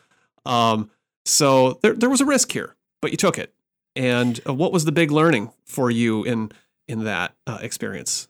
Um, 0.46 0.90
so 1.26 1.78
there 1.82 1.92
there 1.92 2.08
was 2.08 2.22
a 2.22 2.24
risk 2.24 2.52
here 2.52 2.74
but 3.00 3.10
you 3.10 3.16
took 3.16 3.38
it. 3.38 3.52
And 3.96 4.40
uh, 4.46 4.54
what 4.54 4.72
was 4.72 4.84
the 4.84 4.92
big 4.92 5.10
learning 5.10 5.52
for 5.64 5.90
you 5.90 6.24
in 6.24 6.52
in 6.88 7.04
that 7.04 7.34
uh, 7.46 7.58
experience? 7.60 8.28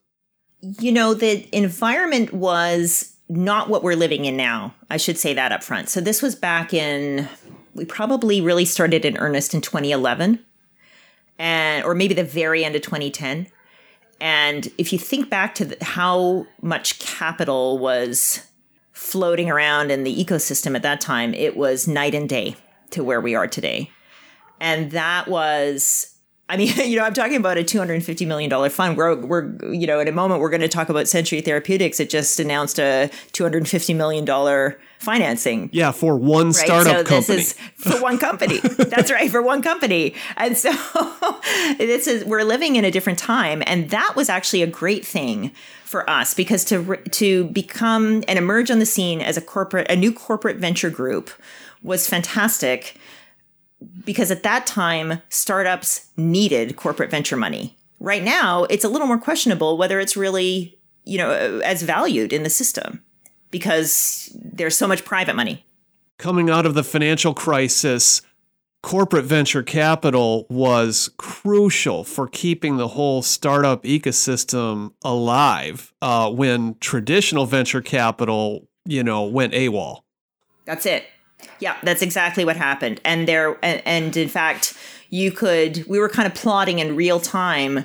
You 0.60 0.92
know 0.92 1.14
the 1.14 1.48
environment 1.56 2.32
was 2.32 3.09
not 3.30 3.68
what 3.68 3.82
we're 3.82 3.96
living 3.96 4.24
in 4.24 4.36
now. 4.36 4.74
I 4.90 4.96
should 4.96 5.16
say 5.16 5.34
that 5.34 5.52
up 5.52 5.62
front. 5.62 5.88
So 5.88 6.00
this 6.00 6.20
was 6.20 6.34
back 6.34 6.74
in 6.74 7.28
we 7.74 7.84
probably 7.84 8.40
really 8.40 8.64
started 8.64 9.04
in 9.04 9.16
earnest 9.16 9.54
in 9.54 9.60
2011 9.60 10.44
and 11.38 11.84
or 11.84 11.94
maybe 11.94 12.14
the 12.14 12.24
very 12.24 12.64
end 12.64 12.74
of 12.74 12.82
2010 12.82 13.46
and 14.20 14.68
if 14.76 14.92
you 14.92 14.98
think 14.98 15.30
back 15.30 15.54
to 15.54 15.64
the, 15.64 15.84
how 15.84 16.46
much 16.60 16.98
capital 16.98 17.78
was 17.78 18.44
floating 18.92 19.48
around 19.48 19.92
in 19.92 20.02
the 20.02 20.24
ecosystem 20.24 20.74
at 20.74 20.82
that 20.82 21.00
time 21.00 21.32
it 21.32 21.56
was 21.56 21.86
night 21.86 22.14
and 22.14 22.28
day 22.28 22.56
to 22.90 23.04
where 23.04 23.20
we 23.20 23.34
are 23.34 23.46
today. 23.46 23.90
And 24.60 24.90
that 24.92 25.28
was 25.28 26.14
I 26.50 26.56
mean, 26.56 26.74
you 26.90 26.96
know, 26.96 27.04
I'm 27.04 27.14
talking 27.14 27.36
about 27.36 27.56
a 27.56 27.64
$250 27.64 28.26
million 28.26 28.70
fund. 28.70 28.96
We're, 28.96 29.14
we're, 29.14 29.72
you 29.72 29.86
know, 29.86 30.00
in 30.00 30.08
a 30.08 30.12
moment, 30.12 30.40
we're 30.40 30.50
going 30.50 30.60
to 30.60 30.68
talk 30.68 30.88
about 30.88 31.08
Century 31.08 31.40
Therapeutics. 31.40 32.00
It 32.00 32.10
just 32.10 32.38
announced 32.40 32.78
a 32.78 33.10
$250 33.32 33.96
million 33.96 34.76
financing. 34.98 35.70
Yeah, 35.72 35.92
for 35.92 36.16
one 36.16 36.46
right? 36.46 36.54
startup 36.54 36.96
so 36.96 37.04
company. 37.04 37.36
This 37.36 37.52
is 37.52 37.52
for 37.76 38.02
one 38.02 38.18
company. 38.18 38.58
That's 38.78 39.10
right, 39.10 39.30
for 39.30 39.40
one 39.40 39.62
company. 39.62 40.14
And 40.36 40.58
so 40.58 40.72
this 41.78 42.06
is, 42.06 42.24
we're 42.24 42.42
living 42.42 42.76
in 42.76 42.84
a 42.84 42.90
different 42.90 43.18
time. 43.18 43.62
And 43.66 43.90
that 43.90 44.14
was 44.16 44.28
actually 44.28 44.62
a 44.62 44.66
great 44.66 45.06
thing 45.06 45.52
for 45.84 46.08
us 46.10 46.34
because 46.34 46.64
to, 46.66 46.96
to 46.96 47.44
become 47.46 48.24
and 48.28 48.38
emerge 48.38 48.70
on 48.70 48.80
the 48.80 48.86
scene 48.86 49.20
as 49.20 49.36
a 49.36 49.40
corporate, 49.40 49.90
a 49.90 49.96
new 49.96 50.12
corporate 50.12 50.56
venture 50.58 50.90
group 50.90 51.30
was 51.82 52.06
fantastic 52.06 52.96
because 54.04 54.30
at 54.30 54.42
that 54.42 54.66
time, 54.66 55.22
startups 55.28 56.10
needed 56.16 56.76
corporate 56.76 57.10
venture 57.10 57.36
money. 57.36 57.76
Right 57.98 58.22
now, 58.22 58.64
it's 58.64 58.84
a 58.84 58.88
little 58.88 59.06
more 59.06 59.18
questionable 59.18 59.76
whether 59.76 60.00
it's 60.00 60.16
really, 60.16 60.78
you 61.04 61.18
know, 61.18 61.30
as 61.64 61.82
valued 61.82 62.32
in 62.32 62.42
the 62.42 62.50
system 62.50 63.02
because 63.50 64.34
there's 64.34 64.76
so 64.76 64.86
much 64.86 65.04
private 65.04 65.36
money. 65.36 65.64
Coming 66.18 66.50
out 66.50 66.66
of 66.66 66.74
the 66.74 66.84
financial 66.84 67.34
crisis, 67.34 68.22
corporate 68.82 69.24
venture 69.24 69.62
capital 69.62 70.46
was 70.48 71.10
crucial 71.18 72.04
for 72.04 72.28
keeping 72.28 72.76
the 72.76 72.88
whole 72.88 73.22
startup 73.22 73.82
ecosystem 73.84 74.92
alive 75.02 75.92
uh, 76.02 76.30
when 76.30 76.76
traditional 76.80 77.46
venture 77.46 77.80
capital, 77.80 78.68
you 78.84 79.02
know, 79.02 79.24
went 79.24 79.52
AWOL. 79.52 80.02
That's 80.64 80.86
it. 80.86 81.04
Yeah, 81.58 81.76
that's 81.82 82.02
exactly 82.02 82.44
what 82.44 82.56
happened. 82.56 83.00
And 83.04 83.28
there, 83.28 83.58
and, 83.62 83.82
and 83.84 84.16
in 84.16 84.28
fact, 84.28 84.74
you 85.10 85.30
could, 85.30 85.84
we 85.86 85.98
were 85.98 86.08
kind 86.08 86.26
of 86.26 86.34
plotting 86.34 86.78
in 86.78 86.96
real 86.96 87.20
time 87.20 87.84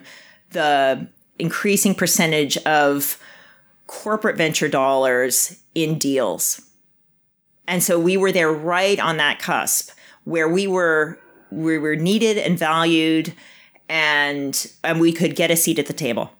the 0.52 1.08
increasing 1.40 1.94
percentage 1.94 2.58
of 2.60 3.20
corporate 3.88 4.38
venture 4.38 4.68
dollars 4.68 5.60
in 5.74 5.98
deals. 5.98 6.62
And 7.68 7.84
so 7.84 8.00
we 8.00 8.18
were 8.18 8.32
there 8.32 8.52
right 8.52 9.00
on 9.00 9.18
that 9.18 9.40
cusp 9.40 9.92
where 10.24 10.48
we 10.48 10.68
were 10.68 11.20
we 11.52 11.78
were 11.78 11.96
needed 11.96 12.38
and 12.38 12.58
valued 12.58 13.34
and 13.88 14.72
and 14.84 15.00
we 15.00 15.12
could 15.12 15.36
get 15.36 15.52
a 15.52 15.56
seat 15.56 15.80
at 15.80 15.88
the 15.88 15.94
table. 15.94 16.32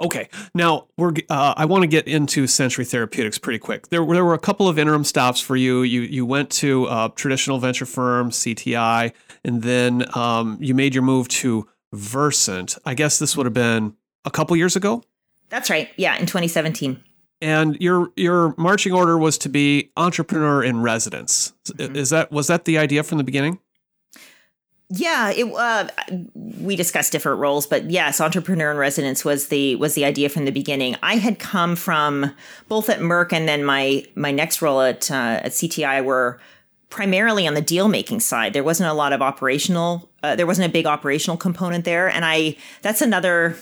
Okay, 0.00 0.28
now 0.54 0.86
we're. 0.96 1.12
Uh, 1.28 1.54
I 1.56 1.64
want 1.64 1.82
to 1.82 1.86
get 1.86 2.06
into 2.06 2.46
Century 2.46 2.84
Therapeutics 2.84 3.38
pretty 3.38 3.58
quick. 3.58 3.88
There, 3.88 4.04
there 4.04 4.24
were 4.24 4.34
a 4.34 4.38
couple 4.38 4.68
of 4.68 4.78
interim 4.78 5.04
stops 5.04 5.40
for 5.40 5.56
you. 5.56 5.82
You, 5.82 6.02
you 6.02 6.26
went 6.26 6.50
to 6.50 6.86
a 6.86 7.12
traditional 7.14 7.58
venture 7.58 7.86
firm, 7.86 8.30
CTI, 8.30 9.12
and 9.44 9.62
then 9.62 10.04
um, 10.16 10.58
you 10.60 10.74
made 10.74 10.94
your 10.94 11.02
move 11.02 11.28
to 11.28 11.68
Versant. 11.92 12.76
I 12.84 12.94
guess 12.94 13.18
this 13.18 13.36
would 13.36 13.46
have 13.46 13.54
been 13.54 13.94
a 14.24 14.30
couple 14.30 14.56
years 14.56 14.76
ago. 14.76 15.02
That's 15.48 15.70
right. 15.70 15.88
Yeah, 15.96 16.14
in 16.14 16.26
2017. 16.26 17.02
And 17.40 17.76
your 17.80 18.08
your 18.16 18.54
marching 18.56 18.92
order 18.92 19.18
was 19.18 19.36
to 19.38 19.48
be 19.48 19.90
entrepreneur 19.96 20.62
in 20.62 20.80
residence. 20.80 21.52
Mm-hmm. 21.66 21.96
Is 21.96 22.10
that 22.10 22.32
was 22.32 22.46
that 22.46 22.64
the 22.64 22.78
idea 22.78 23.02
from 23.02 23.18
the 23.18 23.24
beginning? 23.24 23.58
Yeah, 24.90 25.30
it, 25.30 25.44
uh, 25.44 25.88
we 26.34 26.76
discussed 26.76 27.10
different 27.10 27.40
roles, 27.40 27.66
but 27.66 27.90
yes, 27.90 28.20
entrepreneur 28.20 28.70
in 28.70 28.76
residence 28.76 29.24
was 29.24 29.48
the 29.48 29.76
was 29.76 29.94
the 29.94 30.04
idea 30.04 30.28
from 30.28 30.44
the 30.44 30.52
beginning. 30.52 30.96
I 31.02 31.16
had 31.16 31.38
come 31.38 31.74
from 31.74 32.34
both 32.68 32.90
at 32.90 33.00
Merck 33.00 33.32
and 33.32 33.48
then 33.48 33.64
my 33.64 34.04
my 34.14 34.30
next 34.30 34.60
role 34.60 34.82
at 34.82 35.10
uh, 35.10 35.40
at 35.42 35.52
CTI 35.52 36.04
were 36.04 36.38
primarily 36.90 37.46
on 37.46 37.54
the 37.54 37.62
deal 37.62 37.88
making 37.88 38.20
side. 38.20 38.52
There 38.52 38.62
wasn't 38.62 38.90
a 38.90 38.92
lot 38.92 39.12
of 39.12 39.22
operational. 39.22 40.10
Uh, 40.22 40.36
there 40.36 40.46
wasn't 40.46 40.68
a 40.68 40.72
big 40.72 40.86
operational 40.86 41.36
component 41.36 41.84
there, 41.84 42.08
and 42.08 42.24
I 42.24 42.56
that's 42.82 43.00
another 43.00 43.56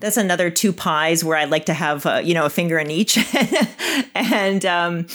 that's 0.00 0.16
another 0.16 0.50
two 0.50 0.72
pies 0.72 1.22
where 1.22 1.36
I'd 1.38 1.50
like 1.50 1.66
to 1.66 1.74
have 1.74 2.04
uh, 2.04 2.20
you 2.22 2.34
know 2.34 2.44
a 2.46 2.50
finger 2.50 2.78
in 2.78 2.90
each, 2.90 3.16
and 4.14 4.66
um, 4.66 5.06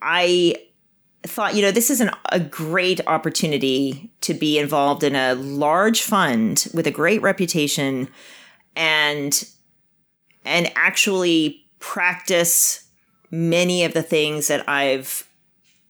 I 0.00 0.56
thought, 1.24 1.54
you 1.54 1.62
know, 1.62 1.70
this 1.70 1.90
is 1.90 2.00
an, 2.00 2.10
a 2.30 2.40
great 2.40 3.00
opportunity 3.06 4.10
to 4.22 4.34
be 4.34 4.58
involved 4.58 5.02
in 5.02 5.14
a 5.14 5.34
large 5.34 6.02
fund 6.02 6.66
with 6.74 6.86
a 6.86 6.90
great 6.90 7.22
reputation 7.22 8.08
and 8.74 9.48
and 10.44 10.72
actually 10.74 11.64
practice 11.78 12.84
many 13.30 13.84
of 13.84 13.94
the 13.94 14.02
things 14.02 14.48
that 14.48 14.68
I've 14.68 15.28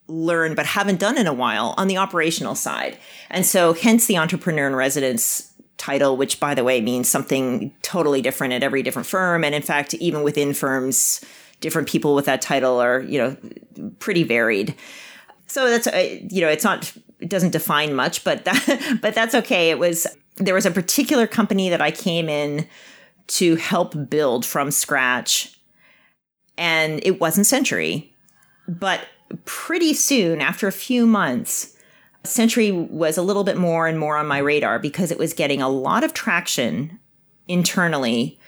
learned 0.09 0.57
but 0.57 0.67
haven't 0.67 1.01
done 1.01 1.17
in 1.17 1.27
a 1.27 1.33
while 1.33 1.75
on 1.79 1.89
the 1.89 1.97
operational 1.97 2.55
side. 2.55 2.99
And 3.31 3.47
so 3.47 3.73
hence 3.73 4.07
the 4.07 4.19
entrepreneur 4.19 4.67
in 4.67 4.77
residence 4.77 5.49
title 5.79 6.17
which 6.17 6.39
by 6.39 6.55
the 6.55 6.63
way 6.63 6.81
means 6.81 7.09
something 7.09 7.75
totally 7.83 8.23
different 8.23 8.53
at 8.53 8.63
every 8.63 8.85
different 8.85 9.09
firm 9.09 9.43
and 9.43 9.53
in 9.53 9.63
fact 9.63 9.95
even 9.95 10.23
within 10.23 10.55
firms 10.55 11.25
different 11.63 11.89
people 11.89 12.15
with 12.15 12.27
that 12.27 12.43
title 12.43 12.79
are, 12.79 13.01
you 13.01 13.17
know, 13.17 13.37
pretty 13.99 14.25
varied 14.25 14.75
so 15.53 15.69
that's 15.69 15.87
uh, 15.87 16.19
you 16.31 16.41
know 16.41 16.49
it's 16.49 16.65
not 16.65 16.93
doesn't 17.29 17.51
define 17.51 17.95
much, 17.95 18.25
but 18.25 18.45
that, 18.47 18.99
but 19.03 19.15
that's 19.15 19.35
okay. 19.35 19.71
It 19.71 19.79
was 19.79 20.07
there 20.37 20.55
was 20.55 20.65
a 20.65 20.71
particular 20.71 21.27
company 21.27 21.69
that 21.69 21.83
I 21.83 21.91
came 21.91 22.29
in 22.29 22.67
to 23.29 23.57
help 23.57 24.09
build 24.09 24.47
from 24.47 24.71
scratch, 24.71 25.59
and 26.57 27.01
it 27.05 27.21
wasn't 27.21 27.47
Century, 27.47 28.17
but 28.67 29.07
pretty 29.45 29.93
soon 29.93 30.41
after 30.41 30.67
a 30.67 30.73
few 30.73 31.07
months. 31.07 31.77
Century 32.25 32.71
was 32.71 33.19
a 33.19 33.23
little 33.23 33.43
bit 33.43 33.57
more 33.57 33.89
and 33.89 33.99
more 33.99 34.17
on 34.17 34.29
my 34.29 34.39
radar 34.39 34.79
because 34.79 35.11
it 35.11 35.19
was 35.19 35.35
getting 35.35 35.61
a 35.61 35.69
lot 35.69 36.05
of 36.05 36.15
traction 36.15 37.01
internally. 37.49 38.39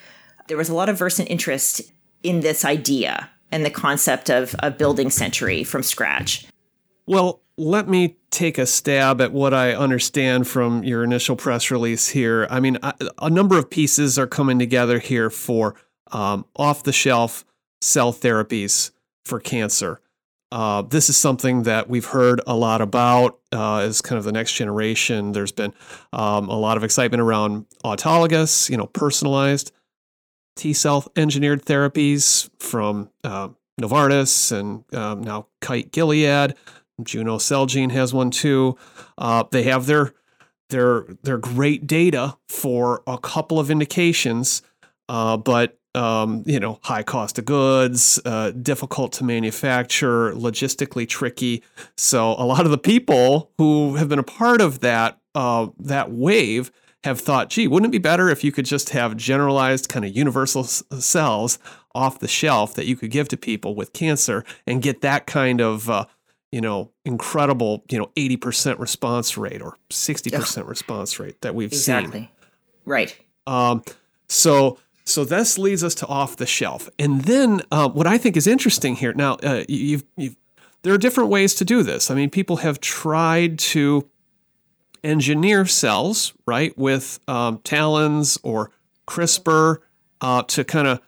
There 0.47 0.57
was 0.57 0.69
a 0.69 0.75
lot 0.75 0.89
of 0.89 0.97
Versant 0.97 1.29
interest 1.29 1.83
in 2.23 2.41
this 2.41 2.65
idea 2.65 3.29
and 3.51 3.65
the 3.65 3.71
concept 3.71 4.31
of, 4.31 4.55
of 4.61 4.79
building 4.79 5.11
Century 5.11 5.65
from 5.65 5.83
scratch. 5.83 6.47
Well, 7.07 7.43
let 7.57 7.89
me 7.89 8.17
take 8.31 8.59
a 8.59 8.67
stab 8.67 9.21
at 9.21 9.33
what 9.33 9.55
I 9.55 9.75
understand 9.75 10.49
from 10.49 10.83
your 10.83 11.05
initial 11.05 11.37
press 11.37 11.71
release 11.71 12.09
here. 12.09 12.47
I 12.51 12.61
mean, 12.61 12.79
a 12.83 13.31
number 13.31 13.59
of 13.59 13.71
pieces 13.71 14.19
are 14.19 14.27
coming 14.27 14.59
together 14.59 14.99
here 14.99 15.31
for 15.31 15.77
um, 16.11 16.47
off 16.57 16.83
the 16.83 16.93
shelf 16.93 17.45
cell 17.81 18.13
therapies 18.13 18.91
for 19.25 19.39
cancer. 19.39 20.01
Uh, 20.51 20.83
this 20.83 21.09
is 21.09 21.17
something 21.17 21.65
that 21.65 21.89
we've 21.89 22.05
heard 22.05 22.41
a 22.47 22.57
lot 22.57 22.81
about 22.81 23.41
uh, 23.53 23.79
as 23.79 24.01
kind 24.01 24.19
of 24.19 24.25
the 24.25 24.33
next 24.33 24.55
generation. 24.55 25.33
There's 25.33 25.53
been 25.53 25.75
um, 26.13 26.49
a 26.49 26.57
lot 26.57 26.77
of 26.77 26.85
excitement 26.85 27.21
around 27.21 27.67
autologous, 27.85 28.71
you 28.71 28.77
know, 28.77 28.87
personalized 28.87 29.73
T 30.57 30.73
cell 30.73 31.11
engineered 31.17 31.65
therapies 31.65 32.49
from 32.61 33.11
uh, 33.25 33.49
Novartis 33.81 34.53
and 34.53 34.85
um, 34.95 35.23
now 35.23 35.49
Kite 35.61 35.91
Gilead. 35.91 36.55
Juno 37.03 37.39
Celgene 37.39 37.91
has 37.93 38.15
one 38.15 38.31
too. 38.31 38.77
Uh, 39.19 39.45
they 39.51 39.65
have 39.65 39.87
their 39.87 40.15
their 40.71 41.07
their 41.23 41.39
great 41.39 41.87
data 41.87 42.37
for 42.49 43.03
a 43.07 43.19
couple 43.19 43.59
of 43.59 43.71
indications, 43.71 44.63
uh, 45.09 45.37
but 45.37 45.79
um, 45.95 46.43
you 46.45 46.59
know, 46.59 46.81
high 46.83 47.05
cost 47.05 47.39
of 47.39 47.45
goods, 47.45 48.21
uh, 48.25 48.51
difficult 48.51 49.13
to 49.13 49.25
manufacture, 49.25 50.33
logistically 50.33 51.09
tricky. 51.09 51.63
So 51.97 52.33
a 52.33 52.45
lot 52.45 52.65
of 52.65 52.73
the 52.73 52.79
people 52.79 53.53
who 53.59 53.95
have 53.97 54.09
been 54.09 54.19
a 54.19 54.25
part 54.25 54.61
of 54.61 54.81
that 54.81 55.19
uh, 55.35 55.69
that 55.79 56.11
wave 56.11 56.73
have 57.05 57.21
thought, 57.21 57.51
gee, 57.51 57.69
wouldn't 57.69 57.91
it 57.91 57.93
be 57.93 57.99
better 57.99 58.31
if 58.31 58.43
you 58.43 58.51
could 58.51 58.65
just 58.65 58.91
have 58.91 59.17
generalized 59.17 59.89
kind 59.91 60.07
of 60.07 60.17
universal 60.17 60.65
s- 60.65 60.83
cells 60.99 61.59
off 61.95 62.19
the 62.19 62.29
shelf 62.29 62.75
that 62.75 62.87
you 62.87 62.97
could 62.97 63.11
give 63.11 63.29
to 63.29 63.37
people 63.37 63.75
with 63.75 63.93
cancer 63.93 64.43
and 64.67 64.83
get 64.83 65.03
that 65.03 65.27
kind 65.27 65.61
of 65.61 65.91
uh, 65.91 66.07
you 66.55 66.61
know, 66.61 66.93
incredible, 67.05 67.83
you 67.91 67.99
know, 67.99 68.13
80% 68.15 68.79
response 68.79 69.37
rate 69.37 69.61
or 69.61 69.77
60% 69.91 70.59
Ugh. 70.59 70.69
response 70.69 71.19
rate 71.19 71.41
that 71.41 71.53
we've 71.53 71.75
seen. 71.75 71.97
exactly. 71.97 72.21
seen. 72.21 72.29
Right. 72.85 73.21
Um, 73.45 73.83
so, 74.29 74.79
so 75.05 75.25
this 75.25 75.59
leads 75.59 75.83
us 75.83 75.97
to 75.97 76.07
off 76.07 76.37
the 76.37 76.47
shelf. 76.47 76.89
And 76.97 77.23
then 77.23 77.63
uh, 77.73 77.89
what 77.89 78.07
I 78.07 78.19
think 78.19 78.37
is 78.37 78.47
interesting 78.47 78.95
here 78.95 79.13
now, 79.15 79.35
uh, 79.43 79.65
you've, 79.69 80.05
you've, 80.17 80.37
there 80.83 80.95
are 80.95 80.99
different 80.99 81.29
ways 81.29 81.57
to 81.57 81.65
do 81.65 81.83
this. 81.83 82.09
I 82.09 82.15
mean, 82.15 82.31
people 82.31 82.59
have 82.59 82.79
tried 82.79 83.59
to 83.59 84.09
engineer 85.03 85.67
cells, 85.67 86.35
right, 86.47 86.79
with 86.79 87.19
um, 87.27 87.59
TALENs 87.65 88.39
or 88.45 88.71
CRISPR 89.09 89.79
uh, 90.21 90.45
to 90.45 90.63
kind 90.63 90.87
of 90.87 91.01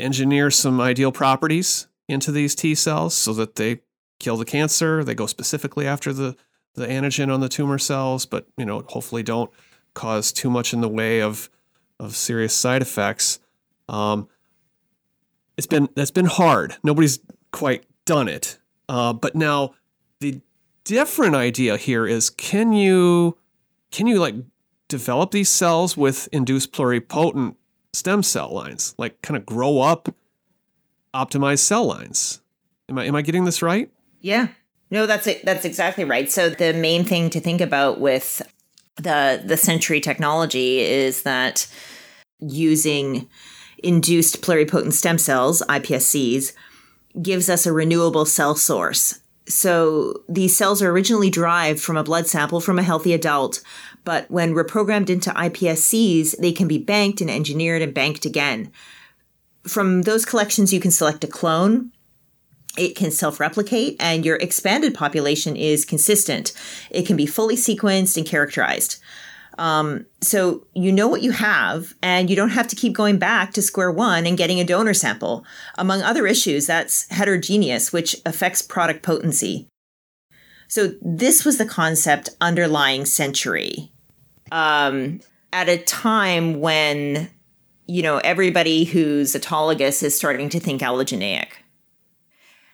engineer 0.00 0.50
some 0.50 0.80
ideal 0.80 1.12
properties 1.12 1.86
into 2.08 2.32
these 2.32 2.56
T 2.56 2.74
cells 2.74 3.14
so 3.14 3.32
that 3.34 3.54
they 3.54 3.82
kill 4.18 4.36
the 4.36 4.44
cancer. 4.44 5.04
They 5.04 5.14
go 5.14 5.26
specifically 5.26 5.86
after 5.86 6.12
the, 6.12 6.36
the 6.74 6.86
antigen 6.86 7.32
on 7.32 7.40
the 7.40 7.48
tumor 7.48 7.78
cells, 7.78 8.26
but 8.26 8.46
you 8.56 8.64
know, 8.64 8.84
hopefully 8.88 9.22
don't 9.22 9.50
cause 9.94 10.32
too 10.32 10.50
much 10.50 10.72
in 10.72 10.80
the 10.80 10.88
way 10.88 11.20
of 11.20 11.50
of 12.00 12.14
serious 12.14 12.54
side 12.54 12.82
effects. 12.82 13.40
Um, 13.88 14.28
it's 15.56 15.66
been 15.66 15.88
that's 15.94 16.10
been 16.10 16.26
hard. 16.26 16.76
Nobody's 16.82 17.18
quite 17.52 17.84
done 18.04 18.28
it. 18.28 18.58
Uh, 18.88 19.12
but 19.12 19.34
now 19.34 19.74
the 20.20 20.40
different 20.84 21.34
idea 21.34 21.76
here 21.76 22.06
is 22.06 22.30
can 22.30 22.72
you 22.72 23.36
can 23.90 24.06
you 24.06 24.18
like 24.20 24.34
develop 24.88 25.32
these 25.32 25.48
cells 25.48 25.96
with 25.96 26.28
induced 26.32 26.72
pluripotent 26.72 27.56
stem 27.92 28.22
cell 28.22 28.52
lines, 28.54 28.94
like 28.98 29.20
kind 29.22 29.36
of 29.36 29.44
grow 29.44 29.80
up 29.80 30.14
optimized 31.12 31.60
cell 31.60 31.84
lines? 31.84 32.40
Am 32.88 32.98
I 32.98 33.04
am 33.04 33.16
I 33.16 33.22
getting 33.22 33.44
this 33.44 33.62
right? 33.62 33.90
Yeah. 34.20 34.48
No, 34.90 35.06
that's 35.06 35.26
it. 35.26 35.44
That's 35.44 35.64
exactly 35.64 36.04
right. 36.04 36.30
So 36.30 36.48
the 36.48 36.72
main 36.72 37.04
thing 37.04 37.30
to 37.30 37.40
think 37.40 37.60
about 37.60 38.00
with 38.00 38.42
the 38.96 39.42
the 39.44 39.56
Century 39.56 40.00
technology 40.00 40.80
is 40.80 41.22
that 41.22 41.66
using 42.40 43.28
induced 43.82 44.42
pluripotent 44.42 44.92
stem 44.92 45.18
cells, 45.18 45.62
iPSCs, 45.68 46.52
gives 47.20 47.48
us 47.48 47.66
a 47.66 47.72
renewable 47.72 48.24
cell 48.24 48.54
source. 48.54 49.20
So 49.46 50.22
these 50.28 50.56
cells 50.56 50.82
are 50.82 50.90
originally 50.90 51.30
derived 51.30 51.80
from 51.80 51.96
a 51.96 52.04
blood 52.04 52.26
sample 52.26 52.60
from 52.60 52.78
a 52.78 52.82
healthy 52.82 53.14
adult, 53.14 53.62
but 54.04 54.30
when 54.30 54.54
reprogrammed 54.54 55.08
into 55.08 55.30
iPSCs, 55.30 56.36
they 56.38 56.52
can 56.52 56.68
be 56.68 56.78
banked 56.78 57.20
and 57.20 57.30
engineered 57.30 57.80
and 57.80 57.94
banked 57.94 58.26
again. 58.26 58.70
From 59.66 60.02
those 60.02 60.26
collections, 60.26 60.72
you 60.72 60.80
can 60.80 60.90
select 60.90 61.24
a 61.24 61.28
clone 61.28 61.92
it 62.78 62.96
can 62.96 63.10
self 63.10 63.40
replicate 63.40 63.96
and 64.00 64.24
your 64.24 64.36
expanded 64.36 64.94
population 64.94 65.56
is 65.56 65.84
consistent. 65.84 66.52
It 66.90 67.06
can 67.06 67.16
be 67.16 67.26
fully 67.26 67.56
sequenced 67.56 68.16
and 68.16 68.26
characterized. 68.26 69.00
Um, 69.58 70.06
so 70.20 70.64
you 70.74 70.92
know 70.92 71.08
what 71.08 71.22
you 71.22 71.32
have, 71.32 71.94
and 72.00 72.30
you 72.30 72.36
don't 72.36 72.50
have 72.50 72.68
to 72.68 72.76
keep 72.76 72.92
going 72.92 73.18
back 73.18 73.52
to 73.54 73.62
square 73.62 73.90
one 73.90 74.24
and 74.24 74.38
getting 74.38 74.60
a 74.60 74.64
donor 74.64 74.94
sample. 74.94 75.44
Among 75.76 76.00
other 76.00 76.28
issues, 76.28 76.66
that's 76.66 77.10
heterogeneous, 77.10 77.92
which 77.92 78.14
affects 78.24 78.62
product 78.62 79.02
potency. 79.02 79.66
So 80.68 80.92
this 81.02 81.44
was 81.44 81.58
the 81.58 81.66
concept 81.66 82.30
underlying 82.40 83.04
Century. 83.04 83.90
Um, 84.52 85.20
at 85.52 85.68
a 85.68 85.78
time 85.78 86.60
when, 86.60 87.28
you 87.86 88.02
know, 88.02 88.18
everybody 88.18 88.84
who's 88.84 89.34
autologous 89.34 90.02
is 90.02 90.14
starting 90.14 90.48
to 90.50 90.60
think 90.60 90.82
allogeneic. 90.82 91.48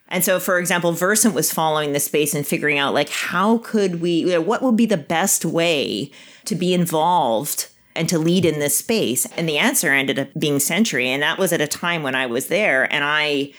And 0.09 0.24
so, 0.24 0.38
for 0.38 0.59
example, 0.59 0.92
Versant 0.92 1.34
was 1.34 1.52
following 1.52 1.92
the 1.92 2.00
space 2.00 2.34
and 2.34 2.46
figuring 2.46 2.78
out 2.78 2.94
like 2.94 3.09
how 3.09 3.59
could 3.59 4.00
we, 4.00 4.11
you 4.11 4.26
know, 4.28 4.40
what 4.40 4.62
would 4.62 4.76
be 4.76 4.86
the 4.86 4.96
best 4.96 5.44
way 5.44 6.11
to 6.44 6.55
be 6.55 6.74
involved 6.74 7.68
and 7.96 8.09
to 8.09 8.18
lead 8.18 8.44
in 8.44 8.59
this 8.59 8.76
space. 8.76 9.26
And 9.36 9.48
the 9.48 9.59
answer 9.59 9.92
ended 9.92 10.18
up 10.18 10.28
being 10.38 10.59
Century, 10.59 11.09
and 11.09 11.22
that 11.22 11.38
was 11.38 11.52
at 11.52 11.61
a 11.61 11.66
time 11.66 12.02
when 12.02 12.14
I 12.14 12.26
was 12.26 12.48
there, 12.48 12.92
and 12.92 13.05
I. 13.05 13.52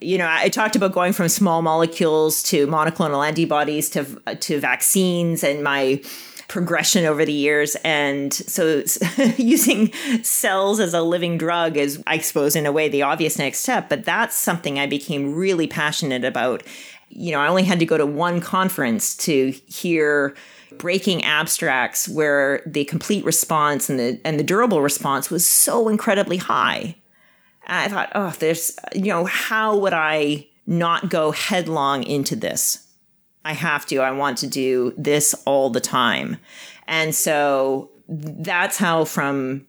You 0.00 0.16
know, 0.16 0.28
I 0.30 0.48
talked 0.48 0.76
about 0.76 0.92
going 0.92 1.12
from 1.12 1.28
small 1.28 1.60
molecules 1.60 2.40
to 2.44 2.68
monoclonal 2.68 3.26
antibodies 3.26 3.90
to 3.90 4.04
to 4.36 4.60
vaccines, 4.60 5.42
and 5.42 5.64
my 5.64 6.00
progression 6.48 7.04
over 7.04 7.24
the 7.24 7.32
years. 7.32 7.76
And 7.84 8.32
so 8.32 8.82
using 9.36 9.92
cells 10.22 10.80
as 10.80 10.94
a 10.94 11.02
living 11.02 11.38
drug 11.38 11.76
is, 11.76 12.02
I 12.06 12.18
suppose, 12.18 12.56
in 12.56 12.66
a 12.66 12.72
way, 12.72 12.88
the 12.88 13.02
obvious 13.02 13.38
next 13.38 13.60
step. 13.60 13.88
But 13.88 14.04
that's 14.04 14.34
something 14.34 14.78
I 14.78 14.86
became 14.86 15.34
really 15.34 15.66
passionate 15.66 16.24
about. 16.24 16.62
You 17.10 17.32
know, 17.32 17.40
I 17.40 17.48
only 17.48 17.64
had 17.64 17.78
to 17.78 17.86
go 17.86 17.96
to 17.96 18.06
one 18.06 18.40
conference 18.40 19.16
to 19.18 19.50
hear 19.66 20.34
breaking 20.76 21.24
abstracts 21.24 22.08
where 22.08 22.62
the 22.66 22.84
complete 22.84 23.24
response 23.24 23.88
and 23.88 23.98
the 23.98 24.20
and 24.24 24.38
the 24.38 24.44
durable 24.44 24.82
response 24.82 25.30
was 25.30 25.46
so 25.46 25.88
incredibly 25.88 26.36
high. 26.36 26.96
I 27.66 27.88
thought, 27.88 28.10
oh, 28.14 28.34
there's 28.38 28.76
you 28.94 29.06
know, 29.06 29.24
how 29.24 29.76
would 29.76 29.92
I 29.94 30.46
not 30.66 31.08
go 31.08 31.30
headlong 31.30 32.02
into 32.04 32.36
this? 32.36 32.87
I 33.48 33.54
have 33.54 33.86
to. 33.86 33.96
I 34.00 34.10
want 34.10 34.36
to 34.38 34.46
do 34.46 34.92
this 34.98 35.34
all 35.46 35.70
the 35.70 35.80
time. 35.80 36.36
And 36.86 37.14
so 37.14 37.90
that's 38.06 38.76
how 38.76 39.06
from 39.06 39.66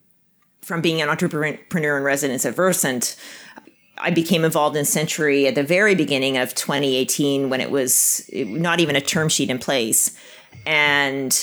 from 0.62 0.82
being 0.82 1.02
an 1.02 1.08
entrepreneur 1.08 1.98
in 1.98 2.04
residence 2.04 2.46
at 2.46 2.56
Versant, 2.56 3.16
I 3.98 4.12
became 4.12 4.44
involved 4.44 4.76
in 4.76 4.84
Century 4.84 5.48
at 5.48 5.56
the 5.56 5.64
very 5.64 5.96
beginning 5.96 6.38
of 6.38 6.54
2018 6.56 7.50
when 7.50 7.62
it 7.62 7.72
was 7.72 8.30
not 8.34 8.82
even 8.82 8.98
a 8.98 9.02
term 9.02 9.30
sheet 9.30 9.50
in 9.50 9.60
place. 9.60 10.14
And 10.66 11.34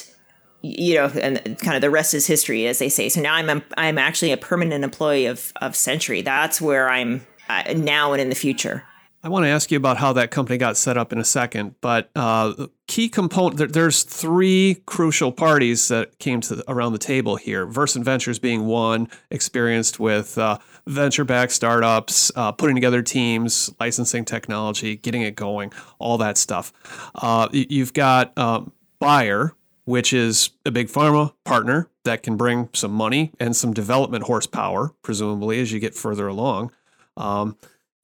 you 0.61 0.95
know, 0.95 1.07
and 1.07 1.59
kind 1.61 1.75
of 1.75 1.81
the 1.81 1.91
rest 1.91 2.13
is 2.13 2.27
history, 2.27 2.67
as 2.67 2.79
they 2.79 2.91
say. 2.91 3.09
So 3.09 3.23
now 3.23 3.35
I'm 3.35 3.49
a, 3.49 3.63
I'm 3.79 3.97
actually 3.97 4.33
a 4.33 4.37
permanent 4.37 4.85
employee 4.85 5.25
of 5.25 5.55
of 5.63 5.75
Century. 5.75 6.21
That's 6.21 6.61
where 6.61 6.91
I'm 6.91 7.27
uh, 7.49 7.73
now 7.75 8.13
and 8.13 8.21
in 8.21 8.29
the 8.29 8.35
future. 8.35 8.85
I 9.27 9.29
want 9.29 9.45
to 9.45 9.49
ask 9.49 9.73
you 9.73 9.77
about 9.77 9.97
how 9.97 10.13
that 10.13 10.31
company 10.31 10.57
got 10.57 10.77
set 10.77 10.97
up 10.97 11.13
in 11.13 11.19
a 11.19 11.25
second, 11.25 11.75
but 11.81 12.11
uh, 12.15 12.69
key 12.87 13.09
component 13.09 13.57
there, 13.57 13.67
there's 13.67 14.05
three 14.05 14.85
crucial 14.87 15.33
parties 15.33 15.89
that 15.89 16.21
came 16.21 16.41
to 16.43 16.55
the, 16.55 16.71
around 16.71 16.93
the 16.93 17.01
table 17.01 17.35
here. 17.35 17.67
Versant 17.67 18.05
Ventures 18.05 18.39
being 18.39 18.67
one, 18.67 19.09
experienced 19.33 19.99
with 19.99 20.39
uh, 20.39 20.59
venture-backed 20.87 21.51
startups, 21.51 22.31
uh, 22.37 22.53
putting 22.53 22.77
together 22.77 23.03
teams, 23.03 23.69
licensing 23.81 24.25
technology, 24.25 24.95
getting 24.95 25.23
it 25.23 25.35
going, 25.35 25.73
all 25.99 26.19
that 26.19 26.39
stuff. 26.39 26.73
Uh, 27.17 27.49
you've 27.51 27.95
got 27.95 28.39
um, 28.39 28.71
Bayer, 29.01 29.57
which 29.87 30.13
is 30.13 30.51
a 30.65 30.71
big 30.71 30.87
pharma 30.87 31.33
partner 31.43 31.91
that 32.05 32.23
can 32.23 32.37
bring 32.37 32.69
some 32.75 32.93
money 32.93 33.33
and 33.41 33.57
some 33.57 33.75
development 33.75 34.23
horsepower, 34.23 34.95
presumably, 35.03 35.61
as 35.61 35.73
you 35.73 35.81
get 35.81 35.97
further 35.97 36.29
along. 36.29 36.71
Um, 37.17 37.57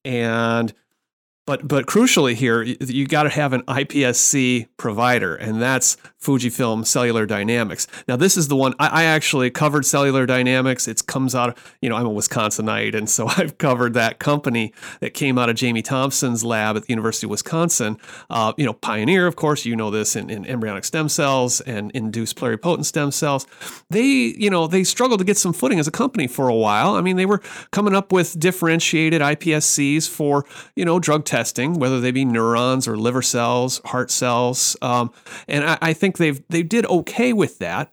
and 0.05 0.75
but 1.45 1.67
but 1.67 1.87
crucially 1.87 2.35
here, 2.35 2.63
you 2.63 3.07
got 3.07 3.25
to 3.25 3.29
have 3.29 3.53
an 3.53 3.63
IPSC 3.63 4.69
provider, 4.77 5.35
and 5.35 5.61
that's 5.61 5.97
Fujifilm 6.23 6.87
Cellular 6.87 7.27
Dynamics. 7.27 7.89
Now, 8.07 8.15
this 8.15 8.37
is 8.37 8.47
the 8.47 8.55
one 8.55 8.75
I, 8.79 9.03
I, 9.03 9.05
actually 9.05 9.51
covered 9.51 9.85
Cellular 9.85 10.25
Dynamics. 10.25 10.87
It 10.87 11.05
comes 11.07 11.35
out 11.35 11.51
of 11.51 11.77
you 11.83 11.89
know 11.89 11.97
I'm 11.97 12.07
a 12.07 12.11
Wisconsinite, 12.11 12.95
and 12.95 13.11
so 13.11 13.27
I've 13.37 13.59
covered 13.59 13.95
that 13.95 14.21
company 14.21 14.73
that 15.01 15.15
came 15.15 15.37
out 15.37 15.51
of 15.51 15.57
Jamie 15.57 15.83
Thomson's 15.83 16.45
lab 16.45 16.77
at 16.77 16.85
the 16.85 16.91
University 16.91 17.27
of 17.27 17.33
Wisconsin. 17.33 17.99
Uh, 18.31 18.53
you 18.57 18.65
know, 18.65 18.73
pioneer, 18.73 19.27
of 19.27 19.35
course, 19.35 19.65
you 19.65 19.75
know 19.75 19.91
this 19.91 20.15
in, 20.15 20.31
in 20.31 20.47
embryonic 20.47 20.85
stem 20.85 21.09
cells 21.09 21.61
and 21.63 21.91
induced 21.91 22.37
pluripotent 22.37 22.85
stem 22.85 23.11
cells. 23.11 23.49
They 23.91 24.05
you 24.05 24.49
know 24.49 24.69
they 24.69 24.85
struggled 24.85 25.19
to 25.19 25.25
get 25.25 25.39
some 25.39 25.53
footing 25.53 25.81
as 25.81 25.89
a 25.89 25.93
company 25.93 26.29
for 26.29 26.49
a 26.49 26.55
while. 26.55 26.95
I 26.95 27.01
mean, 27.01 27.17
they 27.17 27.27
were 27.27 27.43
coming 27.73 27.97
up 27.97 28.13
with 28.13 28.39
differentiated 28.39 29.21
IPSCs 29.21 30.09
for 30.09 30.45
you 30.77 30.85
know 30.85 31.01
drug 31.01 31.25
testing, 31.33 31.79
whether 31.79 31.99
they 31.99 32.11
be 32.11 32.27
neurons 32.27 32.87
or 32.87 32.95
liver 32.95 33.23
cells, 33.23 33.81
heart 33.87 34.11
cells. 34.11 34.77
Um, 34.83 35.11
and 35.49 35.65
I, 35.65 35.79
I, 35.81 35.93
think 35.95 36.19
they've 36.19 36.43
they 36.51 36.63
did 36.63 36.85
okay 36.85 37.33
with 37.33 37.59
that. 37.59 37.91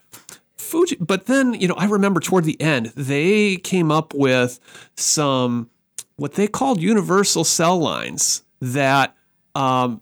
Fuji, 0.58 0.98
but 1.00 1.26
then 1.28 1.54
you 1.54 1.70
know 1.70 1.76
I 1.76 1.86
remember 1.86 2.20
toward 2.20 2.44
the 2.44 2.60
end 2.60 2.88
they 2.98 3.56
came 3.56 3.92
up 3.92 4.14
with 4.14 4.60
some 4.96 5.70
what 6.18 6.34
they 6.34 6.50
called 6.50 6.82
universal 6.82 7.46
cell 7.46 7.80
lines 7.80 8.44
that 8.60 9.16
um, 9.56 10.02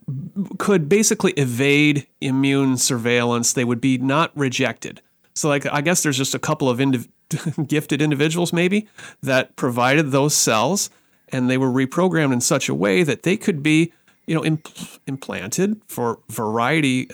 could 0.57 0.89
basically 0.89 1.33
evade 1.33 2.07
immune 2.19 2.75
surveillance. 2.77 3.53
They 3.53 3.65
would 3.65 3.79
be 3.79 3.99
not 3.99 4.31
rejected. 4.35 4.99
So 5.35 5.47
like 5.47 5.67
I 5.67 5.81
guess 5.81 6.01
there's 6.01 6.17
just 6.17 6.33
a 6.33 6.39
couple 6.39 6.71
of 6.71 6.79
indiv- 6.79 7.07
gifted 7.67 8.01
individuals 8.01 8.51
maybe 8.51 8.87
that 9.21 9.55
provided 9.55 10.09
those 10.09 10.35
cells 10.35 10.89
and 11.29 11.49
they 11.49 11.57
were 11.57 11.69
reprogrammed 11.69 12.33
in 12.33 12.41
such 12.41 12.69
a 12.69 12.75
way 12.75 13.03
that 13.03 13.23
they 13.23 13.37
could 13.37 13.61
be 13.61 13.91
you 14.25 14.35
know 14.35 14.41
impl- 14.41 14.99
implanted 15.07 15.81
for 15.87 16.19
variety 16.29 17.09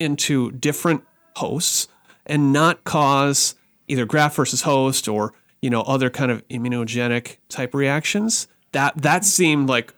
into 0.00 0.50
different 0.52 1.04
hosts 1.36 1.88
and 2.26 2.52
not 2.52 2.84
cause 2.84 3.54
either 3.88 4.04
graft 4.04 4.36
versus 4.36 4.62
host 4.62 5.08
or 5.08 5.32
you 5.62 5.70
know 5.70 5.82
other 5.82 6.10
kind 6.10 6.30
of 6.30 6.46
immunogenic 6.48 7.36
type 7.48 7.74
reactions. 7.74 8.48
That 8.72 9.00
that 9.02 9.24
seemed 9.24 9.68
like 9.68 9.94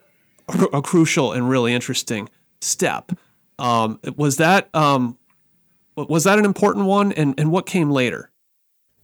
a, 0.47 0.63
a 0.77 0.81
crucial 0.81 1.33
and 1.33 1.49
really 1.49 1.73
interesting 1.73 2.29
step. 2.61 3.11
Um, 3.57 3.99
was 4.15 4.37
that 4.37 4.73
um, 4.73 5.17
was 5.95 6.23
that 6.23 6.39
an 6.39 6.45
important 6.45 6.85
one? 6.85 7.11
And, 7.13 7.37
and 7.39 7.51
what 7.51 7.65
came 7.65 7.91
later? 7.91 8.31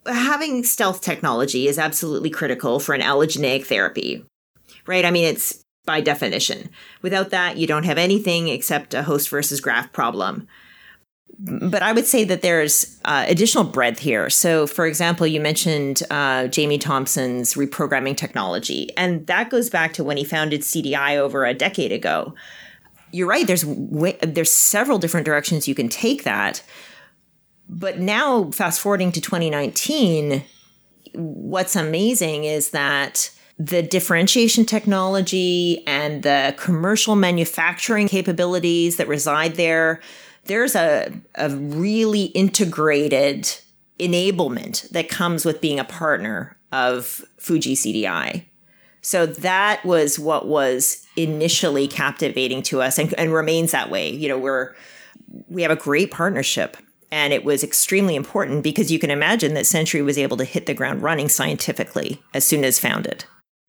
Having 0.06 0.64
stealth 0.64 1.02
technology 1.02 1.68
is 1.68 1.80
absolutely 1.80 2.30
critical 2.30 2.80
for 2.80 2.94
an 2.94 3.02
allogeneic 3.02 3.66
therapy 3.66 4.24
right? 4.88 5.06
I 5.06 5.12
mean, 5.12 5.26
it's 5.26 5.64
by 5.86 6.02
definition. 6.02 6.70
Without 7.02 7.30
that, 7.30 7.58
you 7.58 7.68
don't 7.68 7.86
have 7.86 7.98
anything 7.98 8.48
except 8.48 8.94
a 8.94 9.04
host 9.04 9.30
versus 9.30 9.62
graft 9.62 9.94
problem. 9.94 10.48
But 11.38 11.84
I 11.84 11.92
would 11.92 12.06
say 12.06 12.24
that 12.24 12.42
there's 12.42 12.98
uh, 13.04 13.26
additional 13.28 13.66
breadth 13.66 14.00
here. 14.00 14.30
So, 14.30 14.66
for 14.68 14.86
example, 14.86 15.28
you 15.28 15.42
mentioned 15.42 16.02
uh, 16.10 16.48
Jamie 16.48 16.78
Thomson's 16.78 17.56
reprogramming 17.56 18.16
technology, 18.16 18.90
and 18.96 19.28
that 19.28 19.50
goes 19.50 19.70
back 19.70 19.94
to 19.94 20.04
when 20.04 20.18
he 20.18 20.24
founded 20.24 20.62
CDI 20.62 21.18
over 21.18 21.46
a 21.46 21.54
decade 21.54 21.92
ago. 21.92 22.34
You're 23.12 23.28
right. 23.28 23.46
There's 23.46 23.66
way, 23.66 24.18
there's 24.22 24.52
several 24.52 24.98
different 24.98 25.26
directions 25.26 25.68
you 25.68 25.76
can 25.76 25.90
take 25.90 26.24
that. 26.24 26.64
But 27.68 28.00
now, 28.00 28.52
fast 28.52 28.80
forwarding 28.80 29.12
to 29.14 29.22
2019, 29.22 30.44
what's 31.16 31.76
amazing 31.76 32.46
is 32.46 32.70
that 32.70 33.32
the 33.58 33.82
differentiation 33.82 34.66
technology 34.66 35.86
and 35.88 36.24
the 36.24 36.54
commercial 36.58 37.16
manufacturing 37.16 38.08
capabilities 38.08 38.98
that 38.98 39.08
reside 39.08 39.56
there, 39.56 40.02
there's 40.46 40.76
a, 40.76 41.12
a 41.36 41.50
really 41.50 42.26
integrated 42.26 43.58
enablement 44.00 44.90
that 44.90 45.08
comes 45.08 45.46
with 45.46 45.62
being 45.62 45.80
a 45.80 45.86
partner 45.86 46.58
of 46.72 47.24
Fuji 47.38 47.76
CDI. 47.76 48.44
So 49.02 49.26
that 49.26 49.86
was 49.86 50.20
what 50.20 50.48
was 50.48 51.06
initially 51.16 51.88
captivating 51.88 52.62
to 52.64 52.82
us 52.82 52.98
and, 52.98 53.14
and 53.14 53.32
remains 53.32 53.72
that 53.72 53.90
way. 53.90 54.10
You 54.10 54.28
know, 54.28 54.38
we're 54.38 54.76
we 55.48 55.62
have 55.62 55.72
a 55.72 55.76
great 55.76 56.12
partnership 56.12 56.76
and 57.12 57.32
it 57.32 57.46
was 57.46 57.64
extremely 57.64 58.16
important 58.16 58.64
because 58.64 58.92
you 58.92 59.00
can 59.00 59.12
imagine 59.12 59.54
that 59.54 59.66
Century 59.66 60.02
was 60.02 60.18
able 60.18 60.38
to 60.38 60.44
hit 60.44 60.66
the 60.66 60.74
ground 60.74 61.02
running 61.02 61.30
scientifically 61.30 62.22
as 62.34 62.46
soon 62.46 62.64
as 62.64 62.80
founded 62.80 63.26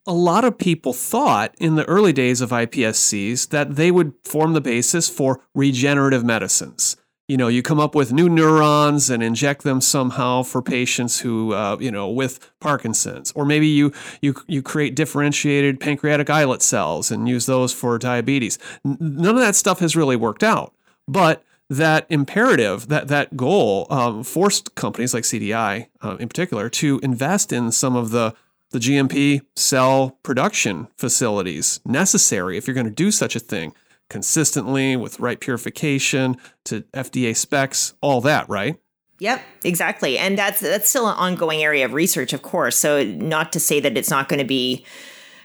a 0.06 0.12
lot 0.12 0.44
of 0.44 0.58
people 0.58 0.92
thought 0.92 1.54
in 1.58 1.74
the 1.74 1.84
early 1.86 2.12
days 2.12 2.40
of 2.40 2.50
iPSCs 2.50 3.48
that 3.48 3.76
they 3.76 3.90
would 3.90 4.12
form 4.24 4.52
the 4.52 4.60
basis 4.60 5.08
for 5.08 5.40
regenerative 5.54 6.24
medicines. 6.24 6.96
You 7.28 7.36
know, 7.36 7.48
you 7.48 7.60
come 7.60 7.80
up 7.80 7.96
with 7.96 8.12
new 8.12 8.28
neurons 8.28 9.10
and 9.10 9.20
inject 9.20 9.64
them 9.64 9.80
somehow 9.80 10.44
for 10.44 10.62
patients 10.62 11.20
who, 11.20 11.54
uh, 11.54 11.76
you 11.80 11.90
know, 11.90 12.08
with 12.08 12.52
Parkinson's, 12.60 13.32
or 13.32 13.44
maybe 13.44 13.66
you 13.66 13.92
you 14.22 14.36
you 14.46 14.62
create 14.62 14.94
differentiated 14.94 15.80
pancreatic 15.80 16.30
islet 16.30 16.62
cells 16.62 17.10
and 17.10 17.28
use 17.28 17.46
those 17.46 17.72
for 17.72 17.98
diabetes. 17.98 18.60
None 18.84 19.34
of 19.34 19.40
that 19.40 19.56
stuff 19.56 19.80
has 19.80 19.96
really 19.96 20.14
worked 20.14 20.44
out, 20.44 20.72
but 21.08 21.42
that 21.68 22.06
imperative, 22.08 22.86
that 22.86 23.08
that 23.08 23.36
goal, 23.36 23.88
um, 23.90 24.22
forced 24.22 24.76
companies 24.76 25.12
like 25.12 25.24
CDI, 25.24 25.88
uh, 26.02 26.16
in 26.20 26.28
particular, 26.28 26.68
to 26.70 27.00
invest 27.02 27.52
in 27.52 27.72
some 27.72 27.96
of 27.96 28.10
the 28.10 28.36
the 28.76 28.92
GMP 28.92 29.40
cell 29.54 30.18
production 30.22 30.86
facilities 30.98 31.80
necessary 31.86 32.58
if 32.58 32.66
you're 32.66 32.74
going 32.74 32.84
to 32.84 32.92
do 32.92 33.10
such 33.10 33.34
a 33.34 33.40
thing 33.40 33.72
consistently 34.10 34.96
with 34.96 35.18
right 35.18 35.40
purification 35.40 36.36
to 36.64 36.82
FDA 36.92 37.34
specs, 37.34 37.94
all 38.02 38.20
that, 38.20 38.46
right? 38.50 38.76
Yep, 39.18 39.40
exactly. 39.64 40.18
And 40.18 40.38
that's 40.38 40.60
that's 40.60 40.90
still 40.90 41.08
an 41.08 41.16
ongoing 41.16 41.62
area 41.62 41.86
of 41.86 41.94
research, 41.94 42.34
of 42.34 42.42
course. 42.42 42.76
So 42.76 43.02
not 43.02 43.50
to 43.54 43.60
say 43.60 43.80
that 43.80 43.96
it's 43.96 44.10
not 44.10 44.28
going 44.28 44.40
to 44.40 44.44
be 44.44 44.84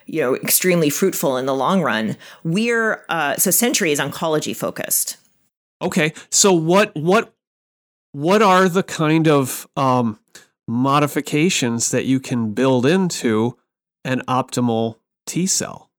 you 0.06 0.20
know 0.20 0.36
extremely 0.36 0.90
fruitful 0.90 1.38
in 1.38 1.46
the 1.46 1.56
long 1.56 1.82
run. 1.82 2.18
We're 2.44 3.06
uh, 3.08 3.38
so 3.38 3.50
Century 3.50 3.94
is 3.94 4.00
oncology 4.02 4.54
focused. 4.54 5.16
Okay, 5.82 6.12
so 6.30 6.52
what 6.52 6.94
what 6.98 7.34
what 8.12 8.42
are 8.42 8.68
the 8.68 8.84
kind 8.84 9.30
of 9.30 9.70
um, 9.78 10.20
modifications 10.72 11.92
that 11.92 12.06
you 12.06 12.20
can 12.20 12.54
build 12.54 12.86
into 12.86 13.58
an 14.06 14.22
optimal 14.28 14.96
T 15.26 15.46
cell, 15.46 15.92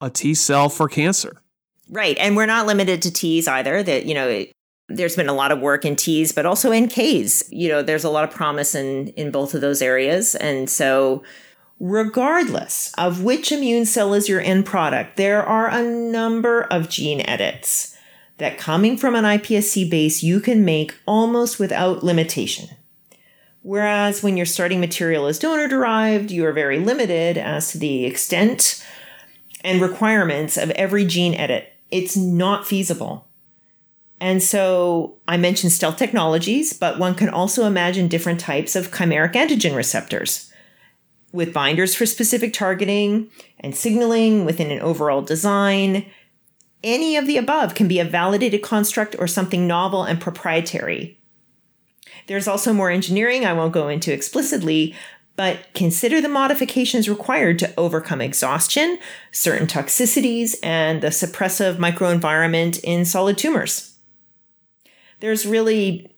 a 0.00 0.08
T 0.08 0.34
cell 0.34 0.68
for 0.68 0.88
cancer. 0.88 1.42
Right. 1.90 2.16
And 2.18 2.36
we're 2.36 2.46
not 2.46 2.66
limited 2.66 3.02
to 3.02 3.12
Ts 3.12 3.46
either. 3.48 3.82
That, 3.82 4.06
you 4.06 4.14
know, 4.14 4.28
it, 4.28 4.52
there's 4.88 5.16
been 5.16 5.28
a 5.28 5.34
lot 5.34 5.52
of 5.52 5.60
work 5.60 5.84
in 5.84 5.96
Ts, 5.96 6.32
but 6.32 6.46
also 6.46 6.70
in 6.70 6.88
Ks. 6.88 7.50
You 7.50 7.68
know, 7.68 7.82
there's 7.82 8.04
a 8.04 8.10
lot 8.10 8.24
of 8.24 8.30
promise 8.30 8.74
in 8.74 9.08
in 9.08 9.30
both 9.30 9.54
of 9.54 9.60
those 9.60 9.82
areas. 9.82 10.34
And 10.36 10.70
so 10.70 11.22
regardless 11.80 12.94
of 12.96 13.22
which 13.22 13.52
immune 13.52 13.84
cell 13.84 14.14
is 14.14 14.28
your 14.28 14.40
end 14.40 14.66
product, 14.66 15.16
there 15.16 15.44
are 15.44 15.68
a 15.68 15.82
number 15.82 16.62
of 16.62 16.88
gene 16.88 17.20
edits 17.28 17.96
that 18.38 18.58
coming 18.58 18.96
from 18.96 19.14
an 19.14 19.24
iPSC 19.24 19.90
base 19.90 20.22
you 20.22 20.40
can 20.40 20.64
make 20.64 20.94
almost 21.06 21.58
without 21.58 22.04
limitation. 22.04 22.68
Whereas 23.66 24.22
when 24.22 24.36
your 24.36 24.46
starting 24.46 24.78
material 24.78 25.26
is 25.26 25.40
donor 25.40 25.66
derived, 25.66 26.30
you 26.30 26.46
are 26.46 26.52
very 26.52 26.78
limited 26.78 27.36
as 27.36 27.72
to 27.72 27.78
the 27.78 28.04
extent 28.04 28.80
and 29.62 29.82
requirements 29.82 30.56
of 30.56 30.70
every 30.70 31.04
gene 31.04 31.34
edit. 31.34 31.72
It's 31.90 32.16
not 32.16 32.64
feasible. 32.64 33.26
And 34.20 34.40
so 34.40 35.16
I 35.26 35.36
mentioned 35.36 35.72
stealth 35.72 35.96
technologies, 35.96 36.74
but 36.74 37.00
one 37.00 37.16
can 37.16 37.28
also 37.28 37.64
imagine 37.64 38.06
different 38.06 38.38
types 38.38 38.76
of 38.76 38.92
chimeric 38.92 39.32
antigen 39.32 39.74
receptors 39.74 40.52
with 41.32 41.52
binders 41.52 41.92
for 41.92 42.06
specific 42.06 42.52
targeting 42.52 43.28
and 43.58 43.74
signaling 43.74 44.44
within 44.44 44.70
an 44.70 44.80
overall 44.80 45.22
design. 45.22 46.06
Any 46.84 47.16
of 47.16 47.26
the 47.26 47.36
above 47.36 47.74
can 47.74 47.88
be 47.88 47.98
a 47.98 48.04
validated 48.04 48.62
construct 48.62 49.16
or 49.18 49.26
something 49.26 49.66
novel 49.66 50.04
and 50.04 50.20
proprietary. 50.20 51.18
There's 52.26 52.48
also 52.48 52.72
more 52.72 52.90
engineering 52.90 53.44
I 53.44 53.52
won't 53.52 53.72
go 53.72 53.88
into 53.88 54.12
explicitly, 54.12 54.94
but 55.36 55.66
consider 55.74 56.20
the 56.20 56.28
modifications 56.28 57.08
required 57.08 57.58
to 57.60 57.72
overcome 57.76 58.20
exhaustion, 58.20 58.98
certain 59.32 59.66
toxicities, 59.66 60.56
and 60.62 61.02
the 61.02 61.08
suppressive 61.08 61.76
microenvironment 61.76 62.80
in 62.82 63.04
solid 63.04 63.36
tumors. 63.36 63.96
There's 65.20 65.46
really, 65.46 66.10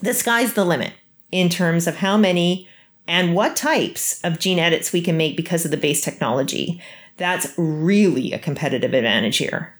the 0.00 0.14
sky's 0.14 0.54
the 0.54 0.64
limit 0.64 0.92
in 1.32 1.48
terms 1.48 1.86
of 1.86 1.96
how 1.96 2.16
many 2.16 2.68
and 3.06 3.34
what 3.34 3.56
types 3.56 4.20
of 4.22 4.38
gene 4.38 4.58
edits 4.58 4.92
we 4.92 5.00
can 5.00 5.16
make 5.16 5.36
because 5.36 5.64
of 5.64 5.70
the 5.70 5.76
base 5.76 6.02
technology. 6.02 6.80
That's 7.16 7.52
really 7.56 8.32
a 8.32 8.38
competitive 8.38 8.94
advantage 8.94 9.38
here. 9.38 9.74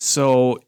So 0.00 0.58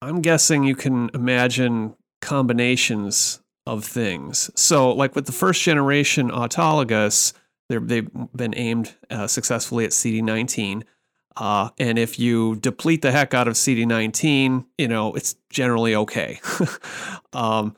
I'm 0.00 0.20
guessing 0.20 0.64
you 0.64 0.76
can 0.76 1.10
imagine 1.12 1.94
combinations 2.20 3.40
of 3.66 3.84
things. 3.84 4.50
So, 4.54 4.92
like 4.92 5.14
with 5.14 5.26
the 5.26 5.32
first 5.32 5.62
generation 5.62 6.30
autologous, 6.30 7.32
they've 7.68 8.08
been 8.34 8.54
aimed 8.56 8.94
uh, 9.10 9.26
successfully 9.26 9.84
at 9.84 9.90
CD19. 9.90 10.82
Uh, 11.36 11.70
and 11.78 11.98
if 11.98 12.18
you 12.18 12.56
deplete 12.56 13.02
the 13.02 13.12
heck 13.12 13.34
out 13.34 13.48
of 13.48 13.54
CD19, 13.54 14.66
you 14.76 14.88
know, 14.88 15.14
it's 15.14 15.36
generally 15.48 15.94
okay. 15.94 16.40
um, 17.32 17.74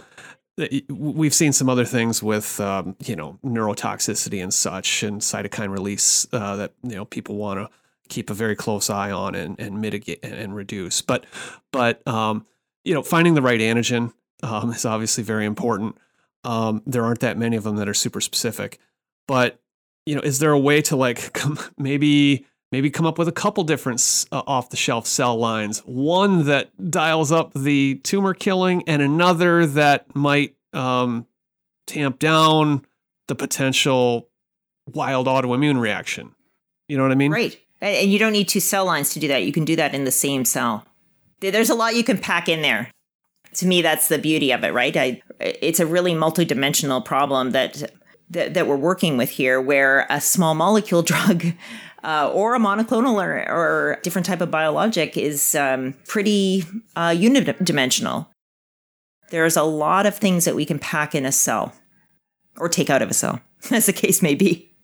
we've 0.89 1.35
seen 1.35 1.53
some 1.53 1.69
other 1.69 1.85
things 1.85 2.23
with, 2.23 2.59
um, 2.61 2.97
you 3.05 3.15
know, 3.15 3.39
neurotoxicity 3.45 4.43
and 4.43 4.53
such 4.53 5.03
and 5.03 5.21
cytokine 5.21 5.71
release 5.71 6.27
uh, 6.33 6.57
that, 6.57 6.73
you 6.83 6.95
know, 6.95 7.05
people 7.05 7.37
want 7.37 7.61
to 7.61 7.69
keep 8.09 8.31
a 8.31 8.35
very 8.35 8.57
close 8.57 8.91
eye 8.91 9.11
on 9.11 9.35
and, 9.35 9.59
and 9.61 9.81
mitigate 9.81 10.25
and 10.25 10.55
reduce. 10.55 11.03
But, 11.03 11.27
but, 11.71 12.07
um, 12.07 12.47
you 12.85 12.95
know, 12.95 13.03
finding 13.03 13.35
the 13.35 13.43
right 13.43 13.61
antigen 13.61 14.13
um, 14.43 14.73
is 14.73 14.85
obviously 14.85 15.25
very 15.25 15.47
important. 15.47 15.97
Um, 16.45 16.83
there 16.87 17.05
aren't 17.05 17.21
that 17.21 17.39
many 17.39 17.57
of 17.57 17.65
them 17.65 17.77
that 17.77 17.89
are 17.89 17.95
super 17.95 18.21
specific, 18.21 18.79
but 19.29 19.61
you 20.07 20.15
know, 20.15 20.21
is 20.21 20.41
there 20.41 20.51
a 20.51 20.59
way 20.59 20.83
to 20.83 20.97
like 20.97 21.33
come, 21.35 21.59
maybe 21.79 22.47
maybe 22.73 22.91
come 22.91 23.07
up 23.07 23.19
with 23.19 23.29
a 23.29 23.33
couple 23.33 23.63
different 23.65 24.27
uh, 24.33 24.43
off 24.47 24.71
the 24.71 24.77
shelf 24.77 25.07
cell 25.07 25.37
lines, 25.37 25.81
one 25.81 26.47
that 26.47 26.71
dials 26.91 27.31
up 27.31 27.53
the 27.55 27.97
tumor 28.03 28.35
killing, 28.35 28.83
and 28.89 29.03
another 29.03 29.67
that 29.67 30.15
might 30.17 30.57
um, 30.73 31.27
tamp 31.87 32.19
down 32.19 32.85
the 33.29 33.35
potential 33.35 34.29
wild 34.93 35.27
autoimmune 35.27 35.81
reaction. 35.81 36.35
You 36.89 36.97
know 36.97 37.05
what 37.05 37.13
I 37.13 37.17
mean? 37.17 37.31
Right. 37.31 37.59
And 37.81 38.13
you 38.13 38.19
don't 38.19 38.33
need 38.33 38.49
two 38.49 38.61
cell 38.61 38.85
lines 38.85 39.11
to 39.11 39.21
do 39.21 39.29
that. 39.29 39.45
You 39.45 39.53
can 39.53 39.65
do 39.65 39.77
that 39.77 39.95
in 39.95 40.05
the 40.05 40.11
same 40.11 40.45
cell. 40.45 40.87
There's 41.41 41.71
a 41.71 41.75
lot 41.75 41.97
you 41.97 42.05
can 42.05 42.19
pack 42.19 42.49
in 42.49 42.63
there. 42.63 42.91
To 43.57 43.67
me, 43.67 43.83
that's 43.83 44.09
the 44.09 44.19
beauty 44.19 44.51
of 44.51 44.65
it, 44.65 44.73
right? 44.73 44.97
I, 44.97 45.23
it's 45.41 45.81
a 45.81 45.87
really 45.87 46.13
multidimensional 46.13 47.05
problem 47.05 47.51
that 47.51 47.93
that, 48.31 48.55
that 48.55 48.67
we're 48.67 48.77
working 48.77 49.17
with 49.17 49.31
here, 49.31 49.61
where 49.61 50.07
a 50.11 50.21
small 50.21 50.55
molecule 50.55 51.03
drug 51.03 51.45
uh, 52.03 52.31
or 52.33 52.55
a 52.55 52.59
monoclonal 52.59 53.23
or, 53.23 53.49
or 53.51 53.99
different 54.03 54.27
type 54.27 54.41
of 54.41 54.51
biologic 54.51 55.17
is 55.17 55.55
um, 55.55 55.95
pretty 56.07 56.65
uh, 56.97 57.11
unidimensional. 57.11 58.27
There's 59.31 59.57
a 59.57 59.63
lot 59.63 60.07
of 60.07 60.17
things 60.17 60.45
that 60.45 60.55
we 60.55 60.65
can 60.65 60.79
pack 60.79 61.15
in 61.15 61.25
a 61.25 61.33
cell 61.33 61.75
or 62.59 62.69
take 62.69 62.91
out 62.91 63.03
of 63.03 63.11
a 63.11 63.15
cell, 63.15 63.41
as 63.71 63.87
the 63.87 63.93
case 63.93 64.23
may 64.23 64.35
be. 64.35 64.75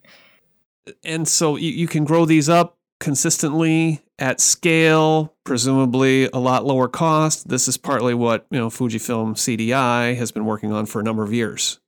And 1.05 1.29
so 1.29 1.57
you, 1.57 1.71
you 1.71 1.87
can 1.87 2.05
grow 2.05 2.25
these 2.25 2.49
up 2.49 2.78
consistently 3.01 4.03
at 4.19 4.41
scale, 4.41 5.35
presumably 5.45 6.29
a 6.33 6.39
lot 6.39 6.65
lower 6.65 6.89
cost. 6.89 7.49
This 7.49 7.69
is 7.69 7.77
partly 7.77 8.15
what 8.15 8.47
you 8.51 8.59
know 8.59 8.69
Fujifilm 8.69 9.35
CDI 9.35 10.17
has 10.17 10.33
been 10.33 10.45
working 10.45 10.73
on 10.73 10.87
for 10.87 11.01
a 11.01 11.05
number 11.05 11.23
of 11.23 11.33
years. 11.33 11.81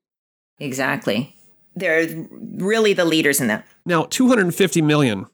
Exactly 0.58 1.36
they're 1.76 2.26
really 2.30 2.92
the 2.92 3.04
leaders 3.04 3.40
in 3.40 3.48
that. 3.48 3.66
Now, 3.84 4.04
250 4.04 4.82
million. 4.82 5.26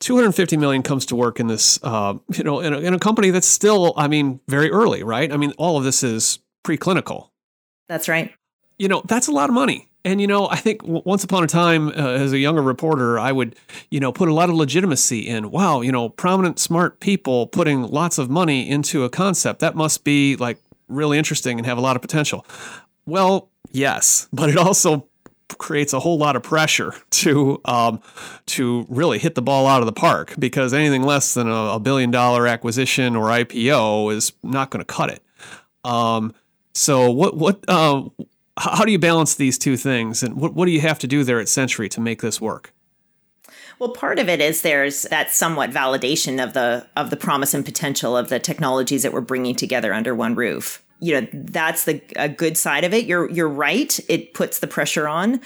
250 0.00 0.56
million 0.56 0.82
comes 0.82 1.06
to 1.06 1.16
work 1.16 1.40
in 1.40 1.46
this, 1.46 1.78
uh, 1.82 2.14
you 2.32 2.44
know, 2.44 2.60
in 2.60 2.74
a, 2.74 2.78
in 2.78 2.94
a 2.94 2.98
company 2.98 3.30
that's 3.30 3.46
still, 3.46 3.94
I 3.96 4.08
mean, 4.08 4.40
very 4.48 4.70
early, 4.70 5.02
right? 5.02 5.32
I 5.32 5.36
mean, 5.36 5.52
all 5.56 5.78
of 5.78 5.84
this 5.84 6.02
is 6.02 6.40
preclinical. 6.64 7.30
That's 7.88 8.08
right. 8.08 8.32
You 8.78 8.88
know, 8.88 9.02
that's 9.06 9.28
a 9.28 9.32
lot 9.32 9.48
of 9.48 9.54
money. 9.54 9.88
And, 10.04 10.20
you 10.20 10.26
know, 10.26 10.48
I 10.48 10.56
think 10.56 10.82
once 10.84 11.24
upon 11.24 11.44
a 11.44 11.46
time, 11.46 11.88
uh, 11.88 11.92
as 11.92 12.32
a 12.32 12.38
younger 12.38 12.60
reporter, 12.60 13.18
I 13.18 13.32
would, 13.32 13.56
you 13.90 14.00
know, 14.00 14.12
put 14.12 14.28
a 14.28 14.34
lot 14.34 14.50
of 14.50 14.54
legitimacy 14.54 15.26
in, 15.26 15.50
wow, 15.50 15.80
you 15.80 15.90
know, 15.90 16.10
prominent, 16.10 16.58
smart 16.58 17.00
people 17.00 17.46
putting 17.46 17.82
lots 17.82 18.18
of 18.18 18.28
money 18.28 18.68
into 18.68 19.04
a 19.04 19.10
concept. 19.10 19.60
That 19.60 19.74
must 19.74 20.04
be 20.04 20.36
like 20.36 20.58
really 20.88 21.16
interesting 21.16 21.58
and 21.58 21.66
have 21.66 21.78
a 21.78 21.80
lot 21.80 21.96
of 21.96 22.02
potential. 22.02 22.44
Well, 23.06 23.48
yes, 23.72 24.28
but 24.32 24.50
it 24.50 24.58
also 24.58 25.08
creates 25.58 25.92
a 25.92 26.00
whole 26.00 26.18
lot 26.18 26.36
of 26.36 26.42
pressure 26.42 26.94
to 27.10 27.60
um, 27.64 28.00
to 28.46 28.86
really 28.88 29.18
hit 29.18 29.34
the 29.34 29.42
ball 29.42 29.66
out 29.66 29.80
of 29.80 29.86
the 29.86 29.92
park 29.92 30.34
because 30.38 30.72
anything 30.72 31.02
less 31.02 31.34
than 31.34 31.48
a, 31.48 31.74
a 31.74 31.80
billion 31.80 32.10
dollar 32.10 32.46
acquisition 32.46 33.16
or 33.16 33.28
IPO 33.28 34.12
is 34.12 34.32
not 34.42 34.70
going 34.70 34.80
to 34.80 34.86
cut 34.86 35.10
it. 35.10 35.22
Um, 35.84 36.34
so 36.72 37.10
what 37.10 37.36
what 37.36 37.64
uh, 37.68 38.02
how 38.58 38.84
do 38.84 38.92
you 38.92 38.98
balance 38.98 39.34
these 39.34 39.58
two 39.58 39.76
things, 39.76 40.22
and 40.22 40.36
what 40.36 40.54
what 40.54 40.66
do 40.66 40.72
you 40.72 40.80
have 40.80 40.98
to 41.00 41.06
do 41.06 41.24
there 41.24 41.40
at 41.40 41.48
Century 41.48 41.88
to 41.90 42.00
make 42.00 42.22
this 42.22 42.40
work? 42.40 42.72
Well, 43.78 43.90
part 43.90 44.18
of 44.18 44.28
it 44.28 44.40
is 44.40 44.62
there's 44.62 45.02
that 45.02 45.32
somewhat 45.32 45.70
validation 45.70 46.42
of 46.42 46.52
the 46.52 46.86
of 46.96 47.10
the 47.10 47.16
promise 47.16 47.54
and 47.54 47.64
potential 47.64 48.16
of 48.16 48.28
the 48.28 48.38
technologies 48.38 49.02
that 49.02 49.12
we're 49.12 49.20
bringing 49.20 49.56
together 49.56 49.92
under 49.92 50.14
one 50.14 50.34
roof. 50.34 50.82
You 51.00 51.20
know 51.20 51.28
that's 51.32 51.84
the 51.84 52.00
a 52.16 52.28
good 52.28 52.56
side 52.56 52.84
of 52.84 52.94
it. 52.94 53.06
You're 53.06 53.30
you're 53.30 53.48
right 53.48 53.98
it 54.08 54.34
puts 54.34 54.60
the 54.60 54.66
pressure 54.66 55.08
on 55.08 55.40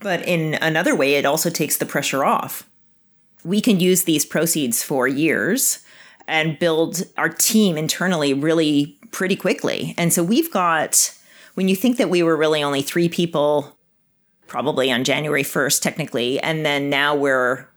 but 0.00 0.26
in 0.26 0.54
another 0.54 0.96
way 0.96 1.14
it 1.14 1.24
also 1.24 1.50
takes 1.50 1.76
the 1.76 1.86
pressure 1.86 2.24
off. 2.24 2.68
We 3.44 3.60
can 3.60 3.78
use 3.78 4.04
these 4.04 4.24
proceeds 4.24 4.82
for 4.82 5.06
years 5.06 5.84
and 6.26 6.58
build 6.58 7.04
our 7.16 7.28
team 7.28 7.78
internally 7.78 8.34
really 8.34 8.98
pretty 9.12 9.36
quickly. 9.36 9.94
And 9.96 10.12
so 10.12 10.22
we've 10.22 10.50
got 10.50 11.16
when 11.54 11.68
you 11.68 11.76
think 11.76 11.96
that 11.96 12.10
we 12.10 12.22
were 12.22 12.36
really 12.36 12.62
only 12.62 12.82
3 12.82 13.08
people 13.08 13.76
probably 14.46 14.90
on 14.90 15.04
January 15.04 15.44
1st 15.44 15.80
technically 15.80 16.40
and 16.40 16.66
then 16.66 16.90
now 16.90 17.14
we're 17.14 17.68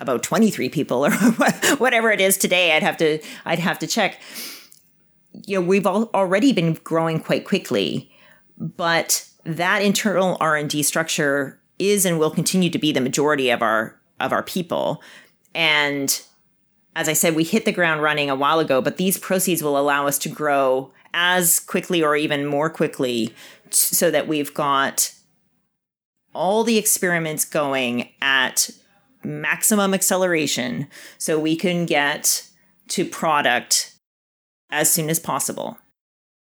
about 0.00 0.22
23 0.22 0.68
people 0.68 1.06
or 1.06 1.10
whatever 1.76 2.10
it 2.10 2.20
is 2.20 2.36
today 2.36 2.74
I'd 2.74 2.82
have 2.82 2.96
to 2.98 3.20
I'd 3.44 3.58
have 3.58 3.78
to 3.80 3.86
check. 3.86 4.20
You 5.46 5.60
know 5.60 5.66
we've 5.66 5.86
already 5.86 6.52
been 6.52 6.74
growing 6.84 7.20
quite 7.20 7.44
quickly 7.44 8.10
but 8.58 9.28
that 9.44 9.82
internal 9.82 10.36
r&d 10.40 10.82
structure 10.82 11.60
is 11.78 12.04
and 12.04 12.18
will 12.18 12.30
continue 12.30 12.70
to 12.70 12.78
be 12.78 12.92
the 12.92 13.00
majority 13.00 13.50
of 13.50 13.62
our 13.62 14.00
of 14.20 14.32
our 14.32 14.42
people. 14.42 15.02
And 15.54 16.20
as 16.96 17.08
i 17.08 17.12
said 17.12 17.34
we 17.34 17.44
hit 17.44 17.64
the 17.64 17.72
ground 17.72 18.02
running 18.02 18.28
a 18.28 18.36
while 18.36 18.60
ago 18.60 18.80
but 18.80 18.96
these 18.96 19.18
proceeds 19.18 19.62
will 19.62 19.78
allow 19.78 20.06
us 20.06 20.18
to 20.18 20.28
grow 20.28 20.92
as 21.14 21.60
quickly 21.60 22.02
or 22.02 22.16
even 22.16 22.46
more 22.46 22.70
quickly 22.70 23.34
so 23.70 24.10
that 24.10 24.28
we've 24.28 24.52
got 24.54 25.14
all 26.34 26.64
the 26.64 26.78
experiments 26.78 27.44
going 27.44 28.08
at 28.20 28.70
maximum 29.24 29.94
acceleration 29.94 30.88
so 31.18 31.38
we 31.38 31.56
can 31.56 31.86
get 31.86 32.48
to 32.88 33.04
product 33.04 33.94
as 34.70 34.90
soon 34.90 35.10
as 35.10 35.20
possible. 35.20 35.78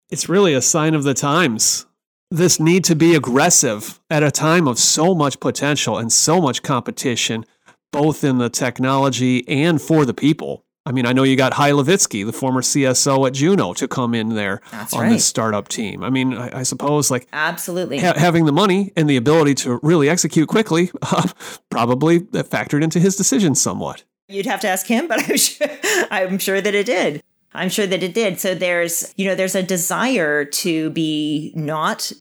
It's 0.10 0.30
really 0.30 0.54
a 0.54 0.62
sign 0.62 0.94
of 0.94 1.04
the 1.04 1.14
times. 1.14 1.86
This 2.32 2.60
need 2.60 2.84
to 2.86 2.96
be 2.96 3.16
aggressive 3.16 4.00
at 4.10 4.24
a 4.24 4.32
time 4.32 4.68
of 4.68 4.80
so 4.80 5.16
much 5.16 5.40
potential 5.40 5.98
and 5.98 6.12
so 6.12 6.42
much 6.42 6.64
competition, 6.64 7.46
both 7.92 8.24
in 8.24 8.40
the 8.40 8.50
technology 8.50 9.48
and 9.48 9.82
for 9.82 10.06
the 10.06 10.14
people. 10.14 10.65
I 10.88 10.92
mean, 10.92 11.08
I 11.08 11.14
know 11.14 11.24
you 11.24 11.36
got 11.36 11.54
Hy 11.54 11.72
Levitsky, 11.72 12.26
the 12.26 12.34
former 12.34 12.62
CSO 12.62 13.26
at 13.26 13.34
Juno, 13.34 13.74
to 13.74 13.88
come 13.88 14.14
in 14.14 14.30
there 14.36 14.62
That's 14.72 14.94
on 14.94 15.02
right. 15.02 15.10
this 15.10 15.26
startup 15.26 15.68
team. 15.68 16.04
I 16.04 16.12
mean, 16.12 16.36
I, 16.36 16.60
I 16.60 16.64
suppose 16.64 17.10
like 17.10 17.28
absolutely 17.34 17.98
ha- 17.98 18.14
having 18.16 18.46
the 18.46 18.52
money 18.52 18.92
and 18.96 19.10
the 19.10 19.18
ability 19.18 19.56
to 19.56 19.80
really 19.82 20.10
execute 20.10 20.48
quickly 20.48 20.92
uh, 21.02 21.28
probably 21.70 22.20
factored 22.20 22.84
into 22.84 23.00
his 23.00 23.16
decision 23.16 23.56
somewhat. 23.56 24.04
You'd 24.28 24.46
have 24.46 24.60
to 24.62 24.68
ask 24.68 24.86
him, 24.86 25.08
but 25.08 25.20
I'm 25.30 25.38
sure, 25.38 25.68
I'm 26.12 26.38
sure 26.38 26.62
that 26.62 26.76
it 26.76 26.86
did. 26.86 27.24
I'm 27.54 27.70
sure 27.70 27.88
that 27.88 28.04
it 28.04 28.14
did. 28.14 28.40
So 28.40 28.54
there's, 28.54 29.14
you 29.18 29.26
know, 29.26 29.34
there's 29.34 29.56
a 29.56 29.64
desire 29.64 30.46
to 30.46 30.90
be 30.92 31.52
not 31.56 32.12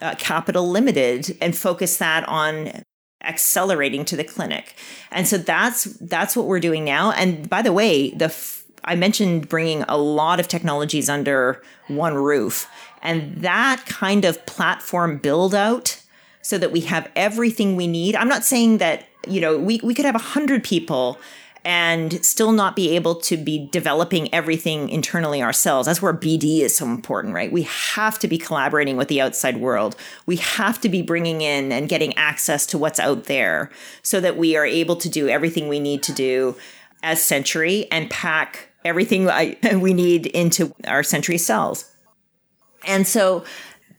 uh, 0.00 0.16
capital 0.16 0.68
limited 0.68 1.36
and 1.40 1.56
focus 1.56 1.96
that 1.98 2.28
on 2.28 2.82
accelerating 3.24 4.04
to 4.06 4.16
the 4.16 4.24
clinic. 4.24 4.74
And 5.10 5.26
so 5.26 5.38
that's 5.38 5.84
that's 5.84 6.36
what 6.36 6.46
we're 6.46 6.60
doing 6.60 6.84
now. 6.84 7.12
And 7.12 7.48
by 7.48 7.62
the 7.62 7.72
way, 7.72 8.10
the 8.10 8.26
f- 8.26 8.64
I 8.84 8.94
mentioned 8.96 9.48
bringing 9.48 9.82
a 9.84 9.96
lot 9.96 10.40
of 10.40 10.48
technologies 10.48 11.08
under 11.08 11.62
one 11.88 12.14
roof. 12.14 12.68
And 13.02 13.36
that 13.42 13.84
kind 13.86 14.24
of 14.24 14.44
platform 14.46 15.18
build 15.18 15.54
out 15.54 16.00
so 16.40 16.58
that 16.58 16.72
we 16.72 16.80
have 16.80 17.10
everything 17.14 17.76
we 17.76 17.86
need. 17.86 18.16
I'm 18.16 18.28
not 18.28 18.44
saying 18.44 18.78
that, 18.78 19.06
you 19.28 19.40
know, 19.40 19.56
we, 19.58 19.80
we 19.82 19.94
could 19.94 20.04
have 20.04 20.14
100 20.14 20.64
people 20.64 21.18
and 21.64 22.24
still 22.24 22.52
not 22.52 22.74
be 22.74 22.96
able 22.96 23.14
to 23.14 23.36
be 23.36 23.68
developing 23.70 24.32
everything 24.34 24.88
internally 24.88 25.42
ourselves. 25.42 25.86
That's 25.86 26.02
where 26.02 26.12
BD 26.12 26.60
is 26.60 26.76
so 26.76 26.86
important, 26.86 27.34
right? 27.34 27.52
We 27.52 27.62
have 27.62 28.18
to 28.20 28.28
be 28.28 28.38
collaborating 28.38 28.96
with 28.96 29.08
the 29.08 29.20
outside 29.20 29.58
world. 29.58 29.94
We 30.26 30.36
have 30.36 30.80
to 30.80 30.88
be 30.88 31.02
bringing 31.02 31.40
in 31.40 31.70
and 31.70 31.88
getting 31.88 32.16
access 32.16 32.66
to 32.66 32.78
what's 32.78 32.98
out 32.98 33.24
there 33.24 33.70
so 34.02 34.20
that 34.20 34.36
we 34.36 34.56
are 34.56 34.66
able 34.66 34.96
to 34.96 35.08
do 35.08 35.28
everything 35.28 35.68
we 35.68 35.78
need 35.78 36.02
to 36.04 36.12
do 36.12 36.56
as 37.02 37.22
Century 37.22 37.86
and 37.92 38.10
pack 38.10 38.68
everything 38.84 39.28
we 39.80 39.94
need 39.94 40.26
into 40.26 40.74
our 40.86 41.04
Century 41.04 41.38
cells. 41.38 41.88
And 42.86 43.06
so 43.06 43.44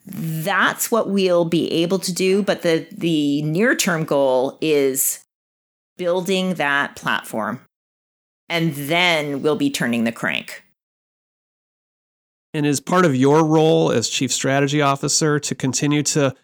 that's 0.05 0.91
what 0.91 1.09
we'll 1.09 1.45
be 1.45 1.72
able 1.72 1.99
to 1.99 2.14
do. 2.14 2.43
But 2.43 2.61
the, 2.61 2.86
the 2.91 3.41
near 3.43 3.74
term 3.74 4.03
goal 4.03 4.57
is 4.59 5.22
building 5.97 6.55
that 6.55 6.95
platform. 6.95 7.61
And 8.49 8.73
then 8.73 9.41
we'll 9.41 9.55
be 9.55 9.69
turning 9.69 10.03
the 10.03 10.11
crank. 10.11 10.63
And 12.53 12.65
is 12.65 12.79
part 12.79 13.05
of 13.05 13.15
your 13.15 13.43
role 13.43 13.91
as 13.91 14.09
chief 14.09 14.31
strategy 14.31 14.81
officer 14.81 15.39
to 15.39 15.55
continue 15.55 16.03
to 16.03 16.35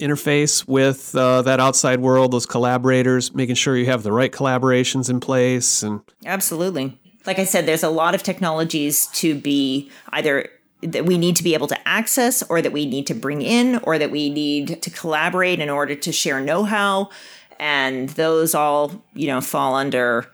interface 0.00 0.66
with 0.68 1.14
uh, 1.16 1.42
that 1.42 1.58
outside 1.58 2.00
world, 2.00 2.32
those 2.32 2.46
collaborators, 2.46 3.34
making 3.34 3.56
sure 3.56 3.76
you 3.76 3.86
have 3.86 4.04
the 4.04 4.12
right 4.12 4.30
collaborations 4.30 5.10
in 5.10 5.18
place 5.18 5.82
and 5.82 6.00
Absolutely. 6.24 6.98
Like 7.26 7.38
I 7.38 7.44
said, 7.44 7.66
there's 7.66 7.82
a 7.82 7.90
lot 7.90 8.14
of 8.14 8.22
technologies 8.22 9.08
to 9.14 9.34
be 9.34 9.90
either 10.10 10.48
that 10.82 11.04
we 11.04 11.18
need 11.18 11.34
to 11.36 11.42
be 11.42 11.54
able 11.54 11.66
to 11.66 11.88
access 11.88 12.42
or 12.48 12.62
that 12.62 12.72
we 12.72 12.86
need 12.86 13.06
to 13.08 13.14
bring 13.14 13.42
in 13.42 13.80
or 13.82 13.98
that 13.98 14.12
we 14.12 14.30
need 14.30 14.80
to 14.80 14.90
collaborate 14.90 15.58
in 15.58 15.68
order 15.68 15.96
to 15.96 16.12
share 16.12 16.40
know-how 16.40 17.10
and 17.58 18.08
those 18.10 18.54
all, 18.54 19.04
you 19.14 19.26
know, 19.26 19.40
fall 19.40 19.74
under 19.74 20.26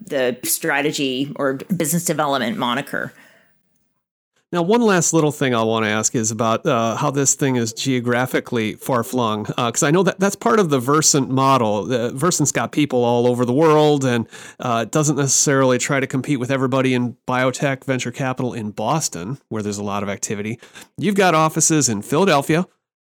the 0.00 0.38
strategy 0.44 1.32
or 1.36 1.54
business 1.54 2.04
development 2.04 2.56
moniker. 2.56 3.12
Now, 4.50 4.62
one 4.62 4.80
last 4.80 5.12
little 5.12 5.30
thing 5.30 5.54
I 5.54 5.62
want 5.62 5.84
to 5.84 5.90
ask 5.90 6.14
is 6.14 6.30
about 6.30 6.64
uh, 6.64 6.96
how 6.96 7.10
this 7.10 7.34
thing 7.34 7.56
is 7.56 7.74
geographically 7.74 8.76
far 8.76 9.04
flung, 9.04 9.42
because 9.42 9.82
uh, 9.82 9.88
I 9.88 9.90
know 9.90 10.02
that 10.04 10.18
that's 10.18 10.36
part 10.36 10.58
of 10.58 10.70
the 10.70 10.78
Versant 10.78 11.28
model. 11.28 11.84
The, 11.84 12.12
Versant's 12.12 12.50
got 12.50 12.72
people 12.72 13.04
all 13.04 13.26
over 13.26 13.44
the 13.44 13.52
world, 13.52 14.06
and 14.06 14.26
uh, 14.58 14.86
doesn't 14.86 15.16
necessarily 15.16 15.76
try 15.76 16.00
to 16.00 16.06
compete 16.06 16.40
with 16.40 16.50
everybody 16.50 16.94
in 16.94 17.18
biotech 17.26 17.84
venture 17.84 18.10
capital 18.10 18.54
in 18.54 18.70
Boston, 18.70 19.36
where 19.50 19.62
there's 19.62 19.76
a 19.76 19.84
lot 19.84 20.02
of 20.02 20.08
activity. 20.08 20.58
You've 20.96 21.14
got 21.14 21.34
offices 21.34 21.90
in 21.90 22.00
Philadelphia, 22.00 22.66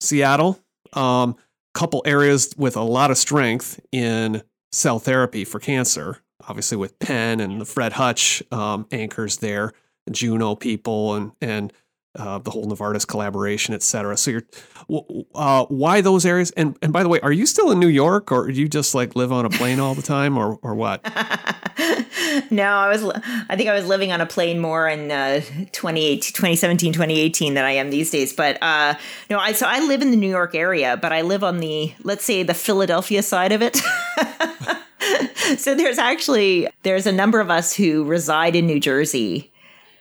Seattle, 0.00 0.58
um, 0.94 1.36
couple 1.74 2.02
areas 2.04 2.54
with 2.56 2.76
a 2.76 2.82
lot 2.82 3.10
of 3.10 3.18
strength 3.18 3.80
in 3.92 4.42
cell 4.72 4.98
therapy 4.98 5.44
for 5.44 5.60
cancer, 5.60 6.18
obviously 6.48 6.76
with 6.76 6.98
Penn 6.98 7.40
and 7.40 7.60
the 7.60 7.64
Fred 7.64 7.94
Hutch 7.94 8.42
um, 8.50 8.86
anchors 8.90 9.38
there. 9.38 9.72
Juno 10.10 10.54
people 10.54 11.14
and 11.14 11.32
and 11.40 11.72
uh, 12.16 12.38
the 12.38 12.50
whole 12.50 12.66
Novartis 12.66 13.06
collaboration, 13.06 13.74
et 13.74 13.82
cetera. 13.82 14.16
So 14.16 14.30
you're, 14.30 14.42
uh, 15.34 15.66
why 15.66 16.00
those 16.00 16.24
areas? 16.24 16.50
And 16.52 16.76
and 16.82 16.92
by 16.92 17.02
the 17.02 17.08
way, 17.08 17.20
are 17.20 17.32
you 17.32 17.46
still 17.46 17.70
in 17.70 17.78
New 17.78 17.88
York, 17.88 18.32
or 18.32 18.50
do 18.50 18.60
you 18.60 18.68
just 18.68 18.94
like 18.94 19.14
live 19.14 19.32
on 19.32 19.44
a 19.44 19.50
plane 19.50 19.80
all 19.80 19.94
the 19.94 20.02
time, 20.02 20.36
or 20.36 20.58
or 20.62 20.74
what? 20.74 21.02
no, 22.50 22.64
I 22.64 22.88
was. 22.88 23.04
I 23.48 23.56
think 23.56 23.68
I 23.68 23.74
was 23.74 23.86
living 23.86 24.12
on 24.12 24.20
a 24.20 24.26
plane 24.26 24.58
more 24.58 24.88
in 24.88 25.10
uh, 25.10 25.40
2017, 25.72 26.92
2018 26.92 27.54
than 27.54 27.64
I 27.64 27.72
am 27.72 27.90
these 27.90 28.10
days. 28.10 28.32
But 28.32 28.58
uh, 28.62 28.94
no, 29.30 29.38
I 29.38 29.52
so 29.52 29.66
I 29.68 29.80
live 29.86 30.02
in 30.02 30.10
the 30.10 30.16
New 30.16 30.30
York 30.30 30.54
area, 30.54 30.96
but 30.96 31.12
I 31.12 31.22
live 31.22 31.44
on 31.44 31.58
the 31.58 31.92
let's 32.02 32.24
say 32.24 32.42
the 32.42 32.54
Philadelphia 32.54 33.22
side 33.22 33.52
of 33.52 33.62
it. 33.62 33.76
so 35.58 35.74
there's 35.74 35.98
actually 35.98 36.68
there's 36.82 37.06
a 37.06 37.12
number 37.12 37.40
of 37.40 37.50
us 37.50 37.74
who 37.74 38.04
reside 38.04 38.56
in 38.56 38.66
New 38.66 38.80
Jersey 38.80 39.52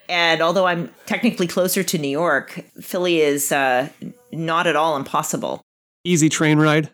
and 0.09 0.41
although 0.41 0.65
I'm 0.65 0.89
technically 1.05 1.47
closer 1.47 1.83
to 1.83 1.97
New 1.97 2.07
York, 2.07 2.63
Philly 2.81 3.21
is 3.21 3.51
uh, 3.51 3.89
not 4.31 4.67
at 4.67 4.75
all 4.75 4.95
impossible. 4.95 5.61
Easy 6.03 6.29
train 6.29 6.59
ride? 6.59 6.89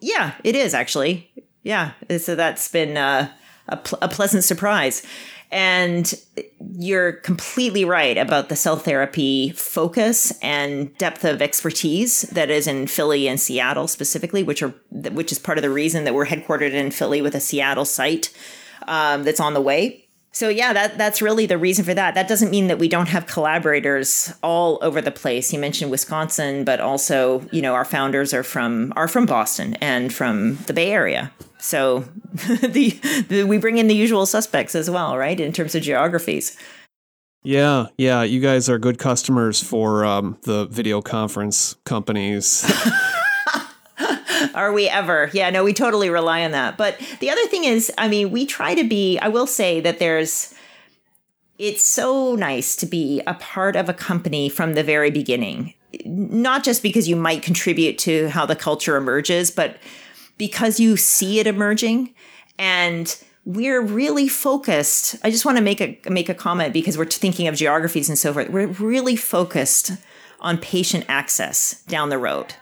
Yeah, 0.00 0.34
it 0.44 0.54
is 0.54 0.74
actually. 0.74 1.30
Yeah. 1.62 1.92
So 2.18 2.34
that's 2.34 2.68
been 2.68 2.96
uh, 2.96 3.30
a, 3.68 3.76
pl- 3.76 3.98
a 4.00 4.08
pleasant 4.08 4.44
surprise. 4.44 5.04
And 5.50 6.12
you're 6.78 7.12
completely 7.12 7.84
right 7.84 8.18
about 8.18 8.50
the 8.50 8.56
cell 8.56 8.76
therapy 8.76 9.50
focus 9.50 10.38
and 10.42 10.96
depth 10.98 11.24
of 11.24 11.40
expertise 11.40 12.22
that 12.22 12.50
is 12.50 12.66
in 12.66 12.86
Philly 12.86 13.26
and 13.28 13.40
Seattle 13.40 13.88
specifically, 13.88 14.42
which 14.42 14.62
are 14.62 14.74
which 14.90 15.32
is 15.32 15.38
part 15.38 15.56
of 15.56 15.62
the 15.62 15.70
reason 15.70 16.04
that 16.04 16.12
we're 16.12 16.26
headquartered 16.26 16.72
in 16.72 16.90
Philly 16.90 17.22
with 17.22 17.34
a 17.34 17.40
Seattle 17.40 17.86
site 17.86 18.30
um, 18.86 19.22
that's 19.22 19.40
on 19.40 19.54
the 19.54 19.60
way. 19.60 20.07
So 20.32 20.48
yeah, 20.48 20.72
that 20.72 20.98
that's 20.98 21.22
really 21.22 21.46
the 21.46 21.58
reason 21.58 21.84
for 21.84 21.94
that. 21.94 22.14
That 22.14 22.28
doesn't 22.28 22.50
mean 22.50 22.68
that 22.68 22.78
we 22.78 22.88
don't 22.88 23.08
have 23.08 23.26
collaborators 23.26 24.32
all 24.42 24.78
over 24.82 25.00
the 25.00 25.10
place. 25.10 25.52
You 25.52 25.58
mentioned 25.58 25.90
Wisconsin, 25.90 26.64
but 26.64 26.80
also, 26.80 27.44
you 27.50 27.62
know, 27.62 27.74
our 27.74 27.84
founders 27.84 28.34
are 28.34 28.42
from 28.42 28.92
are 28.94 29.08
from 29.08 29.26
Boston 29.26 29.74
and 29.76 30.12
from 30.12 30.56
the 30.66 30.72
Bay 30.72 30.92
Area. 30.92 31.32
So 31.58 32.00
the, 32.32 32.90
the 33.28 33.44
we 33.44 33.58
bring 33.58 33.78
in 33.78 33.88
the 33.88 33.94
usual 33.94 34.26
suspects 34.26 34.74
as 34.74 34.90
well, 34.90 35.16
right? 35.16 35.38
In 35.38 35.52
terms 35.52 35.74
of 35.74 35.82
geographies. 35.82 36.56
Yeah, 37.42 37.86
yeah, 37.96 38.24
you 38.24 38.40
guys 38.40 38.68
are 38.68 38.78
good 38.78 38.98
customers 38.98 39.62
for 39.62 40.04
um, 40.04 40.36
the 40.42 40.66
video 40.66 41.00
conference 41.00 41.76
companies. 41.84 42.64
Are 44.58 44.72
we 44.72 44.88
ever? 44.88 45.30
Yeah, 45.32 45.50
no, 45.50 45.62
we 45.62 45.72
totally 45.72 46.10
rely 46.10 46.44
on 46.44 46.50
that. 46.50 46.76
But 46.76 46.98
the 47.20 47.30
other 47.30 47.46
thing 47.46 47.62
is, 47.62 47.92
I 47.96 48.08
mean, 48.08 48.32
we 48.32 48.44
try 48.44 48.74
to 48.74 48.82
be, 48.82 49.16
I 49.20 49.28
will 49.28 49.46
say 49.46 49.80
that 49.80 50.00
there's, 50.00 50.52
it's 51.58 51.84
so 51.84 52.34
nice 52.34 52.74
to 52.76 52.86
be 52.86 53.22
a 53.24 53.34
part 53.34 53.76
of 53.76 53.88
a 53.88 53.94
company 53.94 54.48
from 54.48 54.74
the 54.74 54.82
very 54.82 55.12
beginning. 55.12 55.74
Not 56.04 56.64
just 56.64 56.82
because 56.82 57.08
you 57.08 57.14
might 57.14 57.40
contribute 57.40 57.98
to 57.98 58.30
how 58.30 58.46
the 58.46 58.56
culture 58.56 58.96
emerges, 58.96 59.52
but 59.52 59.76
because 60.38 60.80
you 60.80 60.96
see 60.96 61.38
it 61.38 61.46
emerging 61.46 62.12
and 62.58 63.16
we're 63.44 63.80
really 63.80 64.26
focused. 64.26 65.14
I 65.22 65.30
just 65.30 65.44
want 65.44 65.56
to 65.56 65.62
make 65.62 65.80
a 65.80 65.98
make 66.10 66.28
a 66.28 66.34
comment 66.34 66.72
because 66.72 66.98
we're 66.98 67.06
thinking 67.06 67.46
of 67.46 67.54
geographies 67.54 68.08
and 68.08 68.18
so 68.18 68.32
forth. 68.32 68.50
We're 68.50 68.66
really 68.66 69.16
focused 69.16 69.92
on 70.40 70.58
patient 70.58 71.04
access 71.08 71.82
down 71.84 72.08
the 72.08 72.18
road. 72.18 72.54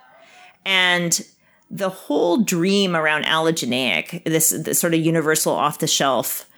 And 0.64 1.26
the 1.70 1.88
whole 1.88 2.38
dream 2.38 2.94
around 2.94 3.24
allogeneic, 3.24 4.24
this, 4.24 4.50
this 4.50 4.78
sort 4.78 4.94
of 4.94 5.00
universal 5.00 5.52
off 5.52 5.78
the 5.78 5.86
shelf, 5.86 6.48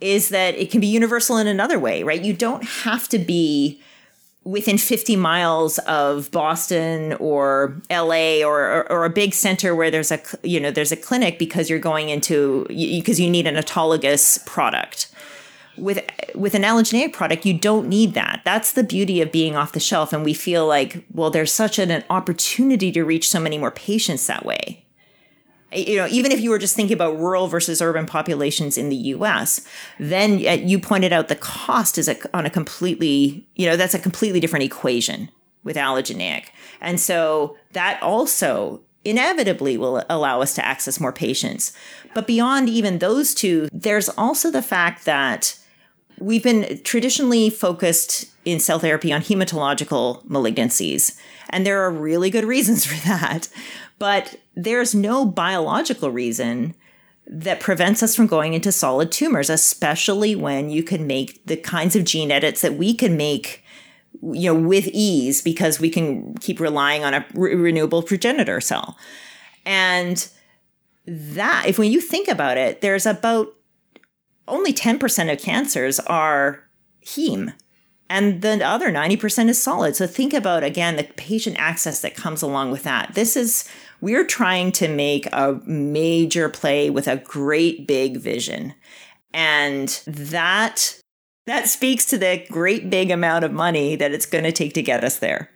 is 0.00 0.28
that 0.28 0.54
it 0.56 0.70
can 0.70 0.80
be 0.80 0.86
universal 0.86 1.38
in 1.38 1.46
another 1.46 1.78
way, 1.78 2.02
right? 2.02 2.22
You 2.22 2.32
don't 2.32 2.64
have 2.64 3.08
to 3.08 3.18
be 3.18 3.80
within 4.44 4.78
50 4.78 5.16
miles 5.16 5.78
of 5.80 6.30
Boston 6.30 7.14
or 7.14 7.80
LA 7.90 8.42
or, 8.42 8.60
or, 8.60 8.92
or, 8.92 9.04
a 9.04 9.10
big 9.10 9.34
center 9.34 9.74
where 9.74 9.90
there's 9.90 10.10
a 10.10 10.20
you 10.42 10.58
know 10.58 10.70
there's 10.70 10.92
a 10.92 10.96
clinic 10.96 11.38
because 11.38 11.68
you're 11.68 11.78
going 11.78 12.08
into 12.08 12.64
because 12.68 13.20
you 13.20 13.28
need 13.28 13.46
an 13.46 13.56
autologous 13.56 14.44
product 14.46 15.10
with 15.78 16.04
with 16.34 16.54
an 16.54 16.62
allogeneic 16.62 17.12
product 17.12 17.46
you 17.46 17.56
don't 17.56 17.88
need 17.88 18.14
that. 18.14 18.42
That's 18.44 18.72
the 18.72 18.84
beauty 18.84 19.20
of 19.20 19.32
being 19.32 19.56
off 19.56 19.72
the 19.72 19.80
shelf. 19.80 20.12
And 20.12 20.24
we 20.24 20.34
feel 20.34 20.66
like 20.66 21.04
well 21.12 21.30
there's 21.30 21.52
such 21.52 21.78
an, 21.78 21.90
an 21.90 22.04
opportunity 22.10 22.92
to 22.92 23.04
reach 23.04 23.28
so 23.28 23.40
many 23.40 23.58
more 23.58 23.70
patients 23.70 24.26
that 24.26 24.44
way. 24.44 24.84
You 25.72 25.96
know 25.96 26.08
even 26.10 26.32
if 26.32 26.40
you 26.40 26.50
were 26.50 26.58
just 26.58 26.74
thinking 26.76 26.94
about 26.94 27.18
rural 27.18 27.46
versus 27.46 27.82
urban 27.82 28.06
populations 28.06 28.78
in 28.78 28.88
the 28.88 28.96
US 28.96 29.66
then 29.98 30.34
uh, 30.46 30.52
you 30.52 30.78
pointed 30.78 31.12
out 31.12 31.28
the 31.28 31.36
cost 31.36 31.98
is 31.98 32.08
a, 32.08 32.16
on 32.36 32.46
a 32.46 32.50
completely 32.50 33.46
you 33.54 33.66
know 33.66 33.76
that's 33.76 33.94
a 33.94 33.98
completely 33.98 34.40
different 34.40 34.64
equation 34.64 35.30
with 35.64 35.76
allogeneic. 35.76 36.46
And 36.80 36.98
so 36.98 37.56
that 37.72 38.02
also 38.02 38.80
inevitably 39.04 39.76
will 39.76 40.04
allow 40.08 40.40
us 40.40 40.54
to 40.54 40.64
access 40.64 41.00
more 41.00 41.12
patients. 41.12 41.72
But 42.14 42.26
beyond 42.26 42.68
even 42.68 42.98
those 42.98 43.34
two 43.34 43.68
there's 43.72 44.08
also 44.08 44.50
the 44.50 44.62
fact 44.62 45.04
that 45.04 45.58
We've 46.20 46.42
been 46.42 46.80
traditionally 46.84 47.50
focused 47.50 48.26
in 48.44 48.60
cell 48.60 48.78
therapy 48.78 49.12
on 49.12 49.20
hematological 49.20 50.26
malignancies, 50.26 51.18
and 51.50 51.64
there 51.66 51.82
are 51.82 51.90
really 51.90 52.30
good 52.30 52.44
reasons 52.44 52.84
for 52.86 52.96
that. 53.06 53.48
But 53.98 54.36
there's 54.54 54.94
no 54.94 55.24
biological 55.24 56.10
reason 56.10 56.74
that 57.26 57.60
prevents 57.60 58.02
us 58.02 58.16
from 58.16 58.26
going 58.26 58.54
into 58.54 58.72
solid 58.72 59.12
tumors, 59.12 59.50
especially 59.50 60.34
when 60.34 60.70
you 60.70 60.82
can 60.82 61.06
make 61.06 61.44
the 61.46 61.56
kinds 61.56 61.94
of 61.94 62.04
gene 62.04 62.30
edits 62.30 62.62
that 62.62 62.74
we 62.74 62.94
can 62.94 63.16
make 63.16 63.64
you 64.22 64.52
know 64.52 64.60
with 64.60 64.88
ease 64.88 65.42
because 65.42 65.80
we 65.80 65.90
can 65.90 66.34
keep 66.38 66.60
relying 66.60 67.04
on 67.04 67.14
a 67.14 67.24
re- 67.34 67.54
renewable 67.54 68.02
progenitor 68.02 68.60
cell 68.60 68.96
and 69.64 70.28
that 71.06 71.64
if 71.66 71.78
when 71.78 71.90
you 71.90 72.00
think 72.00 72.28
about 72.28 72.56
it 72.56 72.80
there's 72.80 73.06
about 73.06 73.54
only 74.48 74.72
10% 74.72 75.32
of 75.32 75.40
cancers 75.40 76.00
are 76.00 76.64
heme 77.04 77.54
and 78.10 78.42
the 78.42 78.64
other 78.64 78.90
90% 78.90 79.48
is 79.48 79.60
solid. 79.60 79.94
So 79.96 80.06
think 80.06 80.32
about 80.32 80.64
again 80.64 80.96
the 80.96 81.04
patient 81.04 81.56
access 81.58 82.00
that 82.00 82.14
comes 82.14 82.42
along 82.42 82.70
with 82.70 82.82
that. 82.84 83.14
This 83.14 83.36
is 83.36 83.68
we're 84.00 84.24
trying 84.24 84.72
to 84.72 84.88
make 84.88 85.26
a 85.32 85.60
major 85.66 86.48
play 86.48 86.88
with 86.88 87.08
a 87.08 87.16
great 87.16 87.86
big 87.86 88.18
vision. 88.18 88.74
And 89.34 89.88
that 90.06 91.00
that 91.46 91.68
speaks 91.68 92.04
to 92.06 92.18
the 92.18 92.44
great 92.50 92.90
big 92.90 93.10
amount 93.10 93.44
of 93.44 93.52
money 93.52 93.96
that 93.96 94.12
it's 94.12 94.26
going 94.26 94.44
to 94.44 94.52
take 94.52 94.74
to 94.74 94.82
get 94.82 95.02
us 95.02 95.18
there. 95.18 95.50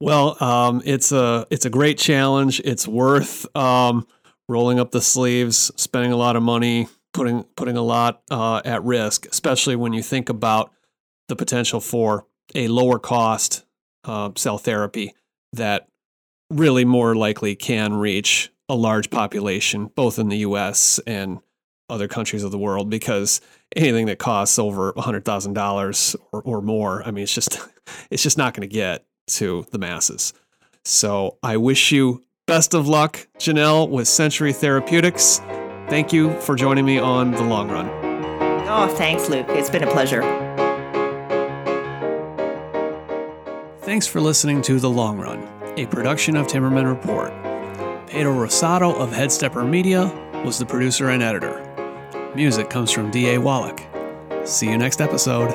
Well, 0.00 0.42
um, 0.42 0.82
it's 0.84 1.12
a 1.12 1.46
it's 1.50 1.66
a 1.66 1.70
great 1.70 1.98
challenge. 1.98 2.60
It's 2.64 2.88
worth 2.88 3.44
um, 3.56 4.06
rolling 4.48 4.80
up 4.80 4.90
the 4.92 5.00
sleeves, 5.00 5.70
spending 5.76 6.12
a 6.12 6.16
lot 6.16 6.36
of 6.36 6.42
money, 6.42 6.88
putting 7.12 7.44
putting 7.56 7.76
a 7.76 7.82
lot 7.82 8.22
uh, 8.30 8.62
at 8.64 8.82
risk, 8.84 9.26
especially 9.26 9.76
when 9.76 9.92
you 9.92 10.02
think 10.02 10.28
about 10.28 10.72
the 11.28 11.36
potential 11.36 11.80
for 11.80 12.26
a 12.54 12.68
lower 12.68 12.98
cost 12.98 13.64
uh, 14.04 14.30
cell 14.36 14.58
therapy 14.58 15.14
that 15.52 15.88
really 16.50 16.84
more 16.84 17.14
likely 17.14 17.54
can 17.54 17.94
reach 17.94 18.50
a 18.68 18.74
large 18.74 19.10
population, 19.10 19.86
both 19.94 20.18
in 20.18 20.28
the 20.28 20.38
U.S. 20.38 21.00
and 21.06 21.40
other 21.88 22.08
countries 22.08 22.44
of 22.44 22.52
the 22.52 22.58
world 22.58 22.88
because 22.88 23.40
anything 23.74 24.06
that 24.06 24.18
costs 24.18 24.58
over 24.58 24.92
$100,000 24.92 26.16
or, 26.32 26.42
or 26.42 26.62
more, 26.62 27.02
I 27.02 27.10
mean, 27.10 27.24
it's 27.24 27.34
just, 27.34 27.58
it's 28.10 28.22
just 28.22 28.38
not 28.38 28.54
going 28.54 28.68
to 28.68 28.72
get 28.72 29.04
to 29.28 29.66
the 29.70 29.78
masses. 29.78 30.32
So 30.84 31.38
I 31.42 31.56
wish 31.56 31.92
you 31.92 32.22
best 32.46 32.74
of 32.74 32.88
luck, 32.88 33.26
Janelle, 33.38 33.88
with 33.88 34.08
Century 34.08 34.52
Therapeutics. 34.52 35.40
Thank 35.90 36.12
you 36.12 36.32
for 36.40 36.54
joining 36.54 36.84
me 36.84 37.00
on 37.00 37.32
The 37.32 37.42
Long 37.42 37.68
Run. 37.68 37.88
Oh, 38.68 38.86
thanks, 38.96 39.28
Luke. 39.28 39.46
It's 39.48 39.68
been 39.68 39.82
a 39.82 39.90
pleasure. 39.90 40.22
Thanks 43.80 44.06
for 44.06 44.20
listening 44.20 44.62
to 44.62 44.78
The 44.78 44.88
Long 44.88 45.18
Run, 45.18 45.48
a 45.76 45.86
production 45.86 46.36
of 46.36 46.46
Timmerman 46.46 46.88
Report. 46.88 47.32
Pedro 48.06 48.34
Rosado 48.34 48.94
of 48.94 49.10
Headstepper 49.10 49.68
Media 49.68 50.04
was 50.44 50.60
the 50.60 50.64
producer 50.66 51.10
and 51.10 51.24
editor. 51.24 51.66
Music 52.36 52.70
comes 52.70 52.92
from 52.92 53.10
D.A. 53.10 53.40
Wallach. 53.40 53.82
See 54.44 54.68
you 54.68 54.78
next 54.78 55.00
episode. 55.00 55.50